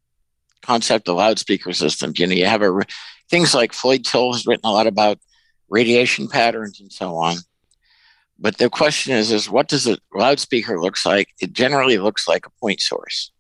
concept 0.62 1.08
of 1.08 1.16
loudspeaker 1.16 1.72
systems. 1.72 2.18
You 2.18 2.26
know, 2.26 2.34
you 2.34 2.46
have 2.46 2.62
a 2.62 2.80
things 3.30 3.54
like 3.54 3.72
Floyd 3.72 4.04
Toole 4.04 4.32
has 4.32 4.46
written 4.46 4.66
a 4.66 4.72
lot 4.72 4.86
about 4.86 5.18
radiation 5.68 6.28
patterns 6.28 6.80
and 6.80 6.92
so 6.92 7.16
on. 7.16 7.36
But 8.38 8.58
the 8.58 8.68
question 8.68 9.14
is, 9.14 9.30
is 9.30 9.48
what 9.48 9.68
does 9.68 9.86
a 9.86 9.98
loudspeaker 10.12 10.80
looks 10.80 11.06
like? 11.06 11.28
It 11.40 11.52
generally 11.52 11.98
looks 11.98 12.26
like 12.26 12.46
a 12.46 12.50
point 12.60 12.80
source 12.80 13.30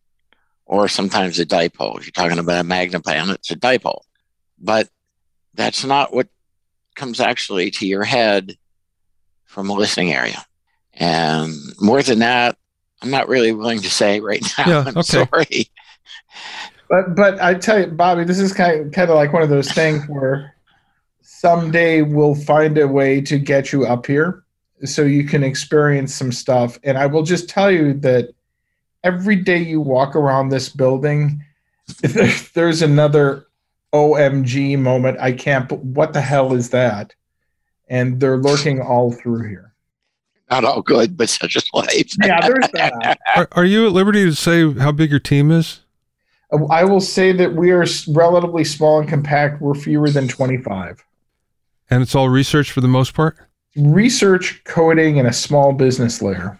or 0.64 0.88
sometimes 0.88 1.38
a 1.38 1.46
dipole. 1.46 1.98
If 1.98 2.06
you're 2.06 2.12
talking 2.12 2.38
about 2.38 2.60
a 2.60 2.64
magnet 2.64 3.02
it's 3.06 3.50
a 3.50 3.56
dipole. 3.56 4.02
But 4.58 4.88
that's 5.54 5.84
not 5.84 6.12
what 6.12 6.28
comes 6.94 7.20
actually 7.20 7.70
to 7.70 7.86
your 7.86 8.04
head 8.04 8.56
from 9.44 9.70
a 9.70 9.74
listening 9.74 10.12
area. 10.12 10.44
And 10.94 11.54
more 11.80 12.02
than 12.02 12.20
that, 12.20 12.56
I'm 13.02 13.10
not 13.10 13.28
really 13.28 13.52
willing 13.52 13.80
to 13.80 13.90
say 13.90 14.20
right 14.20 14.42
now. 14.58 14.68
Yeah, 14.68 14.78
I'm 14.86 14.98
okay. 14.98 15.02
sorry. 15.02 15.70
But 16.88 17.14
but 17.14 17.40
I 17.40 17.54
tell 17.54 17.80
you, 17.80 17.86
Bobby, 17.86 18.24
this 18.24 18.38
is 18.38 18.52
kind 18.52 18.86
of, 18.86 18.92
kind 18.92 19.10
of 19.10 19.16
like 19.16 19.32
one 19.32 19.42
of 19.42 19.48
those 19.48 19.72
things 19.72 20.04
where 20.08 20.54
someday 21.22 22.02
we'll 22.02 22.34
find 22.34 22.78
a 22.78 22.86
way 22.86 23.20
to 23.22 23.38
get 23.38 23.72
you 23.72 23.86
up 23.86 24.06
here 24.06 24.44
so 24.84 25.02
you 25.02 25.24
can 25.24 25.42
experience 25.42 26.14
some 26.14 26.32
stuff. 26.32 26.78
And 26.84 26.98
I 26.98 27.06
will 27.06 27.22
just 27.22 27.48
tell 27.48 27.70
you 27.70 27.94
that 28.00 28.34
every 29.04 29.36
day 29.36 29.58
you 29.58 29.80
walk 29.80 30.14
around 30.14 30.48
this 30.48 30.68
building, 30.68 31.42
there's 32.54 32.82
another 32.82 33.46
OMG 33.92 34.78
moment. 34.78 35.18
I 35.20 35.32
can't, 35.32 35.70
what 35.70 36.12
the 36.12 36.20
hell 36.20 36.54
is 36.54 36.70
that? 36.70 37.14
And 37.88 38.20
they're 38.20 38.38
lurking 38.38 38.80
all 38.80 39.12
through 39.12 39.48
here. 39.48 39.72
Not 40.50 40.64
all 40.64 40.82
good, 40.82 41.16
but 41.16 41.28
such 41.28 41.56
a 41.56 41.62
life. 41.74 42.12
yeah, 42.22 42.40
there's 42.40 42.68
that. 42.74 43.18
Are, 43.36 43.48
are, 43.52 43.64
you 43.64 43.86
at 43.86 43.92
liberty 43.92 44.24
to 44.24 44.34
say 44.34 44.70
how 44.74 44.92
big 44.92 45.10
your 45.10 45.20
team 45.20 45.50
is? 45.50 45.80
Uh, 46.52 46.64
I 46.66 46.84
will 46.84 47.00
say 47.00 47.32
that 47.32 47.54
we 47.54 47.70
are 47.70 47.86
relatively 48.08 48.64
small 48.64 49.00
and 49.00 49.08
compact. 49.08 49.62
We're 49.62 49.74
fewer 49.74 50.10
than 50.10 50.28
25. 50.28 51.02
And 51.90 52.02
it's 52.02 52.14
all 52.14 52.28
research 52.28 52.70
for 52.70 52.80
the 52.80 52.88
most 52.88 53.14
part? 53.14 53.36
Research, 53.76 54.62
coding, 54.64 55.18
and 55.18 55.26
a 55.26 55.32
small 55.32 55.72
business 55.72 56.20
layer. 56.20 56.58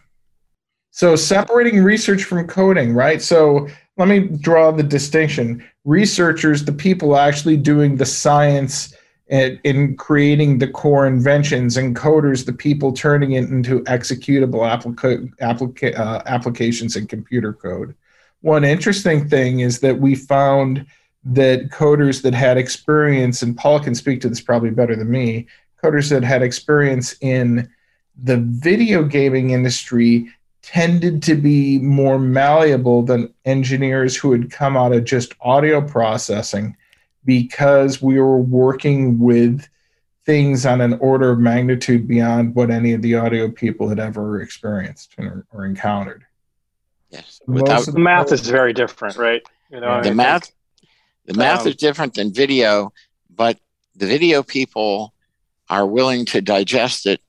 So 0.91 1.17
separating 1.17 1.83
research 1.83 2.25
from 2.25 2.47
coding, 2.47 2.95
right? 2.95 3.21
So 3.21 3.69
let 3.97 4.09
me 4.09 4.21
draw 4.21 4.71
the 4.71 4.83
distinction. 4.83 5.67
Researchers, 5.85 6.65
the 6.65 6.73
people 6.73 7.17
actually 7.17 7.57
doing 7.57 7.97
the 7.97 8.07
science 8.07 8.95
in, 9.29 9.59
in 9.65 9.97
creating 9.97 10.59
the 10.59 10.69
core 10.69 11.07
inventions, 11.07 11.77
and 11.77 11.97
coders, 11.97 12.45
the 12.47 12.53
people 12.53 12.93
turning 12.93 13.33
it 13.33 13.45
into 13.45 13.81
executable 13.85 14.61
applica- 14.61 15.29
applica- 15.39 15.99
uh, 15.99 16.23
applications 16.27 16.97
in 16.97 17.07
computer 17.07 17.53
code. 17.53 17.95
One 18.43 18.65
interesting 18.65 19.29
thing 19.29 19.61
is 19.61 19.81
that 19.81 19.99
we 19.99 20.15
found 20.15 20.87
that 21.25 21.71
coders 21.71 22.23
that 22.23 22.35
had 22.35 22.59
experience, 22.59 23.43
and 23.43 23.57
Paul 23.57 23.81
can 23.81 23.95
speak 23.95 24.21
to 24.21 24.29
this 24.29 24.41
probably 24.41 24.71
better 24.71 24.97
than 24.97 25.11
me, 25.11 25.47
coders 25.83 26.11
that 26.11 26.23
had 26.23 26.43
experience 26.43 27.17
in 27.21 27.71
the 28.23 28.39
video 28.39 29.05
gaming 29.05 29.51
industry 29.51 30.29
tended 30.63 31.23
to 31.25 31.35
be 31.35 31.79
more 31.81 32.19
malleable 32.19 33.03
than 33.03 33.33
engineers 33.45 34.17
who 34.17 34.33
had 34.33 34.51
come 34.51 34.77
out 34.77 34.93
of 34.93 35.05
just 35.05 35.35
audio 35.41 35.81
processing 35.81 36.77
because 37.25 38.01
we 38.01 38.21
were 38.21 38.41
working 38.41 39.19
with 39.19 39.69
things 40.25 40.65
on 40.65 40.81
an 40.81 40.95
order 40.95 41.31
of 41.31 41.39
magnitude 41.41 42.07
beyond 42.07 42.55
what 42.55 42.71
any 42.71 42.93
of 42.93 43.03
the 43.03 43.17
audio 43.17 43.51
people 43.51 43.89
had 43.89 43.99
ever 43.99 44.41
experienced 44.41 45.15
or, 45.19 45.45
or 45.53 45.67
encountered. 45.67 46.25
Yes, 47.11 47.41
without 47.47 47.85
the 47.85 47.99
math 47.99 48.33
is 48.33 48.49
very 48.49 48.73
different, 48.73 49.17
right? 49.17 49.43
You 49.71 49.81
know, 49.81 50.01
the 50.01 50.15
math, 50.15 50.45
think, 50.45 50.89
the 51.27 51.35
math 51.35 51.63
um, 51.63 51.69
is 51.69 51.77
different 51.77 52.15
than 52.15 52.33
video, 52.33 52.93
but 53.29 53.59
the 53.97 54.07
video 54.07 54.43
people 54.43 55.13
are 55.69 55.87
willing 55.87 56.25
to 56.27 56.41
digest 56.41 57.07
it 57.07 57.21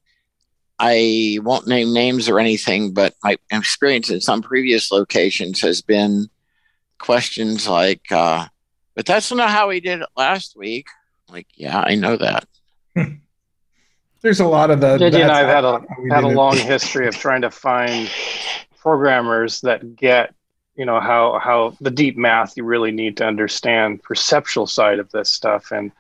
I 0.85 1.39
won't 1.41 1.65
name 1.65 1.93
names 1.93 2.27
or 2.27 2.39
anything, 2.39 2.91
but 2.91 3.13
my 3.23 3.37
experience 3.49 4.09
in 4.09 4.19
some 4.19 4.41
previous 4.41 4.91
locations 4.91 5.61
has 5.61 5.81
been 5.81 6.27
questions 6.99 7.69
like, 7.69 8.11
uh, 8.11 8.47
but 8.93 9.05
that's 9.05 9.31
not 9.31 9.49
how 9.49 9.69
we 9.69 9.79
did 9.79 10.01
it 10.01 10.09
last 10.17 10.57
week. 10.57 10.87
Like, 11.29 11.47
yeah, 11.55 11.79
I 11.79 11.95
know 11.95 12.17
that. 12.17 12.45
There's 14.21 14.41
a 14.41 14.45
lot 14.45 14.71
of 14.71 14.81
the. 14.81 14.97
JJ 14.97 15.21
and 15.21 15.31
I've 15.31 15.47
had 15.47 15.63
a 15.63 15.81
had 16.09 16.25
a 16.25 16.27
long 16.27 16.57
history 16.57 17.07
of 17.07 17.15
trying 17.15 17.43
to 17.43 17.49
find 17.49 18.09
programmers 18.77 19.61
that 19.61 19.95
get, 19.95 20.35
you 20.75 20.85
know, 20.85 20.99
how 20.99 21.39
how 21.39 21.77
the 21.79 21.91
deep 21.91 22.17
math 22.17 22.57
you 22.57 22.65
really 22.65 22.91
need 22.91 23.15
to 23.17 23.25
understand 23.25 24.03
perceptual 24.03 24.67
side 24.67 24.99
of 24.99 25.09
this 25.11 25.31
stuff 25.31 25.71
and 25.71 25.93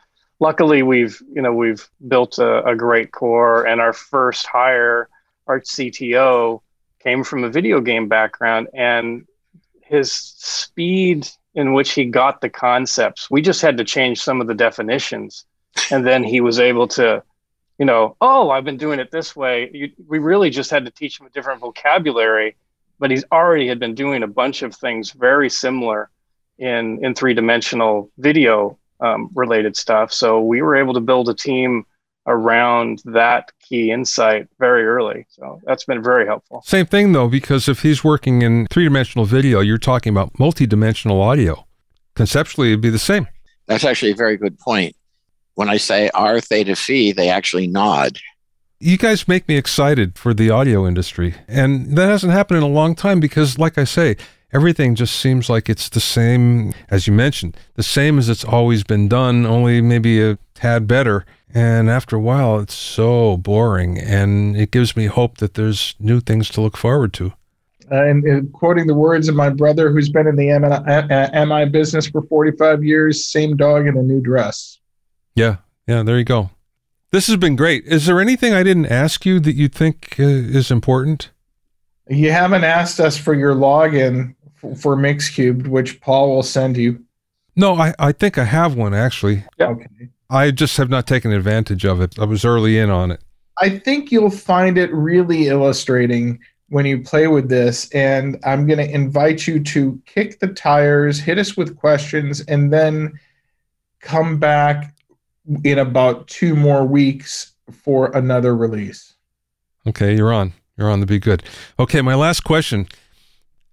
luckily 0.43 0.83
we've 0.83 1.21
you 1.33 1.41
know 1.41 1.53
we've 1.53 1.89
built 2.09 2.37
a, 2.37 2.63
a, 2.65 2.75
great 2.75 3.13
core 3.13 3.65
and 3.65 3.79
our 3.79 3.93
first 3.93 4.45
hire 4.45 5.07
our 5.47 5.61
cto 5.61 6.61
came 6.99 7.23
from 7.23 7.45
a 7.45 7.49
video 7.49 7.79
game 7.79 8.09
background 8.09 8.67
and 8.73 9.25
his 9.81 10.11
speed 10.11 11.25
in 11.55 11.73
which 11.73 11.93
he 11.93 12.03
got 12.03 12.41
the 12.41 12.49
concepts 12.49 13.31
we 13.31 13.41
just 13.41 13.61
had 13.61 13.77
to 13.77 13.85
change 13.85 14.21
some 14.21 14.41
of 14.41 14.47
the 14.47 14.53
definitions. 14.53 15.45
And 15.91 16.05
then 16.05 16.23
he 16.23 16.39
was 16.39 16.59
able 16.59 16.87
to 16.99 17.23
you 17.79 17.85
know 17.85 18.15
oh 18.19 18.49
i've 18.49 18.65
been 18.65 18.83
doing 18.85 18.99
it 18.99 19.11
this 19.11 19.35
way. 19.35 19.71
You, 19.73 19.91
we 20.07 20.19
really 20.19 20.49
just 20.49 20.69
had 20.69 20.83
to 20.85 20.91
teach 20.91 21.19
him 21.19 21.25
a 21.25 21.29
different 21.29 21.61
vocabulary 21.61 22.55
but 22.99 23.11
he's 23.11 23.25
already 23.31 23.67
had 23.67 23.79
been 23.79 23.95
doing 23.95 24.23
a 24.23 24.33
bunch 24.41 24.61
of 24.61 24.75
things 24.75 25.11
very 25.11 25.49
similar 25.49 26.09
in 26.57 27.03
in 27.05 27.15
three 27.15 27.33
dimensional 27.33 28.11
video 28.17 28.77
um, 29.03 29.29
related 29.35 29.75
stuff. 29.75 30.11
So 30.11 30.41
we 30.41 30.61
were 30.61 30.75
able 30.75 30.93
to 30.93 31.01
build 31.01 31.29
a 31.29 31.33
team 31.33 31.85
around 32.25 33.01
that 33.05 33.51
key 33.59 33.91
insight 33.91 34.47
very 34.57 34.85
early. 34.85 35.25
So 35.29 35.59
that's 35.65 35.83
been 35.83 36.01
very 36.01 36.25
helpful. 36.25 36.63
Same 36.65 36.85
thing 36.85 37.11
though, 37.11 37.27
because 37.27 37.67
if 37.67 37.81
he's 37.81 38.03
working 38.03 38.41
in 38.41 38.65
three 38.67 38.85
dimensional 38.85 39.25
video, 39.25 39.59
you're 39.59 39.77
talking 39.77 40.11
about 40.11 40.37
multi 40.39 40.65
dimensional 40.65 41.21
audio. 41.21 41.67
Conceptually, 42.15 42.69
it'd 42.69 42.81
be 42.81 42.89
the 42.89 42.99
same. 42.99 43.27
That's 43.67 43.83
actually 43.83 44.11
a 44.11 44.15
very 44.15 44.37
good 44.37 44.57
point. 44.59 44.95
When 45.55 45.69
I 45.69 45.77
say 45.77 46.09
R 46.13 46.39
theta 46.39 46.75
phi, 46.75 47.11
they 47.11 47.29
actually 47.29 47.67
nod. 47.67 48.17
You 48.79 48.97
guys 48.97 49.27
make 49.27 49.47
me 49.47 49.55
excited 49.55 50.17
for 50.17 50.33
the 50.33 50.49
audio 50.49 50.87
industry. 50.87 51.35
And 51.47 51.95
that 51.97 52.07
hasn't 52.07 52.33
happened 52.33 52.57
in 52.57 52.63
a 52.63 52.67
long 52.67 52.95
time 52.95 53.19
because, 53.19 53.57
like 53.57 53.77
I 53.77 53.83
say, 53.83 54.17
everything 54.53 54.95
just 54.95 55.15
seems 55.15 55.49
like 55.49 55.69
it's 55.69 55.89
the 55.89 55.99
same, 55.99 56.73
as 56.89 57.07
you 57.07 57.13
mentioned, 57.13 57.57
the 57.73 57.83
same 57.83 58.19
as 58.19 58.29
it's 58.29 58.45
always 58.45 58.83
been 58.83 59.07
done, 59.07 59.45
only 59.45 59.81
maybe 59.81 60.21
a 60.21 60.37
tad 60.53 60.87
better. 60.87 61.25
And 61.53 61.89
after 61.89 62.15
a 62.15 62.19
while, 62.19 62.59
it's 62.59 62.73
so 62.73 63.37
boring. 63.37 63.97
And 63.99 64.55
it 64.55 64.71
gives 64.71 64.95
me 64.95 65.05
hope 65.05 65.37
that 65.37 65.55
there's 65.55 65.95
new 65.99 66.19
things 66.19 66.49
to 66.49 66.61
look 66.61 66.77
forward 66.77 67.13
to. 67.13 67.33
Uh, 67.91 68.03
and, 68.05 68.23
and, 68.23 68.53
quoting 68.53 68.87
the 68.87 68.93
words 68.93 69.27
of 69.27 69.35
my 69.35 69.49
brother, 69.49 69.91
who's 69.91 70.09
been 70.09 70.25
in 70.25 70.35
the 70.35 70.47
MI, 70.57 71.45
MI 71.45 71.69
business 71.69 72.07
for 72.07 72.21
45 72.23 72.83
years, 72.83 73.25
same 73.25 73.57
dog 73.57 73.87
in 73.87 73.97
a 73.97 74.01
new 74.01 74.21
dress. 74.21 74.79
Yeah, 75.35 75.57
yeah, 75.85 76.01
there 76.01 76.17
you 76.17 76.23
go. 76.23 76.49
This 77.11 77.27
has 77.27 77.37
been 77.37 77.55
great. 77.55 77.85
Is 77.85 78.05
there 78.05 78.21
anything 78.21 78.53
I 78.53 78.63
didn't 78.63 78.87
ask 78.87 79.25
you 79.25 79.39
that 79.41 79.53
you 79.53 79.67
think 79.67 80.15
uh, 80.17 80.23
is 80.23 80.71
important? 80.71 81.29
You 82.09 82.31
haven't 82.31 82.63
asked 82.63 82.99
us 82.99 83.17
for 83.17 83.33
your 83.33 83.53
login 83.53 84.33
for 84.77 84.95
Mixcubed, 84.95 85.67
which 85.67 86.01
Paul 86.01 86.35
will 86.35 86.43
send 86.43 86.77
you. 86.77 87.03
No, 87.55 87.75
I, 87.75 87.93
I 87.99 88.11
think 88.11 88.37
I 88.37 88.45
have 88.45 88.75
one 88.75 88.93
actually. 88.93 89.43
Yeah. 89.57 89.67
Okay. 89.67 90.09
I 90.29 90.51
just 90.51 90.77
have 90.77 90.89
not 90.89 91.05
taken 91.05 91.31
advantage 91.31 91.85
of 91.85 92.01
it. 92.01 92.17
I 92.17 92.25
was 92.25 92.43
early 92.43 92.79
in 92.79 92.89
on 92.89 93.11
it. 93.11 93.21
I 93.61 93.77
think 93.77 94.11
you'll 94.11 94.31
find 94.31 94.77
it 94.77 94.91
really 94.91 95.47
illustrating 95.47 96.39
when 96.69 96.87
you 96.87 97.03
play 97.03 97.27
with 97.27 97.49
this. 97.49 97.87
And 97.91 98.39
I'm 98.43 98.65
going 98.65 98.79
to 98.79 98.91
invite 98.91 99.45
you 99.45 99.63
to 99.63 100.01
kick 100.07 100.39
the 100.39 100.47
tires, 100.47 101.19
hit 101.19 101.37
us 101.37 101.55
with 101.55 101.77
questions, 101.77 102.41
and 102.41 102.73
then 102.73 103.19
come 103.99 104.39
back 104.39 104.95
in 105.63 105.77
about 105.77 106.27
two 106.27 106.55
more 106.55 106.83
weeks 106.83 107.51
for 107.71 108.15
another 108.17 108.55
release. 108.55 109.13
Okay, 109.85 110.15
you're 110.15 110.33
on. 110.33 110.53
You're 110.77 110.89
on 110.89 110.99
to 111.01 111.05
be 111.05 111.19
good. 111.19 111.43
Okay, 111.77 112.01
my 112.01 112.15
last 112.15 112.43
question. 112.43 112.87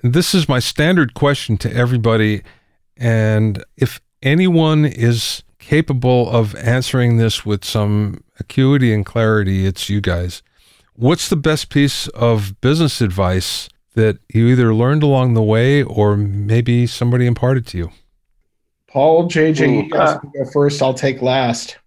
This 0.02 0.34
is 0.34 0.48
my 0.48 0.58
standard 0.58 1.14
question 1.14 1.56
to 1.58 1.72
everybody. 1.74 2.42
And 2.96 3.64
if 3.76 4.00
anyone 4.22 4.84
is 4.84 5.42
capable 5.58 6.30
of 6.30 6.54
answering 6.56 7.16
this 7.18 7.44
with 7.44 7.64
some 7.64 8.22
acuity 8.38 8.92
and 8.92 9.04
clarity, 9.04 9.66
it's 9.66 9.88
you 9.88 10.00
guys. 10.00 10.42
What's 10.94 11.28
the 11.28 11.36
best 11.36 11.70
piece 11.70 12.08
of 12.08 12.60
business 12.60 13.00
advice 13.00 13.68
that 13.94 14.18
you 14.32 14.46
either 14.48 14.74
learned 14.74 15.02
along 15.02 15.34
the 15.34 15.42
way 15.42 15.82
or 15.82 16.16
maybe 16.16 16.86
somebody 16.86 17.26
imparted 17.26 17.66
to 17.68 17.78
you? 17.78 17.90
Paul, 18.86 19.28
JJ, 19.28 19.68
Ooh, 19.68 19.72
you 19.84 19.90
guys 19.90 20.18
go 20.18 20.44
first. 20.52 20.82
I'll 20.82 20.94
take 20.94 21.22
last. 21.22 21.78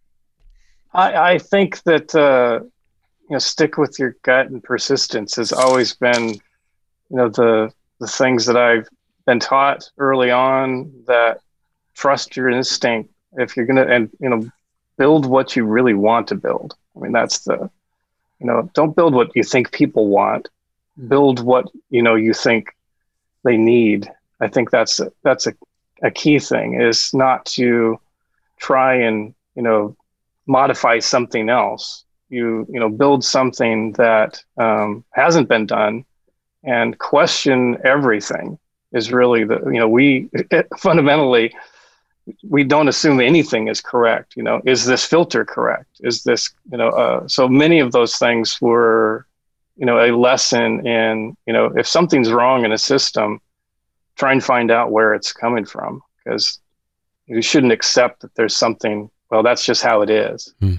I, 0.93 1.33
I 1.33 1.37
think 1.37 1.83
that 1.83 2.13
uh, 2.15 2.59
you 2.63 3.29
know 3.31 3.39
stick 3.39 3.77
with 3.77 3.99
your 3.99 4.15
gut 4.21 4.47
and 4.47 4.63
persistence 4.63 5.35
has 5.35 5.51
always 5.51 5.93
been 5.93 6.29
you 6.29 6.39
know 7.17 7.29
the 7.29 7.73
the 8.03 8.09
things 8.09 8.45
that 8.45 8.57
I've 8.57 8.89
been 9.25 9.39
taught 9.39 9.89
early 9.97 10.29
on 10.29 10.91
that 11.07 11.39
trust 11.93 12.35
your 12.35 12.49
instinct 12.49 13.09
if 13.37 13.55
you're 13.55 13.65
gonna 13.65 13.85
and 13.85 14.09
you 14.19 14.29
know 14.29 14.45
build 14.97 15.25
what 15.25 15.55
you 15.55 15.63
really 15.63 15.93
want 15.93 16.27
to 16.27 16.35
build. 16.35 16.75
I 16.97 16.99
mean 16.99 17.13
that's 17.13 17.39
the 17.39 17.69
you 18.39 18.47
know 18.47 18.69
don't 18.73 18.93
build 18.93 19.13
what 19.13 19.31
you 19.35 19.43
think 19.43 19.71
people 19.71 20.07
want. 20.09 20.49
Build 21.07 21.45
what 21.45 21.65
you 21.89 22.03
know 22.03 22.15
you 22.15 22.33
think 22.33 22.75
they 23.45 23.55
need. 23.55 24.11
I 24.41 24.49
think 24.49 24.69
that's 24.69 24.99
a, 24.99 25.09
that's 25.23 25.47
a, 25.47 25.53
a 26.01 26.11
key 26.11 26.39
thing 26.39 26.81
is 26.81 27.13
not 27.13 27.45
to 27.57 28.01
try 28.57 28.95
and 28.95 29.33
you 29.55 29.61
know 29.61 29.95
modify 30.45 30.99
something 30.99 31.47
else. 31.47 32.03
You 32.29 32.67
you 32.69 32.81
know 32.81 32.89
build 32.89 33.23
something 33.23 33.93
that 33.93 34.43
um, 34.57 35.05
hasn't 35.13 35.47
been 35.47 35.67
done 35.67 36.05
and 36.63 36.97
question 36.97 37.77
everything 37.83 38.57
is 38.91 39.11
really 39.11 39.43
the 39.43 39.59
you 39.65 39.79
know 39.79 39.87
we 39.87 40.29
fundamentally 40.77 41.53
we 42.47 42.63
don't 42.63 42.87
assume 42.87 43.19
anything 43.19 43.67
is 43.67 43.81
correct 43.81 44.35
you 44.35 44.43
know. 44.43 44.61
Is 44.65 44.85
this 44.85 45.05
filter 45.05 45.43
correct? 45.43 45.89
Is 46.01 46.23
this 46.23 46.51
you 46.71 46.77
know 46.77 46.89
uh, 46.89 47.27
so 47.27 47.47
many 47.47 47.79
of 47.79 47.91
those 47.91 48.17
things 48.17 48.61
were 48.61 49.25
you 49.77 49.85
know 49.85 49.99
a 49.99 50.15
lesson 50.15 50.85
in 50.87 51.35
you 51.45 51.53
know 51.53 51.65
if 51.75 51.87
something's 51.87 52.31
wrong 52.31 52.65
in 52.65 52.71
a 52.71 52.77
system 52.77 53.41
try 54.15 54.31
and 54.31 54.43
find 54.43 54.69
out 54.69 54.91
where 54.91 55.13
it's 55.13 55.33
coming 55.33 55.65
from 55.65 56.01
because 56.17 56.59
you 57.25 57.41
shouldn't 57.41 57.73
accept 57.73 58.21
that 58.21 58.35
there's 58.35 58.55
something 58.55 59.09
well 59.29 59.43
that's 59.43 59.65
just 59.65 59.81
how 59.81 60.01
it 60.01 60.09
is. 60.09 60.53
Hmm. 60.59 60.75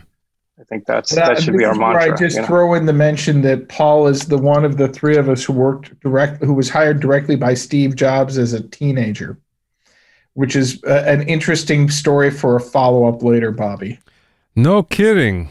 I 0.58 0.62
think 0.64 0.86
that's 0.86 1.12
that, 1.14 1.34
that 1.34 1.42
should 1.42 1.56
be 1.56 1.64
our 1.64 1.74
mantra. 1.74 2.12
I 2.12 2.16
just 2.16 2.36
you 2.36 2.42
know? 2.42 2.46
throw 2.46 2.74
in 2.74 2.86
the 2.86 2.92
mention 2.92 3.42
that 3.42 3.68
Paul 3.68 4.06
is 4.06 4.26
the 4.26 4.38
one 4.38 4.64
of 4.64 4.76
the 4.76 4.88
three 4.88 5.16
of 5.16 5.28
us 5.28 5.44
who 5.44 5.52
worked 5.52 5.98
direct, 6.00 6.44
who 6.44 6.54
was 6.54 6.70
hired 6.70 7.00
directly 7.00 7.34
by 7.34 7.54
Steve 7.54 7.96
Jobs 7.96 8.38
as 8.38 8.52
a 8.52 8.62
teenager, 8.68 9.36
which 10.34 10.54
is 10.54 10.80
a, 10.84 11.08
an 11.08 11.22
interesting 11.22 11.90
story 11.90 12.30
for 12.30 12.54
a 12.54 12.60
follow 12.60 13.06
up 13.06 13.22
later, 13.22 13.50
Bobby. 13.50 13.98
No 14.54 14.84
kidding. 14.84 15.50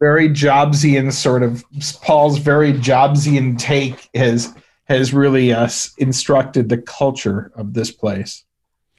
Very 0.00 0.28
Jobsian 0.28 1.12
sort 1.12 1.44
of 1.44 1.64
Paul's 2.02 2.38
very 2.38 2.72
Jobsian 2.72 3.56
take 3.56 4.08
has 4.14 4.52
has 4.86 5.14
really 5.14 5.52
uh, 5.52 5.68
instructed 5.98 6.68
the 6.68 6.78
culture 6.78 7.52
of 7.54 7.74
this 7.74 7.92
place. 7.92 8.44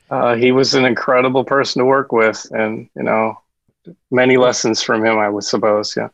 Uh, 0.10 0.36
he 0.36 0.54
was 0.54 0.74
an 0.74 0.86
incredible 0.86 1.44
person 1.44 1.82
to 1.82 1.86
work 1.86 2.14
with, 2.14 2.48
and 2.52 2.90
you 2.96 3.04
know 3.04 3.38
many 4.10 4.38
lessons 4.38 4.82
from 4.82 5.06
him, 5.06 5.18
I 5.18 5.30
would 5.30 5.44
suppose. 5.44 5.96
Yeah. 5.96 6.10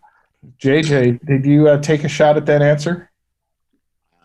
JJ, 0.59 1.25
did 1.25 1.45
you 1.45 1.67
uh, 1.67 1.79
take 1.79 2.03
a 2.03 2.09
shot 2.09 2.37
at 2.37 2.45
that 2.45 2.61
answer? 2.61 3.09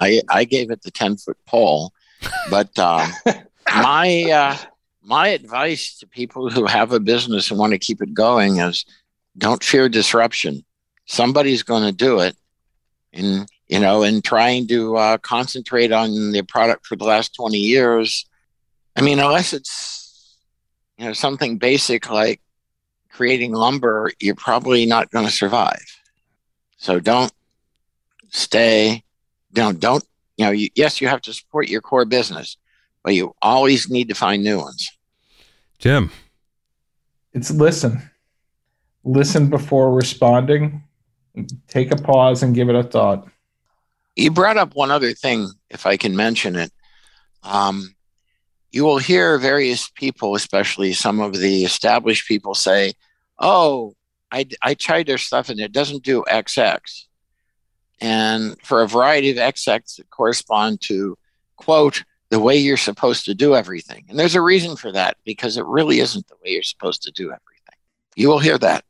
I 0.01 0.21
I 0.29 0.45
gave 0.45 0.71
it 0.71 0.83
the 0.83 0.91
ten 0.91 1.17
foot 1.17 1.39
pole, 1.47 1.93
but 2.51 2.71
uh, 2.79 3.07
my 3.75 4.31
uh, 4.31 4.57
my 5.03 5.29
advice 5.29 5.99
to 5.99 6.07
people 6.07 6.51
who 6.51 6.67
have 6.67 6.93
a 6.93 7.01
business 7.01 7.51
and 7.51 7.59
want 7.59 7.73
to 7.73 7.79
keep 7.79 8.03
it 8.03 8.15
going 8.15 8.59
is 8.59 8.85
don't 9.39 9.63
fear 9.63 9.89
disruption. 9.89 10.65
Somebody's 11.07 11.63
going 11.63 11.85
to 11.85 11.93
do 11.93 12.21
it, 12.21 12.37
and 13.13 13.49
you 13.69 13.79
know, 13.79 14.03
and 14.03 14.25
trying 14.25 14.67
to 14.69 14.97
uh, 14.97 15.19
concentrate 15.19 15.93
on 15.93 16.33
the 16.33 16.43
product 16.43 16.87
for 16.87 16.97
the 16.97 17.05
last 17.05 17.35
twenty 17.35 17.59
years. 17.59 18.27
I 18.97 19.01
mean, 19.01 19.19
unless 19.19 19.53
it's 19.53 20.37
you 20.99 21.07
know 21.07 21.13
something 21.13 21.59
basic 21.59 22.11
like 22.11 22.41
creating 23.13 23.53
lumber, 23.53 24.11
you're 24.19 24.35
probably 24.35 24.87
not 24.87 25.11
going 25.11 25.27
to 25.27 25.33
survive. 25.33 25.85
So 26.79 26.99
don't 26.99 27.33
stay, 28.31 29.05
don't, 29.53 29.79
don't, 29.79 30.03
you 30.37 30.47
know, 30.47 30.51
you, 30.51 30.69
yes, 30.75 31.01
you 31.01 31.09
have 31.09 31.21
to 31.23 31.33
support 31.33 31.69
your 31.69 31.83
core 31.83 32.05
business, 32.05 32.57
but 33.05 33.15
you 33.15 33.35
always 33.43 33.91
need 33.91 34.09
to 34.09 34.15
find 34.15 34.43
new 34.43 34.59
ones. 34.59 34.91
Jim. 35.79 36.11
It's 37.33 37.51
listen. 37.51 38.11
Listen 39.05 39.49
before 39.49 39.93
responding. 39.93 40.83
Take 41.69 41.93
a 41.93 41.97
pause 41.97 42.43
and 42.43 42.55
give 42.55 42.69
it 42.69 42.75
a 42.75 42.83
thought. 42.83 43.29
You 44.17 44.31
brought 44.31 44.57
up 44.57 44.75
one 44.75 44.91
other 44.91 45.13
thing, 45.13 45.49
if 45.71 45.87
I 45.87 45.97
can 45.97 46.15
mention 46.15 46.57
it. 46.57 46.71
Um, 47.43 47.95
you 48.73 48.85
will 48.85 48.99
hear 48.99 49.39
various 49.39 49.91
people, 49.91 50.35
especially 50.35 50.95
some 50.95 51.21
of 51.21 51.39
the 51.39 51.65
established 51.65 52.27
people, 52.27 52.55
say, 52.55 52.95
Oh, 53.39 53.95
I, 54.31 54.47
I 54.63 54.75
tried 54.75 55.07
their 55.07 55.19
stuff 55.19 55.51
and 55.51 55.61
it 55.61 55.73
doesn't 55.73 56.03
do 56.03 56.25
XX. 56.29 56.81
And 58.01 58.57
for 58.63 58.83
a 58.83 58.89
variety 58.89 59.31
of 59.31 59.37
XX 59.37 59.97
that 59.97 60.11
correspond 60.11 60.81
to, 60.83 61.17
quote, 61.57 62.03
the 62.31 62.41
way 62.41 62.57
you're 62.57 62.79
supposed 62.79 63.27
to 63.27 63.35
do 63.35 63.55
everything. 63.55 64.07
And 64.09 64.19
there's 64.19 64.35
a 64.35 64.41
reason 64.41 64.75
for 64.75 64.91
that 64.93 65.19
because 65.25 65.59
it 65.59 65.67
really 65.67 66.01
isn't 66.01 66.27
the 66.29 66.35
way 66.37 66.53
you're 66.53 66.63
supposed 66.63 67.03
to 67.03 67.11
do 67.11 67.25
everything. 67.25 67.77
You 68.17 68.29
will 68.29 68.39
hear 68.39 68.57
that. 68.59 68.85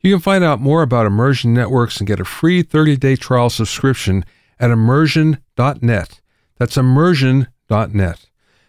You 0.00 0.12
can 0.12 0.20
find 0.20 0.44
out 0.44 0.60
more 0.60 0.82
about 0.82 1.06
Immersion 1.06 1.54
Networks 1.54 1.98
and 1.98 2.06
get 2.06 2.20
a 2.20 2.24
free 2.24 2.62
30 2.62 2.96
day 2.98 3.16
trial 3.16 3.48
subscription 3.50 4.24
at 4.60 4.70
immersion.net. 4.70 6.20
That's 6.58 6.76
immersion.net. 6.76 8.27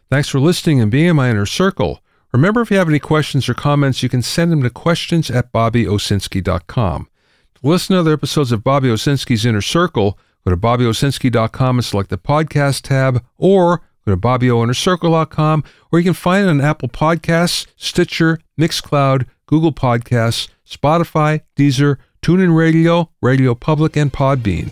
Thanks 0.10 0.28
for 0.30 0.40
listening 0.40 0.82
and 0.82 0.90
being 0.90 1.08
in 1.08 1.16
my 1.16 1.30
inner 1.30 1.46
circle. 1.46 2.02
Remember, 2.32 2.62
if 2.62 2.72
you 2.72 2.78
have 2.78 2.90
any 2.90 3.00
questions 3.00 3.48
or 3.48 3.54
comments, 3.54 4.02
you 4.02 4.10
can 4.10 4.22
send 4.22 4.52
them 4.52 4.64
to 4.64 4.70
questions 4.70 5.30
at 5.30 5.52
BobbyOwsinski.com. 5.52 7.08
To 7.56 7.68
listen 7.68 7.94
to 7.96 8.00
other 8.00 8.14
episodes 8.14 8.52
of 8.52 8.64
Bobby 8.64 8.88
Owsinski's 8.88 9.46
Inner 9.46 9.62
Circle, 9.62 10.18
go 10.46 10.52
to 10.52 10.58
BobbyOwsinski.com 10.58 11.78
and 11.78 11.86
select 11.86 12.10
the 12.10 12.18
podcast 12.18 12.84
tab, 12.84 13.24
or 13.38 13.82
go 14.06 14.16
to 14.16 14.18
BobbyOinnerCircle.com, 14.18 15.64
or 15.92 16.00
you 16.00 16.06
can 16.06 16.14
find 16.14 16.46
it 16.48 16.50
on 16.50 16.62
Apple 16.62 16.90
Podcasts, 16.90 17.68
Stitcher, 17.76 18.40
Mixcloud, 18.60 19.28
Google 19.46 19.74
Podcasts, 19.74 20.48
Spotify, 20.68 21.42
Deezer, 21.56 21.98
TuneIn 22.22 22.56
Radio, 22.56 23.10
Radio 23.22 23.56
Public, 23.56 23.96
and 23.96 24.12
Podbean. 24.14 24.72